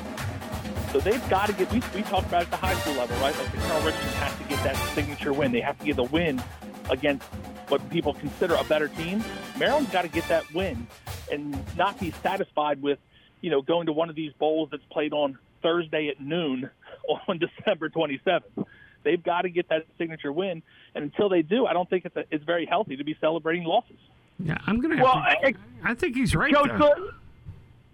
So 0.96 1.02
they've 1.02 1.30
got 1.30 1.48
to 1.48 1.54
get. 1.54 1.70
We, 1.74 1.82
we 1.94 2.04
talked 2.04 2.28
about 2.28 2.44
it 2.44 2.46
at 2.46 2.52
the 2.52 2.56
high 2.56 2.74
school 2.76 2.94
level, 2.94 3.18
right? 3.18 3.38
Like 3.38 3.52
the 3.52 3.58
Colonel 3.58 3.82
Richardson 3.82 4.14
has 4.14 4.38
to 4.38 4.44
get 4.46 4.64
that 4.64 4.78
signature 4.96 5.34
win. 5.34 5.52
They 5.52 5.60
have 5.60 5.78
to 5.80 5.86
get 5.86 5.98
the 5.98 6.06
win 6.06 6.42
against 6.90 7.26
what 7.68 7.90
people 7.90 8.14
consider 8.14 8.56
a 8.56 8.64
better 8.64 8.88
team. 8.88 9.22
Maryland's 9.60 9.92
got 9.92 10.04
to 10.04 10.08
get 10.08 10.26
that 10.30 10.50
win 10.54 10.88
and 11.30 11.62
not 11.76 12.00
be 12.00 12.12
satisfied 12.24 12.82
with, 12.82 12.98
you 13.42 13.52
know, 13.52 13.62
going 13.62 13.88
to 13.88 13.92
one 13.92 14.10
of 14.10 14.16
these 14.16 14.32
bowls 14.40 14.70
that's 14.72 14.86
played 14.90 15.12
on 15.12 15.38
Thursday 15.62 16.08
at 16.08 16.22
noon 16.22 16.70
on 17.28 17.40
December 17.40 17.90
27th. 17.90 18.66
They've 19.04 19.22
got 19.22 19.42
to 19.42 19.50
get 19.50 19.68
that 19.68 19.88
signature 19.98 20.32
win, 20.32 20.64
and 20.96 21.04
until 21.04 21.28
they 21.28 21.42
do, 21.42 21.66
I 21.66 21.74
don't 21.74 21.90
think 21.90 22.06
it's 22.06 22.16
a, 22.16 22.24
it's 22.32 22.46
very 22.46 22.66
healthy 22.66 22.96
to 22.96 23.04
be 23.04 23.18
celebrating 23.20 23.66
losses. 23.66 23.98
Yeah, 24.40 24.60
I'm 24.66 24.80
gonna. 24.80 25.04
Well, 25.04 25.12
to, 25.12 25.20
I, 25.20 25.54
I, 25.84 25.94
think 25.94 26.16
he's 26.16 26.34
right. 26.34 26.54
Coach, 26.54 26.72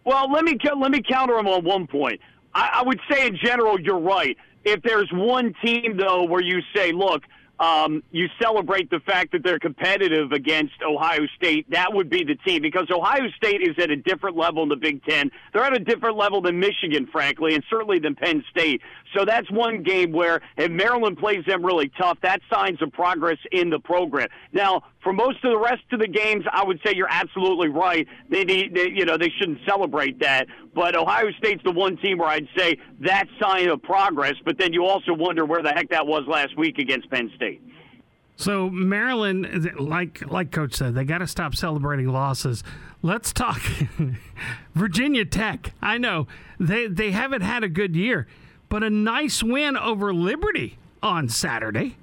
well, 0.03 0.31
let 0.31 0.43
me 0.43 0.55
let 0.77 0.91
me 0.91 1.01
counter 1.01 1.39
him 1.39 1.47
on 1.47 1.63
one 1.63 1.87
point. 1.87 2.21
I, 2.53 2.79
I 2.79 2.83
would 2.83 2.99
say 3.09 3.27
in 3.27 3.37
general, 3.37 3.79
you're 3.79 3.99
right. 3.99 4.37
If 4.63 4.81
there's 4.83 5.09
one 5.11 5.53
team 5.63 5.97
though 5.97 6.23
where 6.25 6.41
you 6.41 6.61
say, 6.75 6.91
look, 6.91 7.23
um, 7.61 8.01
you 8.11 8.27
celebrate 8.41 8.89
the 8.89 8.99
fact 9.01 9.33
that 9.33 9.43
they're 9.43 9.59
competitive 9.59 10.31
against 10.31 10.73
Ohio 10.83 11.27
State, 11.35 11.69
that 11.69 11.93
would 11.93 12.09
be 12.09 12.23
the 12.23 12.33
team 12.35 12.63
because 12.63 12.87
Ohio 12.89 13.29
State 13.37 13.61
is 13.61 13.77
at 13.77 13.91
a 13.91 13.95
different 13.95 14.35
level 14.35 14.63
in 14.63 14.69
the 14.69 14.75
Big 14.75 15.03
Ten. 15.03 15.29
They're 15.53 15.63
at 15.63 15.75
a 15.75 15.79
different 15.79 16.17
level 16.17 16.41
than 16.41 16.59
Michigan, 16.59 17.07
frankly, 17.11 17.53
and 17.53 17.63
certainly 17.69 17.99
than 17.99 18.15
Penn 18.15 18.43
State. 18.49 18.81
So 19.13 19.25
that's 19.25 19.49
one 19.51 19.83
game 19.83 20.11
where 20.11 20.41
if 20.57 20.71
Maryland 20.71 21.17
plays 21.17 21.43
them 21.45 21.65
really 21.65 21.91
tough, 21.97 22.17
that 22.21 22.41
signs 22.51 22.81
of 22.81 22.91
progress 22.91 23.37
in 23.51 23.69
the 23.69 23.79
program. 23.79 24.27
Now, 24.53 24.83
for 25.03 25.13
most 25.13 25.43
of 25.43 25.51
the 25.51 25.59
rest 25.59 25.83
of 25.91 25.99
the 25.99 26.07
games, 26.07 26.45
I 26.51 26.63
would 26.63 26.79
say 26.85 26.93
you're 26.95 27.09
absolutely 27.09 27.69
right. 27.69 28.07
They 28.29 28.43
need, 28.43 28.73
they, 28.73 28.89
you 28.89 29.05
know, 29.05 29.17
they 29.17 29.29
shouldn't 29.37 29.59
celebrate 29.67 30.19
that. 30.19 30.47
But 30.73 30.95
Ohio 30.95 31.31
State's 31.37 31.63
the 31.63 31.71
one 31.71 31.97
team 31.97 32.19
where 32.19 32.29
I'd 32.29 32.47
say 32.57 32.77
that 33.01 33.25
sign 33.41 33.69
of 33.69 33.81
progress. 33.81 34.35
But 34.45 34.57
then 34.57 34.73
you 34.73 34.85
also 34.85 35.13
wonder 35.13 35.45
where 35.45 35.61
the 35.61 35.71
heck 35.71 35.89
that 35.89 36.07
was 36.07 36.23
last 36.27 36.57
week 36.57 36.77
against 36.77 37.09
Penn 37.09 37.31
State. 37.35 37.61
So 38.41 38.71
Maryland, 38.71 39.75
like 39.79 40.27
like 40.31 40.51
Coach 40.51 40.73
said, 40.73 40.95
they 40.95 41.03
got 41.03 41.19
to 41.19 41.27
stop 41.27 41.53
celebrating 41.53 42.07
losses. 42.07 42.63
Let's 43.03 43.31
talk 43.33 43.61
Virginia 44.73 45.25
Tech. 45.25 45.73
I 45.79 45.99
know 45.99 46.25
they 46.59 46.87
they 46.87 47.11
haven't 47.11 47.41
had 47.41 47.63
a 47.63 47.69
good 47.69 47.95
year, 47.95 48.25
but 48.71 48.83
a 48.83 48.89
nice 48.89 49.43
win 49.43 49.75
over 49.75 50.13
Liberty 50.13 50.77
on 51.03 51.27
Saturday. 51.27 51.97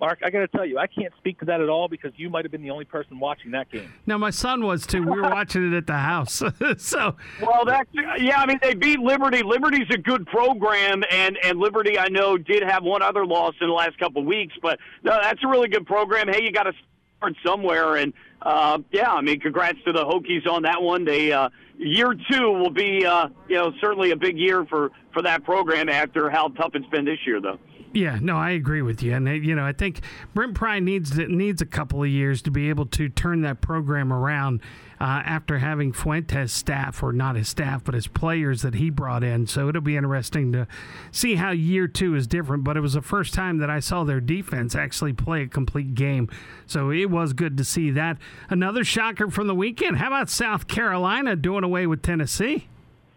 Mark, 0.00 0.20
I 0.24 0.30
got 0.30 0.40
to 0.40 0.48
tell 0.48 0.64
you, 0.64 0.78
I 0.78 0.86
can't 0.86 1.12
speak 1.18 1.38
to 1.40 1.44
that 1.44 1.60
at 1.60 1.68
all 1.68 1.86
because 1.86 2.12
you 2.16 2.30
might 2.30 2.46
have 2.46 2.50
been 2.50 2.62
the 2.62 2.70
only 2.70 2.86
person 2.86 3.20
watching 3.20 3.50
that 3.50 3.70
game. 3.70 3.92
Now, 4.06 4.16
my 4.16 4.30
son 4.30 4.64
was 4.64 4.86
too. 4.86 5.02
We 5.02 5.10
were 5.10 5.22
watching 5.22 5.70
it 5.70 5.76
at 5.76 5.86
the 5.86 5.98
house. 5.98 6.42
so, 6.78 7.14
well, 7.42 7.64
that's 7.66 7.88
yeah. 8.18 8.40
I 8.40 8.46
mean, 8.46 8.58
they 8.62 8.74
beat 8.74 9.00
Liberty. 9.00 9.42
Liberty's 9.42 9.86
a 9.90 9.98
good 9.98 10.26
program, 10.26 11.04
and 11.10 11.38
and 11.44 11.60
Liberty, 11.60 11.98
I 11.98 12.08
know, 12.08 12.38
did 12.38 12.62
have 12.64 12.82
one 12.82 13.02
other 13.02 13.24
loss 13.26 13.54
in 13.60 13.68
the 13.68 13.74
last 13.74 13.98
couple 13.98 14.22
of 14.22 14.26
weeks, 14.26 14.54
but 14.62 14.80
no, 15.04 15.16
that's 15.22 15.44
a 15.44 15.48
really 15.48 15.68
good 15.68 15.86
program. 15.86 16.26
Hey, 16.26 16.42
you 16.42 16.50
got 16.50 16.64
to 16.64 16.72
start 17.18 17.36
somewhere, 17.44 17.96
and 17.96 18.14
uh, 18.44 18.78
yeah, 18.92 19.10
I 19.10 19.22
mean, 19.22 19.40
congrats 19.40 19.78
to 19.86 19.92
the 19.92 20.04
Hokies 20.04 20.46
on 20.46 20.62
that 20.62 20.82
one. 20.82 21.04
They 21.04 21.32
uh, 21.32 21.48
year 21.78 22.14
two 22.30 22.52
will 22.52 22.70
be, 22.70 23.04
uh, 23.06 23.28
you 23.48 23.56
know, 23.56 23.72
certainly 23.80 24.10
a 24.10 24.16
big 24.16 24.38
year 24.38 24.64
for 24.66 24.90
for 25.12 25.22
that 25.22 25.44
program 25.44 25.88
after 25.88 26.28
how 26.28 26.48
tough 26.48 26.72
it's 26.74 26.86
been 26.88 27.04
this 27.04 27.18
year, 27.26 27.40
though. 27.40 27.58
Yeah, 27.94 28.18
no, 28.20 28.36
I 28.36 28.50
agree 28.50 28.82
with 28.82 29.04
you, 29.04 29.14
and 29.14 29.28
you 29.44 29.54
know, 29.54 29.64
I 29.64 29.72
think 29.72 30.00
Brent 30.34 30.54
Pry 30.54 30.80
needs 30.80 31.16
needs 31.16 31.62
a 31.62 31.66
couple 31.66 32.02
of 32.02 32.08
years 32.08 32.42
to 32.42 32.50
be 32.50 32.68
able 32.68 32.86
to 32.86 33.08
turn 33.08 33.42
that 33.42 33.60
program 33.60 34.12
around 34.12 34.62
uh, 35.00 35.22
after 35.24 35.58
having 35.58 35.92
Fuentes' 35.92 36.52
staff, 36.52 37.04
or 37.04 37.12
not 37.12 37.36
his 37.36 37.48
staff, 37.48 37.84
but 37.84 37.94
his 37.94 38.08
players 38.08 38.62
that 38.62 38.74
he 38.74 38.90
brought 38.90 39.22
in. 39.22 39.46
So 39.46 39.68
it'll 39.68 39.80
be 39.80 39.96
interesting 39.96 40.50
to 40.50 40.66
see 41.12 41.36
how 41.36 41.52
year 41.52 41.86
two 41.86 42.16
is 42.16 42.26
different. 42.26 42.64
But 42.64 42.76
it 42.76 42.80
was 42.80 42.94
the 42.94 43.02
first 43.02 43.32
time 43.32 43.58
that 43.58 43.70
I 43.70 43.78
saw 43.78 44.02
their 44.02 44.20
defense 44.20 44.74
actually 44.74 45.12
play 45.12 45.42
a 45.42 45.46
complete 45.46 45.94
game, 45.94 46.28
so 46.66 46.90
it 46.90 47.10
was 47.10 47.32
good 47.32 47.56
to 47.58 47.64
see 47.64 47.92
that. 47.92 48.18
Another 48.50 48.82
shocker 48.82 49.30
from 49.30 49.46
the 49.46 49.54
weekend. 49.54 49.98
How 49.98 50.08
about 50.08 50.28
South 50.28 50.66
Carolina 50.66 51.36
doing 51.36 51.62
away 51.62 51.86
with 51.86 52.02
Tennessee? 52.02 52.66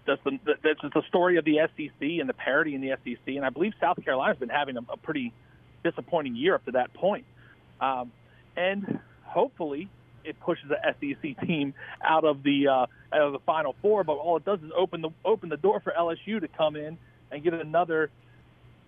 That's 0.07 0.23
the 0.23 0.39
that's 0.63 0.81
the 0.81 1.03
story 1.07 1.37
of 1.37 1.45
the 1.45 1.59
SEC 1.75 1.91
and 1.99 2.27
the 2.27 2.33
parity 2.33 2.73
in 2.73 2.81
the 2.81 2.97
SEC. 3.03 3.35
And 3.35 3.45
I 3.45 3.49
believe 3.49 3.73
South 3.79 4.03
Carolina's 4.03 4.37
been 4.37 4.49
having 4.49 4.77
a, 4.77 4.81
a 4.89 4.97
pretty 4.97 5.33
disappointing 5.83 6.35
year 6.35 6.55
up 6.55 6.65
to 6.65 6.71
that 6.71 6.93
point. 6.93 7.25
Um, 7.79 8.11
and 8.55 8.99
hopefully, 9.23 9.89
it 10.23 10.39
pushes 10.39 10.65
the 10.69 10.77
SEC 10.83 11.47
team 11.47 11.73
out 12.03 12.23
of 12.23 12.43
the 12.43 12.67
uh, 12.67 12.85
out 13.13 13.21
of 13.21 13.33
the 13.33 13.39
Final 13.39 13.75
Four. 13.81 14.03
But 14.03 14.13
all 14.13 14.37
it 14.37 14.45
does 14.45 14.59
is 14.59 14.71
open 14.75 15.01
the 15.01 15.09
open 15.23 15.49
the 15.49 15.57
door 15.57 15.79
for 15.81 15.93
LSU 15.97 16.41
to 16.41 16.47
come 16.47 16.75
in 16.75 16.97
and 17.31 17.43
get 17.43 17.53
another 17.53 18.09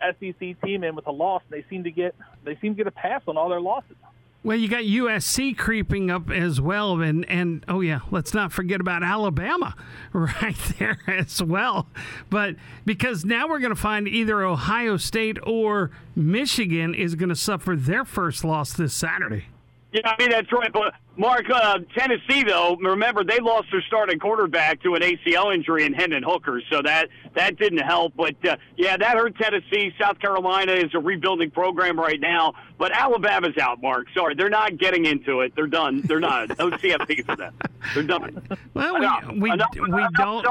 SEC 0.01 0.61
team 0.61 0.83
in 0.83 0.95
with 0.95 1.07
a 1.07 1.11
loss. 1.11 1.43
They 1.49 1.65
seem 1.69 1.83
to 1.83 1.91
get 1.91 2.15
they 2.43 2.57
seem 2.61 2.73
to 2.73 2.77
get 2.77 2.87
a 2.87 2.91
pass 2.91 3.21
on 3.27 3.37
all 3.37 3.49
their 3.49 3.61
losses. 3.61 3.97
Well, 4.41 4.55
you 4.55 4.69
got 4.69 4.83
USC 4.83 5.57
creeping 5.57 6.09
up 6.09 6.29
as 6.29 6.61
well, 6.61 7.01
and 7.01 7.29
and 7.29 7.65
oh 7.67 7.81
yeah, 7.81 7.99
let's 8.09 8.33
not 8.33 8.53
forget 8.53 8.79
about 8.79 9.03
Alabama 9.03 9.75
right 10.13 10.57
there 10.77 10.99
as 11.07 11.43
well. 11.43 11.87
But 12.29 12.55
because 12.85 13.25
now 13.25 13.49
we're 13.49 13.59
going 13.59 13.75
to 13.75 13.81
find 13.81 14.07
either 14.07 14.41
Ohio 14.45 14.95
State 14.95 15.37
or 15.43 15.91
Michigan 16.15 16.95
is 16.95 17.15
going 17.15 17.29
to 17.29 17.35
suffer 17.35 17.75
their 17.75 18.05
first 18.05 18.45
loss 18.45 18.71
this 18.71 18.93
Saturday. 18.93 19.47
Yeah, 19.91 20.01
I 20.05 20.15
mean 20.19 20.29
that's 20.29 20.51
right. 20.51 20.71
But 20.71 20.93
Mark, 21.17 21.49
uh, 21.49 21.79
Tennessee 21.97 22.43
though, 22.43 22.77
remember 22.77 23.23
they 23.23 23.39
lost 23.39 23.69
their 23.71 23.81
starting 23.87 24.19
quarterback 24.19 24.81
to 24.83 24.93
an 24.93 25.01
ACL 25.01 25.53
injury 25.53 25.83
in 25.83 25.93
Hendon 25.93 26.21
Hooker, 26.21 26.61
so 26.69 26.81
that 26.83 27.09
that 27.33 27.57
didn't 27.57 27.79
help. 27.79 28.13
But 28.15 28.35
uh, 28.47 28.57
yeah, 28.77 28.97
that 28.97 29.17
hurt 29.17 29.35
Tennessee. 29.37 29.91
South 29.99 30.19
Carolina 30.19 30.73
is 30.73 30.93
a 30.93 30.99
rebuilding 30.99 31.49
program 31.49 31.99
right 31.99 32.19
now, 32.19 32.53
but 32.77 32.91
Alabama's 32.91 33.57
out. 33.57 33.81
Mark, 33.81 34.07
sorry, 34.13 34.35
they're 34.35 34.49
not 34.49 34.77
getting 34.77 35.05
into 35.05 35.41
it. 35.41 35.53
They're 35.55 35.67
done. 35.67 36.01
They're 36.01 36.19
not. 36.19 36.49
No 36.59 36.69
CFP 36.69 37.25
for 37.25 37.35
them. 37.35 37.55
They're 37.95 38.03
done. 38.03 38.47
Well, 38.75 38.95
enough. 38.97 39.25
we 39.35 39.51
enough, 39.51 39.69
we, 39.73 39.87
enough, 39.87 40.13
don't. 40.13 40.45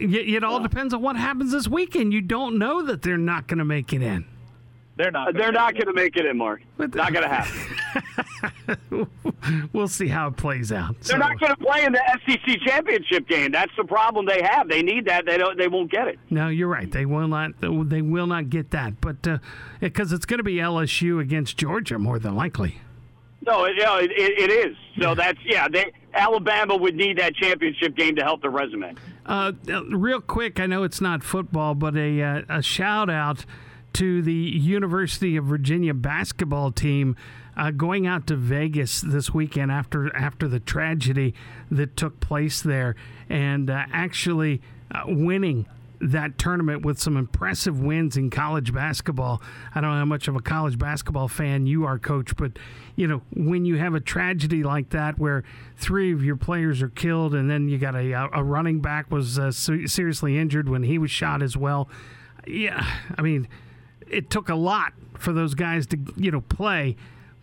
It 0.00 0.42
all 0.42 0.60
depends 0.60 0.92
on 0.92 1.02
what 1.02 1.16
happens 1.16 1.52
this 1.52 1.68
weekend. 1.68 2.12
You 2.12 2.20
don't 2.20 2.58
know 2.58 2.82
that 2.82 3.02
they're 3.02 3.16
not 3.16 3.46
going 3.46 3.58
to 3.58 3.64
make 3.64 3.92
it 3.92 4.02
in. 4.02 4.26
They're 4.96 5.10
not. 5.10 5.34
They're 5.34 5.50
not 5.50 5.74
going 5.74 5.86
to 5.86 5.92
make 5.92 6.16
it 6.16 6.24
in, 6.24 6.38
Mark. 6.38 6.62
But, 6.76 6.94
not 6.94 7.12
going 7.12 7.28
to 7.28 7.34
happen. 7.34 9.10
we'll 9.72 9.88
see 9.88 10.06
how 10.06 10.28
it 10.28 10.36
plays 10.36 10.70
out. 10.70 10.94
They're 11.00 11.14
so. 11.14 11.18
not 11.18 11.40
going 11.40 11.52
to 11.52 11.56
play 11.56 11.84
in 11.84 11.92
the 11.92 12.20
SEC 12.24 12.60
championship 12.60 13.26
game. 13.26 13.50
That's 13.50 13.72
the 13.76 13.84
problem 13.84 14.24
they 14.24 14.40
have. 14.42 14.68
They 14.68 14.82
need 14.82 15.06
that. 15.06 15.26
They 15.26 15.36
don't. 15.36 15.58
They 15.58 15.66
won't 15.66 15.90
get 15.90 16.06
it. 16.06 16.18
No, 16.30 16.48
you're 16.48 16.68
right. 16.68 16.90
They 16.90 17.06
will 17.06 17.26
not. 17.26 17.60
They 17.60 18.02
will 18.02 18.28
not 18.28 18.50
get 18.50 18.70
that. 18.70 19.00
But 19.00 19.22
because 19.80 20.12
uh, 20.12 20.16
it's 20.16 20.26
going 20.26 20.38
to 20.38 20.44
be 20.44 20.56
LSU 20.56 21.20
against 21.20 21.56
Georgia 21.56 21.98
more 21.98 22.20
than 22.20 22.36
likely. 22.36 22.80
No, 23.46 23.64
it, 23.64 23.76
it, 23.76 24.50
it 24.50 24.50
is. 24.50 24.76
So 25.00 25.08
yeah. 25.08 25.14
that's 25.14 25.38
yeah. 25.44 25.68
They 25.68 25.92
Alabama 26.14 26.76
would 26.76 26.94
need 26.94 27.18
that 27.18 27.34
championship 27.34 27.96
game 27.96 28.14
to 28.16 28.22
help 28.22 28.42
their 28.42 28.50
resume. 28.50 28.94
Uh, 29.26 29.52
real 29.90 30.20
quick, 30.20 30.60
I 30.60 30.66
know 30.66 30.84
it's 30.84 31.00
not 31.00 31.24
football, 31.24 31.74
but 31.74 31.96
a 31.96 32.22
uh, 32.22 32.42
a 32.48 32.62
shout 32.62 33.10
out 33.10 33.44
to 33.94 34.22
the 34.22 34.32
University 34.32 35.36
of 35.36 35.44
Virginia 35.44 35.94
basketball 35.94 36.72
team 36.72 37.16
uh, 37.56 37.70
going 37.70 38.06
out 38.06 38.26
to 38.26 38.36
Vegas 38.36 39.00
this 39.00 39.32
weekend 39.32 39.70
after 39.70 40.14
after 40.14 40.48
the 40.48 40.60
tragedy 40.60 41.34
that 41.70 41.96
took 41.96 42.20
place 42.20 42.60
there, 42.62 42.96
and 43.28 43.70
uh, 43.70 43.84
actually 43.92 44.60
uh, 44.90 45.04
winning 45.06 45.66
that 46.00 46.36
tournament 46.36 46.84
with 46.84 46.98
some 46.98 47.16
impressive 47.16 47.80
wins 47.80 48.16
in 48.16 48.28
college 48.28 48.72
basketball. 48.74 49.40
I 49.74 49.80
don't 49.80 49.90
know 49.90 49.98
how 49.98 50.04
much 50.04 50.26
of 50.28 50.36
a 50.36 50.40
college 50.40 50.76
basketball 50.76 51.28
fan 51.28 51.66
you 51.66 51.84
are, 51.84 51.98
coach, 51.98 52.36
but 52.36 52.52
you 52.96 53.06
know 53.06 53.22
when 53.32 53.64
you 53.64 53.76
have 53.76 53.94
a 53.94 54.00
tragedy 54.00 54.64
like 54.64 54.90
that 54.90 55.18
where 55.18 55.44
three 55.76 56.12
of 56.12 56.24
your 56.24 56.36
players 56.36 56.82
are 56.82 56.88
killed, 56.88 57.34
and 57.34 57.48
then 57.48 57.68
you 57.68 57.78
got 57.78 57.94
a 57.94 58.12
a 58.32 58.42
running 58.42 58.80
back 58.80 59.10
was 59.10 59.38
uh, 59.38 59.52
seriously 59.52 60.36
injured 60.36 60.68
when 60.68 60.82
he 60.82 60.98
was 60.98 61.12
shot 61.12 61.40
as 61.42 61.56
well. 61.56 61.88
Yeah, 62.46 62.84
I 63.16 63.22
mean 63.22 63.46
it 64.14 64.30
took 64.30 64.48
a 64.48 64.54
lot 64.54 64.92
for 65.18 65.32
those 65.32 65.54
guys 65.54 65.86
to 65.86 65.98
you 66.16 66.30
know 66.30 66.40
play 66.40 66.96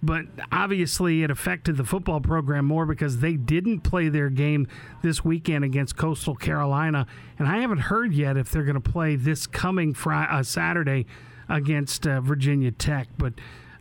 but 0.03 0.26
obviously 0.51 1.24
it 1.24 1.30
affected 1.30 1.78
the 1.78 1.84
football 1.84 2.19
program 2.19 2.65
more 2.65 2.86
because 2.86 3.19
they 3.19 3.34
didn't 3.34 3.82
play 3.82 4.09
their 4.09 4.30
game 4.30 4.67
this 5.03 5.24
weekend 5.24 5.63
against 5.63 5.95
Coastal 5.95 6.36
Carolina, 6.36 7.05
and 7.38 7.47
I 7.47 7.59
haven't 7.59 7.80
heard 7.80 8.13
yet 8.13 8.38
if 8.38 8.49
they're 8.49 8.63
going 8.63 8.82
to 8.82 8.91
play 8.91 9.15
this 9.15 9.45
coming 9.45 9.93
Friday, 9.93 10.32
uh, 10.32 10.43
Saturday 10.43 11.05
against 11.47 12.07
uh, 12.07 12.22
Virginia 12.22 12.72
Tech. 12.72 13.09
But 13.17 13.34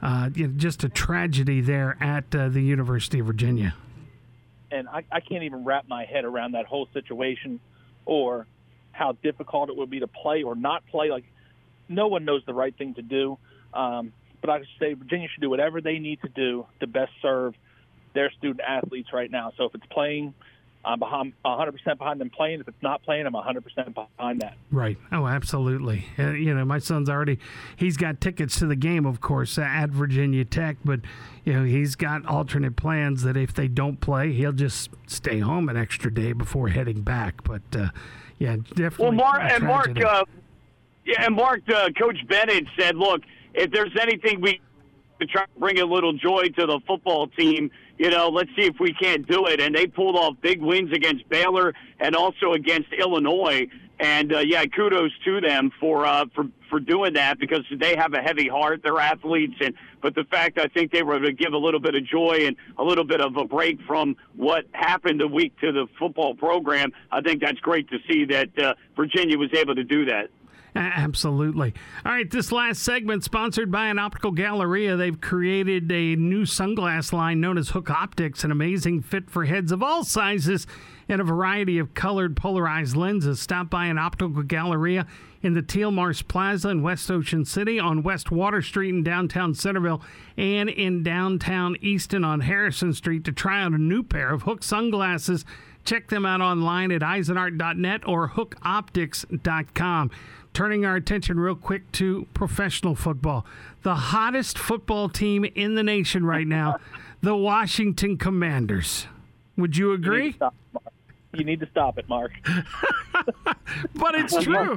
uh, 0.02 0.30
you 0.34 0.48
know, 0.48 0.52
just 0.56 0.84
a 0.84 0.88
tragedy 0.88 1.60
there 1.60 1.96
at 2.00 2.34
uh, 2.34 2.48
the 2.48 2.62
University 2.62 3.20
of 3.20 3.26
Virginia. 3.26 3.74
And 4.70 4.88
I, 4.88 5.04
I 5.10 5.20
can't 5.20 5.42
even 5.42 5.64
wrap 5.64 5.88
my 5.88 6.04
head 6.04 6.24
around 6.24 6.52
that 6.52 6.66
whole 6.66 6.88
situation, 6.92 7.60
or 8.04 8.46
how 8.92 9.12
difficult 9.22 9.70
it 9.70 9.76
would 9.76 9.90
be 9.90 10.00
to 10.00 10.06
play 10.06 10.42
or 10.42 10.54
not 10.54 10.86
play. 10.86 11.10
Like 11.10 11.24
no 11.90 12.06
one 12.06 12.24
knows 12.24 12.42
the 12.46 12.54
right 12.54 12.76
thing 12.76 12.94
to 12.94 13.02
do. 13.02 13.36
Um, 13.74 14.12
but 14.40 14.48
I 14.48 14.60
just 14.60 14.70
say 14.78 14.94
Virginia 14.94 15.28
should 15.32 15.42
do 15.42 15.50
whatever 15.50 15.80
they 15.80 15.98
need 15.98 16.22
to 16.22 16.28
do 16.28 16.66
to 16.80 16.86
best 16.86 17.12
serve 17.20 17.54
their 18.14 18.30
student 18.30 18.60
athletes 18.66 19.12
right 19.12 19.30
now. 19.30 19.52
So 19.56 19.64
if 19.64 19.74
it's 19.74 19.86
playing, 19.90 20.32
I'm 20.82 21.00
100% 21.00 21.98
behind 21.98 22.20
them 22.20 22.30
playing. 22.30 22.60
If 22.60 22.68
it's 22.68 22.82
not 22.82 23.02
playing, 23.02 23.26
I'm 23.26 23.34
100% 23.34 23.94
behind 23.94 24.40
that. 24.40 24.56
Right. 24.72 24.96
Oh, 25.12 25.26
absolutely. 25.26 26.06
Uh, 26.18 26.30
you 26.30 26.54
know, 26.54 26.64
my 26.64 26.78
son's 26.78 27.10
already, 27.10 27.38
he's 27.76 27.98
got 27.98 28.20
tickets 28.20 28.58
to 28.60 28.66
the 28.66 28.76
game, 28.76 29.04
of 29.04 29.20
course, 29.20 29.58
uh, 29.58 29.62
at 29.62 29.90
Virginia 29.90 30.44
Tech, 30.44 30.78
but, 30.82 31.00
you 31.44 31.52
know, 31.52 31.64
he's 31.64 31.96
got 31.96 32.24
alternate 32.24 32.76
plans 32.76 33.22
that 33.24 33.36
if 33.36 33.52
they 33.52 33.68
don't 33.68 34.00
play, 34.00 34.32
he'll 34.32 34.52
just 34.52 34.88
stay 35.06 35.40
home 35.40 35.68
an 35.68 35.76
extra 35.76 36.12
day 36.12 36.32
before 36.32 36.68
heading 36.68 37.02
back. 37.02 37.44
But, 37.44 37.62
uh, 37.74 37.88
yeah, 38.38 38.56
definitely. 38.56 39.04
Well, 39.04 39.12
Mark, 39.12 39.42
and 39.42 39.64
Mark, 39.64 40.00
uh, 40.02 40.24
yeah, 41.04 41.24
and 41.26 41.34
Mark, 41.34 41.62
uh, 41.68 41.90
Coach 41.98 42.18
Bennett 42.28 42.66
said, 42.78 42.96
look, 42.96 43.22
if 43.54 43.70
there's 43.70 43.96
anything 44.00 44.40
we 44.40 44.60
to 45.20 45.26
try 45.26 45.44
to 45.44 45.60
bring 45.60 45.78
a 45.78 45.84
little 45.84 46.14
joy 46.14 46.48
to 46.48 46.66
the 46.66 46.80
football 46.86 47.26
team, 47.28 47.70
you 47.98 48.08
know, 48.10 48.28
let's 48.28 48.48
see 48.56 48.64
if 48.64 48.76
we 48.80 48.94
can't 48.94 49.26
do 49.28 49.46
it. 49.46 49.60
And 49.60 49.74
they 49.74 49.86
pulled 49.86 50.16
off 50.16 50.36
big 50.40 50.62
wins 50.62 50.92
against 50.92 51.28
Baylor 51.28 51.74
and 51.98 52.16
also 52.16 52.52
against 52.54 52.92
Illinois. 52.92 53.66
And 53.98 54.32
uh, 54.32 54.38
yeah, 54.38 54.64
kudos 54.64 55.10
to 55.26 55.42
them 55.42 55.70
for 55.78 56.06
uh, 56.06 56.24
for 56.34 56.46
for 56.70 56.80
doing 56.80 57.12
that 57.14 57.38
because 57.38 57.60
they 57.70 57.96
have 57.96 58.14
a 58.14 58.22
heavy 58.22 58.48
heart. 58.48 58.80
They're 58.82 58.98
athletes, 58.98 59.56
and 59.60 59.74
but 60.00 60.14
the 60.14 60.24
fact 60.24 60.58
I 60.58 60.68
think 60.68 60.90
they 60.90 61.02
were 61.02 61.16
able 61.16 61.26
to 61.26 61.32
give 61.32 61.52
a 61.52 61.58
little 61.58 61.80
bit 61.80 61.94
of 61.94 62.06
joy 62.06 62.46
and 62.46 62.56
a 62.78 62.82
little 62.82 63.04
bit 63.04 63.20
of 63.20 63.36
a 63.36 63.44
break 63.44 63.78
from 63.82 64.16
what 64.36 64.64
happened 64.72 65.20
a 65.20 65.28
week 65.28 65.52
to 65.60 65.70
the 65.70 65.86
football 65.98 66.34
program. 66.34 66.92
I 67.12 67.20
think 67.20 67.42
that's 67.42 67.60
great 67.60 67.90
to 67.90 67.98
see 68.08 68.24
that 68.24 68.58
uh, 68.58 68.74
Virginia 68.96 69.36
was 69.36 69.52
able 69.52 69.74
to 69.74 69.84
do 69.84 70.06
that. 70.06 70.30
Absolutely. 70.74 71.74
All 72.04 72.12
right, 72.12 72.30
this 72.30 72.52
last 72.52 72.82
segment 72.82 73.24
sponsored 73.24 73.70
by 73.70 73.86
an 73.86 73.98
optical 73.98 74.30
galleria. 74.30 74.96
They've 74.96 75.20
created 75.20 75.90
a 75.90 76.14
new 76.16 76.44
sunglass 76.44 77.12
line 77.12 77.40
known 77.40 77.58
as 77.58 77.70
Hook 77.70 77.90
Optics, 77.90 78.44
an 78.44 78.52
amazing 78.52 79.02
fit 79.02 79.30
for 79.30 79.44
heads 79.44 79.72
of 79.72 79.82
all 79.82 80.04
sizes 80.04 80.66
and 81.08 81.20
a 81.20 81.24
variety 81.24 81.78
of 81.78 81.94
colored 81.94 82.36
polarized 82.36 82.96
lenses. 82.96 83.40
Stop 83.40 83.68
by 83.68 83.86
an 83.86 83.98
optical 83.98 84.42
galleria 84.42 85.06
in 85.42 85.54
the 85.54 85.62
Teal 85.62 85.90
Marsh 85.90 86.22
Plaza 86.28 86.68
in 86.68 86.82
West 86.82 87.10
Ocean 87.10 87.44
City, 87.44 87.80
on 87.80 88.02
West 88.02 88.30
Water 88.30 88.62
Street 88.62 88.90
in 88.90 89.02
downtown 89.02 89.54
Centreville, 89.54 90.02
and 90.36 90.68
in 90.68 91.02
downtown 91.02 91.76
Easton 91.80 92.24
on 92.24 92.40
Harrison 92.40 92.92
Street 92.92 93.24
to 93.24 93.32
try 93.32 93.62
out 93.62 93.72
a 93.72 93.78
new 93.78 94.02
pair 94.02 94.30
of 94.32 94.42
Hook 94.42 94.62
sunglasses. 94.62 95.44
Check 95.84 96.08
them 96.08 96.26
out 96.26 96.42
online 96.42 96.92
at 96.92 97.00
eisenart.net 97.00 98.06
or 98.06 98.28
hookoptics.com. 98.28 100.10
Turning 100.52 100.84
our 100.84 100.96
attention 100.96 101.38
real 101.38 101.54
quick 101.54 101.90
to 101.92 102.26
professional 102.34 102.94
football. 102.94 103.46
The 103.82 103.94
hottest 103.94 104.58
football 104.58 105.08
team 105.08 105.44
in 105.44 105.74
the 105.74 105.82
nation 105.82 106.26
right 106.26 106.46
now, 106.46 106.78
the 107.22 107.36
Washington 107.36 108.16
Commanders. 108.16 109.06
Would 109.56 109.76
you 109.76 109.92
agree? 109.92 110.36
You 111.32 111.44
need 111.44 111.60
to 111.60 111.68
stop 111.70 111.96
it, 111.96 112.08
Mark. 112.08 112.32
but 113.94 114.16
it's 114.16 114.36
true. 114.42 114.76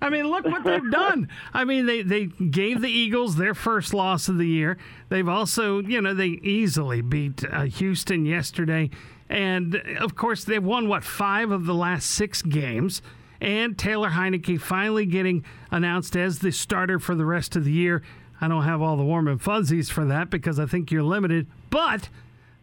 I 0.00 0.08
mean, 0.08 0.28
look 0.28 0.46
what 0.46 0.64
they've 0.64 0.90
done. 0.90 1.28
I 1.52 1.64
mean, 1.64 1.84
they, 1.84 2.02
they 2.02 2.26
gave 2.26 2.80
the 2.80 2.88
Eagles 2.88 3.36
their 3.36 3.54
first 3.54 3.92
loss 3.92 4.28
of 4.28 4.38
the 4.38 4.46
year. 4.46 4.78
They've 5.10 5.28
also, 5.28 5.80
you 5.80 6.00
know, 6.00 6.14
they 6.14 6.38
easily 6.42 7.02
beat 7.02 7.44
uh, 7.44 7.64
Houston 7.64 8.24
yesterday. 8.24 8.88
And 9.28 9.76
of 10.00 10.16
course, 10.16 10.44
they've 10.44 10.64
won, 10.64 10.88
what, 10.88 11.04
five 11.04 11.50
of 11.50 11.66
the 11.66 11.74
last 11.74 12.10
six 12.10 12.40
games 12.40 13.02
and 13.40 13.78
Taylor 13.78 14.10
Heinicke 14.10 14.60
finally 14.60 15.06
getting 15.06 15.44
announced 15.70 16.16
as 16.16 16.40
the 16.40 16.52
starter 16.52 16.98
for 16.98 17.14
the 17.14 17.24
rest 17.24 17.56
of 17.56 17.64
the 17.64 17.72
year. 17.72 18.02
I 18.40 18.48
don't 18.48 18.64
have 18.64 18.80
all 18.80 18.96
the 18.96 19.04
warm 19.04 19.28
and 19.28 19.40
fuzzies 19.40 19.90
for 19.90 20.04
that 20.06 20.30
because 20.30 20.58
I 20.58 20.66
think 20.66 20.90
you're 20.90 21.02
limited, 21.02 21.46
but 21.68 22.08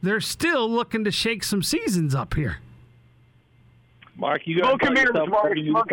they're 0.01 0.21
still 0.21 0.69
looking 0.69 1.03
to 1.03 1.11
shake 1.11 1.43
some 1.43 1.63
seasons 1.63 2.15
up 2.15 2.33
here. 2.33 2.57
Mark, 4.15 4.41
you 4.45 4.61
got 4.61 4.79
to 4.79 5.25
Mark. 5.27 5.57
Mark 5.57 5.89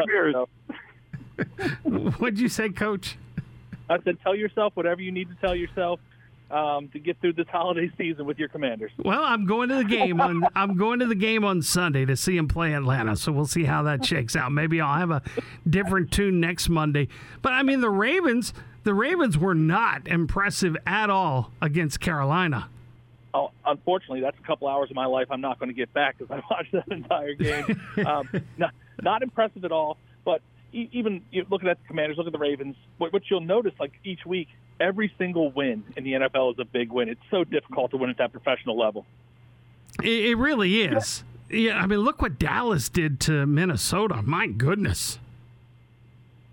What'd 2.19 2.39
you 2.39 2.49
say, 2.49 2.71
Coach? 2.71 3.17
I 3.91 3.99
said, 4.03 4.19
tell 4.23 4.35
yourself 4.35 4.73
whatever 4.77 5.03
you 5.03 5.13
need 5.13 5.29
to 5.29 5.35
tell 5.37 5.55
yourself 5.55 6.01
um, 6.51 6.89
to 6.89 6.99
get 6.99 7.21
through 7.21 7.35
this 7.35 7.49
holiday 7.49 7.91
season 7.99 8.27
with 8.27 8.39
your 8.39 8.49
Commanders? 8.49 8.93
Well, 8.99 9.23
I'm 9.23 9.47
going 9.47 9.69
to 9.71 9.77
the 9.77 9.85
game 9.85 10.21
on 10.21 10.47
I'm 10.55 10.77
going 10.77 11.01
to 11.01 11.07
the 11.07 11.15
game 11.15 11.45
on 11.45 11.63
Sunday 11.63 12.05
to 12.05 12.17
see 12.17 12.37
him 12.37 12.49
play 12.49 12.75
Atlanta. 12.75 13.17
So 13.17 13.33
we'll 13.33 13.47
see 13.47 13.65
how 13.65 13.83
that 13.85 14.05
shakes 14.05 14.37
out. 14.37 14.53
Maybe 14.53 14.81
I'll 14.81 14.99
have 14.99 15.11
a 15.11 15.23
different 15.69 16.13
tune 16.13 16.41
next 16.41 16.69
Monday. 16.69 17.09
But 17.43 17.53
I 17.53 17.63
mean, 17.63 17.81
the 17.81 17.91
Ravens, 17.91 18.53
the 18.85 18.95
Ravens 18.95 19.39
were 19.39 19.55
not 19.55 20.07
impressive 20.07 20.77
at 20.87 21.11
all 21.11 21.51
against 21.61 22.01
Carolina. 22.01 22.69
Oh, 23.33 23.51
unfortunately, 23.67 24.21
that's 24.21 24.39
a 24.39 24.47
couple 24.47 24.69
hours 24.69 24.91
of 24.91 24.97
my 24.97 25.07
life 25.07 25.27
I'm 25.31 25.41
not 25.41 25.59
going 25.59 25.69
to 25.69 25.75
get 25.75 25.93
back 25.93 26.19
because 26.19 26.31
I 26.31 26.43
watched 26.55 26.73
that 26.73 26.87
entire 26.89 27.35
game. 27.35 27.81
um, 28.07 28.29
not, 28.57 28.73
not 29.03 29.23
impressive 29.23 29.65
at 29.65 29.73
all. 29.73 29.99
But 30.25 30.41
even 30.73 31.23
looking 31.51 31.69
at 31.69 31.81
the 31.83 31.89
Commanders, 31.89 32.17
look 32.17 32.27
at 32.27 32.33
the 32.33 32.39
Ravens. 32.39 32.77
What, 32.99 33.13
what 33.13 33.23
you'll 33.29 33.41
notice, 33.41 33.73
like 33.79 33.93
each 34.05 34.25
week, 34.25 34.49
every 34.81 35.13
single 35.19 35.51
win 35.51 35.85
in 35.97 36.05
the 36.05 36.13
NFL 36.13 36.53
is 36.55 36.59
a 36.59 36.65
big 36.65 36.93
win. 36.93 37.09
It's 37.09 37.21
so 37.31 37.45
difficult 37.45 37.91
to 37.93 37.97
win 37.97 38.11
at 38.11 38.19
that 38.19 38.33
professional 38.33 38.79
level. 38.79 39.07
It, 40.03 40.27
it 40.27 40.35
really 40.37 40.83
is. 40.83 41.25
Yeah. 41.49 41.57
yeah, 41.57 41.81
I 41.81 41.87
mean, 41.87 42.01
look 42.01 42.21
what 42.21 42.39
Dallas 42.39 42.89
did 42.89 43.21
to 43.21 43.47
Minnesota. 43.47 44.23
My 44.23 44.47
goodness. 44.47 45.19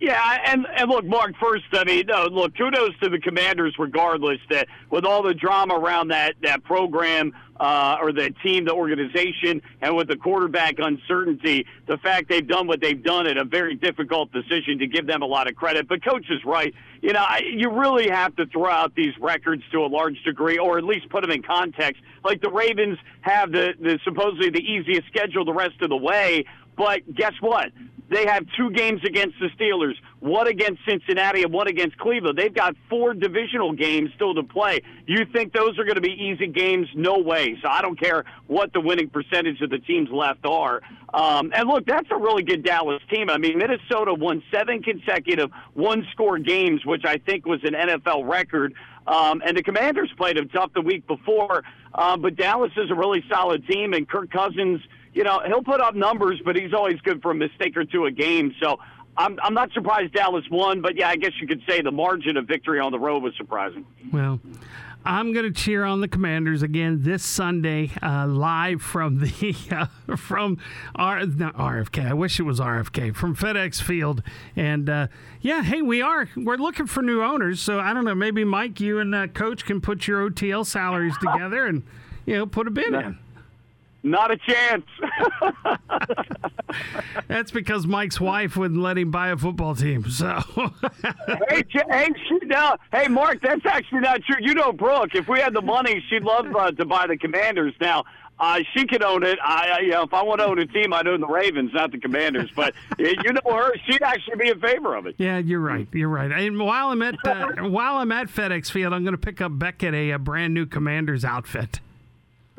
Yeah, 0.02 0.40
and 0.48 0.66
and 0.76 0.90
look, 0.90 1.06
Mark. 1.06 1.36
First, 1.40 1.66
I 1.74 1.84
mean, 1.84 2.08
no, 2.08 2.26
look, 2.26 2.58
kudos 2.58 2.98
to 3.04 3.10
the 3.10 3.20
Commanders, 3.20 3.76
regardless 3.78 4.40
that 4.50 4.68
with 4.90 5.06
all 5.06 5.22
the 5.22 5.36
drama 5.36 5.76
around 5.76 6.08
that 6.08 6.34
that 6.42 6.64
program 6.64 7.34
uh, 7.60 7.98
or 8.02 8.12
the 8.12 8.32
team, 8.44 8.66
the 8.66 8.74
organization, 8.74 9.62
and 9.80 9.96
with 9.96 10.08
the 10.08 10.16
quarterback 10.16 10.80
uncertainty, 10.80 11.68
the 11.86 12.00
fact 12.00 12.30
they've 12.30 12.48
done 12.48 12.66
what 12.66 12.82
they've 12.82 13.04
done 13.04 13.28
at 13.28 13.38
a 13.38 13.44
very 13.44 13.76
difficult 13.76 14.32
decision 14.32 14.80
to 14.80 14.88
give 14.88 15.06
them 15.06 15.22
a 15.22 15.28
lot 15.28 15.48
of 15.48 15.56
credit. 15.56 15.88
But 15.88 16.04
coach 16.04 16.26
is 16.32 16.44
right. 16.44 16.74
You 17.04 17.14
know, 17.14 17.22
I, 17.22 17.44
you 17.46 17.70
really 17.70 18.10
have 18.10 18.36
to 18.38 18.48
throw 18.48 18.72
out 18.72 18.96
these 18.96 19.14
records 19.20 19.62
to 19.72 19.82
a 19.82 19.88
large 19.88 20.20
degree, 20.24 20.58
or 20.58 20.80
at 20.80 20.84
least 20.84 21.10
put 21.10 21.22
them 21.22 21.30
in 21.30 21.44
context. 21.44 22.02
Like 22.24 22.42
the 22.42 22.50
Ravens 22.50 22.98
have 23.22 23.52
the, 23.52 23.76
the 23.80 24.00
supposedly 24.04 24.50
the 24.50 24.64
easiest 24.64 25.06
schedule 25.10 25.46
the 25.46 25.54
rest 25.54 25.80
of 25.84 25.90
the 25.90 25.98
way, 25.98 26.46
but 26.76 27.02
guess 27.14 27.34
what? 27.40 27.72
They 28.12 28.26
have 28.26 28.46
two 28.58 28.72
games 28.72 29.00
against 29.06 29.38
the 29.40 29.48
Steelers, 29.58 29.94
one 30.20 30.46
against 30.46 30.82
Cincinnati 30.86 31.44
and 31.44 31.54
one 31.54 31.68
against 31.68 31.98
Cleveland. 31.98 32.38
They've 32.38 32.54
got 32.54 32.76
four 32.90 33.14
divisional 33.14 33.72
games 33.72 34.10
still 34.16 34.36
to 34.36 34.44
play. 34.44 34.82
You 35.08 35.26
think 35.32 35.54
those 35.54 35.80
are 35.80 35.86
going 35.86 35.96
to 35.96 36.02
be 36.02 36.12
easy 36.12 36.48
games? 36.48 36.90
No 36.94 37.20
way. 37.20 37.58
So 37.62 37.70
I 37.70 37.82
don't 37.82 37.98
care 37.98 38.26
what 38.48 38.74
the 38.74 38.82
winning 38.82 39.10
percentage 39.10 39.62
of 39.62 39.70
the 39.70 39.80
teams 39.80 40.10
left 40.12 40.46
are. 40.46 40.82
Um, 41.14 41.54
and 41.56 41.70
look, 41.70 41.86
that's 41.86 42.10
a 42.12 42.18
really 42.18 42.44
good 42.44 42.64
Dallas 42.66 43.02
team. 43.10 43.30
I 43.30 43.38
mean, 43.38 43.58
Minnesota 43.58 44.14
won 44.14 44.44
seven 44.52 44.84
consecutive 44.84 45.50
one 45.74 46.06
score 46.12 46.38
games, 46.38 46.86
which 46.86 47.06
I 47.06 47.18
think 47.18 47.46
was 47.46 47.62
an 47.64 47.76
NFL 47.76 48.30
record. 48.30 48.74
Um, 49.08 49.42
and 49.46 49.56
the 49.56 49.64
Commanders 49.64 50.12
played 50.18 50.36
them 50.36 50.50
tough 50.50 50.74
the 50.74 50.82
week 50.82 51.08
before. 51.08 51.64
Um, 51.96 52.22
but 52.22 52.36
Dallas 52.36 52.74
is 52.76 52.92
a 52.92 52.96
really 52.96 53.24
solid 53.32 53.66
team, 53.68 53.94
and 53.94 54.08
Kirk 54.08 54.32
Cousins– 54.32 54.82
you 55.14 55.24
know, 55.24 55.42
he'll 55.46 55.64
put 55.64 55.82
up 55.82 55.96
numbers, 55.96 56.40
but 56.44 56.56
he's 56.56 56.74
always 56.74 57.00
good 57.02 57.22
for 57.22 57.32
a 57.32 57.36
mistake 57.36 57.76
or 57.76 57.86
two 57.86 58.06
a 58.06 58.12
game. 58.12 58.54
So 58.62 58.80
I'm, 59.18 59.38
I'm 59.44 59.54
not 59.54 59.72
surprised 59.74 60.14
Dallas 60.14 60.46
won, 60.50 60.82
but 60.82 60.96
yeah, 60.96 61.10
I 61.10 61.16
guess 61.16 61.34
you 61.42 61.48
could 61.48 61.62
say 61.68 61.82
the 61.82 61.92
margin 61.92 62.38
of 62.38 62.48
victory 62.48 62.80
on 62.80 62.92
the 62.92 63.00
road 63.00 63.24
was 63.24 63.34
surprising. 63.36 63.86
Well, 64.12 64.40
I'm 65.04 65.34
going 65.34 65.46
to 65.46 65.52
cheer 65.52 65.84
on 65.84 66.02
the 66.02 66.08
Commanders 66.08 66.62
again 66.62 67.02
this 67.02 67.24
Sunday, 67.26 67.92
uh, 68.04 68.28
live 68.28 68.82
from 68.82 69.20
the 69.20 69.56
uh, 70.10 70.16
from 70.16 70.60
R 70.96 71.26
not 71.26 71.56
RFK. 71.56 72.06
I 72.06 72.14
wish 72.14 72.40
it 72.40 72.44
was 72.44 72.60
RFK 72.60 73.16
from 73.16 73.36
FedEx 73.36 73.82
Field. 73.82 74.22
And 74.56 74.90
uh, 74.90 75.08
yeah, 75.42 75.64
hey, 75.64 75.82
we 75.82 76.02
are 76.02 76.30
we're 76.38 76.58
looking 76.58 76.86
for 76.86 77.02
new 77.02 77.24
owners. 77.24 77.60
So 77.60 77.80
I 77.80 77.94
don't 77.94 78.06
know, 78.06 78.16
maybe 78.16 78.44
Mike, 78.44 78.80
you 78.80 79.00
and 79.00 79.14
uh, 79.14 79.28
Coach 79.28 79.66
can 79.66 79.82
put 79.82 80.08
your 80.08 80.30
OTL 80.30 80.66
salaries 80.66 81.18
together 81.18 81.66
and 81.66 81.84
you 82.26 82.36
know 82.36 82.46
put 82.46 82.68
a 82.68 82.72
bid 82.72 82.94
in. 82.94 83.18
Not 84.04 84.32
a 84.32 84.38
chance. 84.38 84.86
That's 87.28 87.52
because 87.52 87.86
Mike's 87.86 88.20
wife 88.20 88.58
wouldn't 88.58 88.82
let 88.82 88.98
him 88.98 89.12
buy 89.12 89.30
a 89.30 89.38
football 89.38 89.76
team. 89.76 90.10
So, 90.10 90.42
hey, 91.50 91.64
hey, 91.72 92.10
no, 92.44 92.78
hey, 92.92 93.08
Mark, 93.08 93.42
that's 93.42 93.66
actually 93.66 94.00
not 94.00 94.22
true. 94.24 94.38
You 94.40 94.54
know, 94.54 94.72
Brooke, 94.72 95.14
if 95.14 95.28
we 95.28 95.40
had 95.40 95.54
the 95.54 95.62
money, 95.62 96.04
she'd 96.10 96.24
love 96.24 96.46
uh, 96.56 96.72
to 96.72 96.86
buy 96.86 97.08
the 97.08 97.18
Commanders. 97.18 97.74
Now, 97.80 98.06
uh, 98.40 98.60
she 98.74 98.88
could 98.88 99.04
own 99.04 99.24
it. 99.24 99.38
I, 99.44 99.80
you 99.82 99.90
know, 99.90 100.04
if 100.04 100.14
I 100.14 100.24
want 100.24 100.40
to 100.40 100.48
own 100.48 100.58
a 100.58 100.66
team, 100.66 100.94
I'd 100.94 101.08
own 101.08 101.22
the 101.22 101.28
Ravens, 101.28 101.72
not 101.74 101.92
the 101.92 102.00
Commanders. 102.00 102.50
But 102.56 102.74
you 102.98 103.16
know 103.16 103.56
her; 103.56 103.72
she'd 103.88 104.02
actually 104.02 104.38
be 104.38 104.50
in 104.50 104.60
favor 104.60 104.96
of 104.96 105.06
it. 105.06 105.16
Yeah, 105.20 105.38
you're 105.38 105.60
right. 105.60 105.88
You're 105.92 106.10
right. 106.10 106.32
And 106.32 106.60
while 106.60 106.90
I'm 106.90 107.04
at 107.04 107.16
uh, 107.24 107.50
while 107.70 107.98
I'm 107.98 108.12
at 108.12 108.30
FedEx 108.30 108.72
Field, 108.72 108.94
I'm 108.94 109.04
going 109.04 109.14
to 109.14 109.20
pick 109.20 109.42
up 109.42 109.60
Beckett 109.60 109.94
a, 109.94 110.12
a 110.12 110.20
brand 110.20 110.56
new 110.56 110.66
Commanders 110.66 111.24
outfit. 111.24 111.82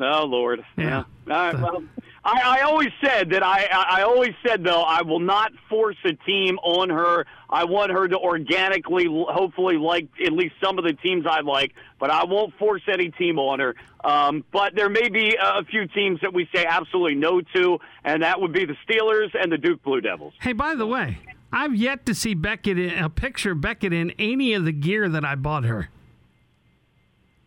Oh 0.03 0.25
Lord. 0.25 0.65
Yeah. 0.77 1.05
yeah. 1.27 1.35
All 1.35 1.53
right. 1.53 1.61
Well, 1.61 1.85
I, 2.25 2.59
I 2.59 2.61
always 2.63 2.91
said 3.03 3.31
that 3.31 3.43
I, 3.43 3.67
I 3.67 4.03
always 4.03 4.33
said 4.47 4.63
though 4.63 4.83
I 4.83 5.03
will 5.03 5.21
not 5.21 5.53
force 5.69 5.97
a 6.05 6.13
team 6.13 6.59
on 6.63 6.89
her. 6.91 7.27
I 7.51 7.65
want 7.65 7.91
her 7.91 8.09
to 8.09 8.17
organically, 8.17 9.07
hopefully, 9.09 9.77
like 9.77 10.09
at 10.25 10.33
least 10.33 10.55
some 10.63 10.79
of 10.79 10.85
the 10.85 10.95
teams 10.95 11.27
I 11.29 11.41
like, 11.41 11.73
but 11.99 12.11
I 12.11 12.25
won't 12.25 12.55
force 12.59 12.83
any 12.89 13.11
team 13.11 13.39
on 13.39 13.61
her. 13.61 13.75
Um, 14.05 14.45
but 14.53 14.75
there 14.75 14.89
may 14.89 15.09
be 15.09 15.37
a 15.41 15.65
few 15.65 15.87
teams 15.89 16.21
that 16.23 16.33
we 16.33 16.49
say 16.55 16.65
absolutely 16.65 17.15
no 17.15 17.41
to, 17.55 17.79
and 18.05 18.23
that 18.23 18.41
would 18.41 18.53
be 18.53 18.65
the 18.65 18.77
Steelers 18.89 19.31
and 19.41 19.53
the 19.53 19.59
Duke 19.59 19.83
Blue 19.83 20.01
Devils. 20.01 20.35
Hey, 20.41 20.53
by 20.53 20.75
the 20.75 20.87
way, 20.87 21.19
I've 21.53 21.75
yet 21.75 22.07
to 22.07 22.15
see 22.15 22.35
Beckett 22.35 22.79
in 22.79 22.99
a 22.99 23.11
picture 23.11 23.55
Beckett 23.55 23.93
in 23.93 24.13
any 24.19 24.55
of 24.55 24.65
the 24.65 24.73
gear 24.73 25.09
that 25.09 25.25
I 25.25 25.35
bought 25.35 25.65
her. 25.65 25.91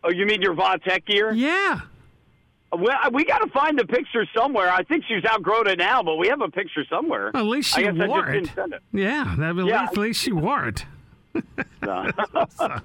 Oh, 0.04 0.10
you 0.10 0.24
mean 0.24 0.40
your 0.40 0.54
Va 0.54 0.78
Tech 0.86 1.04
gear? 1.04 1.32
Yeah. 1.32 1.80
Well, 2.72 2.98
we 3.12 3.24
got 3.24 3.38
to 3.38 3.50
find 3.50 3.78
the 3.78 3.86
picture 3.86 4.26
somewhere. 4.36 4.70
I 4.70 4.82
think 4.82 5.04
she's 5.06 5.24
outgrown 5.24 5.68
it 5.68 5.78
now, 5.78 6.02
but 6.02 6.16
we 6.16 6.28
have 6.28 6.40
a 6.40 6.50
picture 6.50 6.84
somewhere. 6.90 7.30
Well, 7.32 7.44
at 7.44 7.48
least 7.48 7.72
she 7.74 7.86
I 7.86 7.92
guess 7.92 8.08
wore 8.08 8.28
I 8.28 8.40
just 8.40 8.52
it. 8.52 8.54
Didn't 8.54 8.54
send 8.54 8.72
it. 8.74 8.82
Yeah, 8.92 9.32
at, 9.32 9.56
Yeah. 9.56 9.80
Least, 9.80 9.92
at 9.92 9.98
least 9.98 10.22
she 10.22 10.32
wore 10.32 10.68
it. 10.68 10.84
So, 11.84 12.80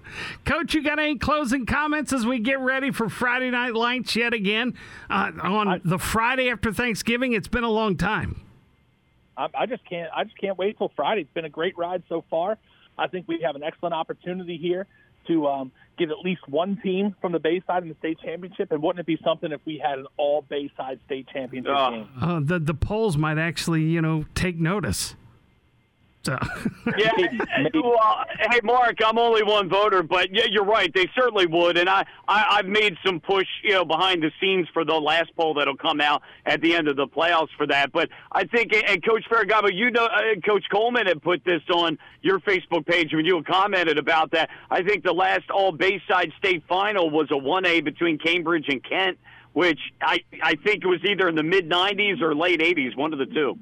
Coach, 0.46 0.74
you 0.74 0.84
got 0.84 1.00
any 1.00 1.18
closing 1.18 1.66
comments 1.66 2.12
as 2.14 2.26
we 2.26 2.38
get 2.40 2.60
ready 2.60 2.92
for 2.92 3.10
Friday 3.10 3.50
Night 3.50 3.74
Lights 3.74 4.16
yet 4.16 4.34
again 4.34 4.76
uh, 5.10 5.32
on 5.42 5.82
the 5.84 5.98
Friday 5.98 6.50
after 6.50 6.72
Thanksgiving? 6.74 7.34
It's 7.34 7.48
been 7.48 7.64
a 7.64 7.70
long 7.70 7.98
time. 7.98 8.42
I, 9.38 9.48
I 9.56 9.66
just 9.66 9.84
can't. 9.90 10.12
I 10.16 10.26
just 10.26 10.38
can't 10.38 10.58
wait 10.58 10.78
till 10.78 10.92
Friday. 10.96 11.22
It's 11.22 11.34
been 11.34 11.46
a 11.46 11.50
great 11.50 11.78
ride 11.78 12.04
so 12.10 12.24
far. 12.30 12.58
I 12.98 13.08
think 13.08 13.28
we 13.28 13.42
have 13.42 13.56
an 13.56 13.64
excellent 13.64 13.96
opportunity 13.96 14.58
here 14.58 14.86
to 15.28 15.48
um, 15.48 15.72
get 15.98 16.10
at 16.10 16.18
least 16.20 16.42
one 16.48 16.80
team 16.82 17.16
from 17.22 17.32
the 17.32 17.40
Bayside 17.40 17.84
in 17.84 17.90
the 17.90 17.96
state 18.00 18.18
championship. 18.24 18.72
And 18.72 18.82
wouldn't 18.82 19.00
it 19.02 19.06
be 19.06 19.18
something 19.24 19.52
if 19.52 19.62
we 19.66 19.78
had 19.78 20.00
an 20.00 20.08
all 20.18 20.42
Bayside 20.42 21.00
state 21.06 21.28
championship 21.32 21.72
Oh. 21.76 21.92
game? 21.92 22.08
Uh, 22.20 22.40
the 22.42 22.60
the 22.60 22.74
polls 22.74 23.18
might 23.18 23.38
actually, 23.38 23.84
you 23.84 24.02
know, 24.02 24.26
take 24.36 24.58
notice. 24.58 25.16
So, 26.24 26.38
Yeah, 26.98 27.12
Maybe, 27.18 27.80
well, 27.80 28.26
hey, 28.52 28.60
Mark, 28.64 28.98
I'm 29.04 29.18
only 29.18 29.44
one 29.44 29.70
voter, 29.70 30.04
but 30.04 30.34
yeah, 30.34 30.46
you're 30.50 30.66
right. 30.66 30.94
They 30.94 31.10
certainly 31.16 31.48
would, 31.48 31.78
and 31.78 31.90
I, 31.90 32.06
I, 32.28 32.58
I've 32.58 32.68
made 32.68 32.96
some 33.04 33.20
push, 33.20 33.48
you 33.64 33.72
know, 33.72 33.86
behind 33.86 34.22
the 34.22 34.32
scenes 34.40 34.68
for 34.72 34.86
the 34.86 34.94
last 34.94 35.36
poll 35.36 35.56
that'll 35.56 35.78
come 35.78 36.00
out 36.00 36.22
at 36.46 36.62
the 36.62 36.76
end 36.76 36.88
of 36.88 36.96
the 36.96 37.08
playoffs 37.08 37.50
for 37.58 37.66
that. 37.68 37.92
But 37.92 38.10
I 38.32 38.46
think, 38.46 38.72
and 38.74 39.04
Coach 39.04 39.24
Ferragamo, 39.30 39.74
you 39.74 39.90
know, 39.90 40.06
uh, 40.06 40.40
Coach 40.46 40.66
Coleman 40.72 41.08
had 41.08 41.24
put 41.24 41.44
this 41.44 41.62
on 41.74 41.98
your 42.22 42.40
Facebook 42.40 42.86
page 42.86 43.14
when 43.14 43.26
you 43.26 43.42
commented 43.44 43.98
about 43.98 44.32
that. 44.32 44.50
I 44.70 44.84
think 44.84 45.04
the 45.04 45.14
last 45.14 45.50
All 45.50 45.72
Bayside 45.72 46.32
State 46.38 46.64
Final 46.70 47.10
was 47.10 47.30
a 47.32 47.36
1A 47.36 47.84
between 47.84 48.20
Cambridge 48.20 48.66
and 48.68 48.84
Kent, 48.84 49.18
which 49.54 49.80
I, 50.02 50.20
I 50.44 50.56
think 50.56 50.84
it 50.84 50.88
was 50.88 51.04
either 51.04 51.28
in 51.28 51.36
the 51.36 51.44
mid 51.44 51.68
90s 51.68 52.22
or 52.22 52.36
late 52.36 52.60
80s, 52.60 52.96
one 52.96 53.12
of 53.12 53.20
the 53.20 53.26
two. 53.26 53.58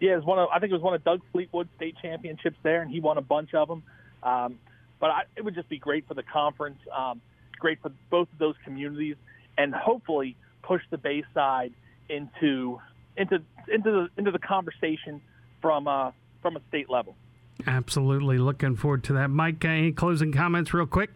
Yeah, 0.00 0.12
it 0.12 0.16
was 0.16 0.24
one 0.24 0.38
of 0.38 0.48
I 0.52 0.58
think 0.58 0.70
it 0.70 0.74
was 0.74 0.82
one 0.82 0.94
of 0.94 1.04
Doug 1.04 1.20
Fleetwood's 1.32 1.70
state 1.76 1.96
championships 2.00 2.56
there, 2.62 2.82
and 2.82 2.90
he 2.90 3.00
won 3.00 3.18
a 3.18 3.22
bunch 3.22 3.54
of 3.54 3.68
them. 3.68 3.82
Um, 4.22 4.58
but 5.00 5.10
I, 5.10 5.22
it 5.36 5.44
would 5.44 5.54
just 5.54 5.68
be 5.68 5.78
great 5.78 6.06
for 6.06 6.14
the 6.14 6.22
conference, 6.22 6.78
um, 6.96 7.20
great 7.58 7.80
for 7.80 7.92
both 8.10 8.28
of 8.32 8.38
those 8.38 8.54
communities, 8.64 9.16
and 9.56 9.74
hopefully 9.74 10.36
push 10.62 10.82
the 10.90 10.98
Bayside 10.98 11.72
into 12.08 12.80
into 13.16 13.42
into 13.72 13.90
the 13.90 14.08
into 14.16 14.30
the 14.30 14.38
conversation 14.38 15.20
from 15.60 15.88
uh, 15.88 16.12
from 16.42 16.56
a 16.56 16.60
state 16.68 16.88
level. 16.88 17.16
absolutely 17.66 18.38
looking 18.38 18.76
forward 18.76 19.02
to 19.04 19.12
that. 19.14 19.28
Mike, 19.28 19.64
any 19.64 19.92
closing 19.92 20.32
comments, 20.32 20.72
real 20.72 20.86
quick? 20.86 21.10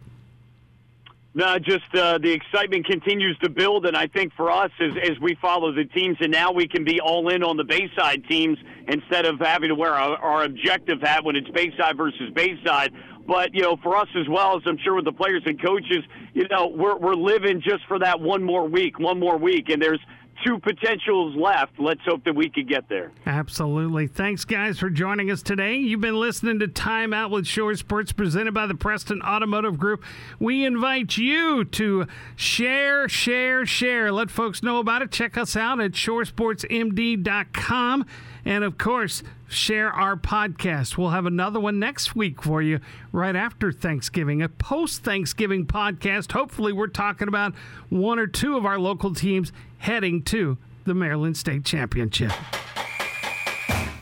No, 1.35 1.59
just 1.59 1.85
uh, 1.95 2.19
the 2.19 2.31
excitement 2.31 2.85
continues 2.85 3.39
to 3.39 3.49
build, 3.49 3.87
and 3.87 3.97
I 3.97 4.07
think 4.07 4.35
for 4.35 4.51
us, 4.51 4.71
as, 4.79 4.93
as 5.03 5.19
we 5.19 5.35
follow 5.41 5.73
the 5.73 5.87
teams, 5.87 6.19
and 6.21 6.31
now 6.31 6.53
we 6.53 6.69
can 6.69 6.85
be 6.85 7.01
all 7.01 7.31
in 7.31 7.43
on 7.43 7.57
the 7.57 7.65
Bayside 7.65 8.25
teams 8.29 8.59
instead 8.87 9.25
of 9.25 9.41
having 9.41 9.71
to 9.71 9.75
wear 9.75 9.95
our, 9.95 10.17
our 10.19 10.45
objective 10.45 11.01
hat 11.01 11.25
when 11.25 11.35
it's 11.35 11.49
Bayside 11.49 11.97
versus 11.97 12.31
Bayside. 12.35 12.93
But 13.27 13.55
you 13.55 13.63
know, 13.63 13.79
for 13.83 13.97
us 13.97 14.09
as 14.15 14.29
well 14.29 14.57
as 14.59 14.63
I'm 14.67 14.77
sure 14.85 14.97
with 14.97 15.07
the 15.07 15.13
players 15.13 15.43
and 15.47 15.61
coaches, 15.63 16.05
you 16.35 16.47
know, 16.51 16.67
we're 16.67 16.99
we're 16.99 17.15
living 17.15 17.63
just 17.63 17.87
for 17.89 17.99
that 18.01 18.21
one 18.21 18.43
more 18.43 18.69
week, 18.69 18.99
one 18.99 19.19
more 19.19 19.39
week, 19.39 19.71
and 19.71 19.81
there's 19.81 20.01
two 20.45 20.59
potentials 20.59 21.35
left. 21.37 21.79
Let's 21.79 22.01
hope 22.05 22.25
that 22.25 22.35
we 22.35 22.51
could 22.51 22.69
get 22.69 22.89
there. 22.89 23.13
Absolutely. 23.27 24.07
Thanks, 24.07 24.45
guys, 24.45 24.79
for 24.79 24.91
joining 24.91 25.31
us 25.31 25.43
today. 25.43 25.77
You've 25.77 26.01
been 26.01 26.19
listening 26.19 26.59
to 26.61 26.69
Time 26.69 27.13
Out 27.13 27.31
with 27.31 27.47
Shore 27.47 27.75
Sports 27.75 28.13
presented 28.13 28.53
by 28.53 28.67
the 28.67 28.75
Preston 28.75 29.23
Automotive 29.23 29.79
Group. 29.79 30.05
We 30.39 30.65
invite 30.65 31.17
you 31.17 31.65
to 31.65 32.07
share, 32.37 33.09
share, 33.09 33.65
share. 33.67 34.13
Let 34.13 34.31
folks 34.31 34.63
know 34.63 34.79
about 34.79 35.03
it. 35.03 35.11
Check 35.11 35.37
us 35.37 35.57
out 35.57 35.81
at 35.81 35.93
shoresportsmd.com. 35.93 38.07
And 38.45 38.65
of 38.65 38.77
course, 38.77 39.23
share 39.49 39.93
our 39.93 40.17
podcast. 40.17 40.99
We'll 40.99 41.11
have 41.11 41.27
another 41.27 41.61
one 41.61 41.79
next 41.79 42.17
week 42.17 42.43
for 42.43 42.61
you 42.61 42.81
right 43.13 43.37
after 43.37 43.71
Thanksgiving, 43.71 44.43
a 44.43 44.49
post 44.49 45.05
Thanksgiving 45.05 45.65
podcast. 45.67 46.33
Hopefully, 46.33 46.73
we're 46.73 46.89
talking 46.89 47.29
about 47.29 47.55
one 47.89 48.19
or 48.19 48.27
two 48.27 48.57
of 48.57 48.67
our 48.67 48.81
local 48.81 49.15
teams 49.15 49.53
heading 49.83 50.23
to 50.23 50.57
the 50.85 50.95
Maryland 50.95 51.37
State 51.37 51.65
Championship. 51.65 52.31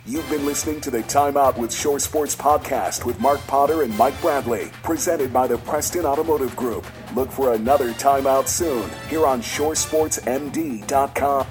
You've 0.04 0.28
been 0.28 0.44
listening 0.44 0.78
to 0.82 0.90
the 0.90 1.02
Time 1.04 1.38
Out 1.38 1.56
with 1.56 1.72
Shore 1.72 1.98
Sports 1.98 2.36
podcast 2.36 3.06
with 3.06 3.18
Mark 3.18 3.40
Potter 3.46 3.80
and 3.82 3.96
Mike 3.96 4.20
Bradley, 4.20 4.70
presented 4.82 5.32
by 5.32 5.46
the 5.46 5.56
Preston 5.56 6.04
Automotive 6.04 6.54
Group. 6.54 6.84
Look 7.14 7.30
for 7.30 7.54
another 7.54 7.94
Time 7.94 8.26
Out 8.26 8.46
soon 8.48 8.90
here 9.08 9.24
on 9.24 9.40
shoresportsmd.com. 9.40 11.46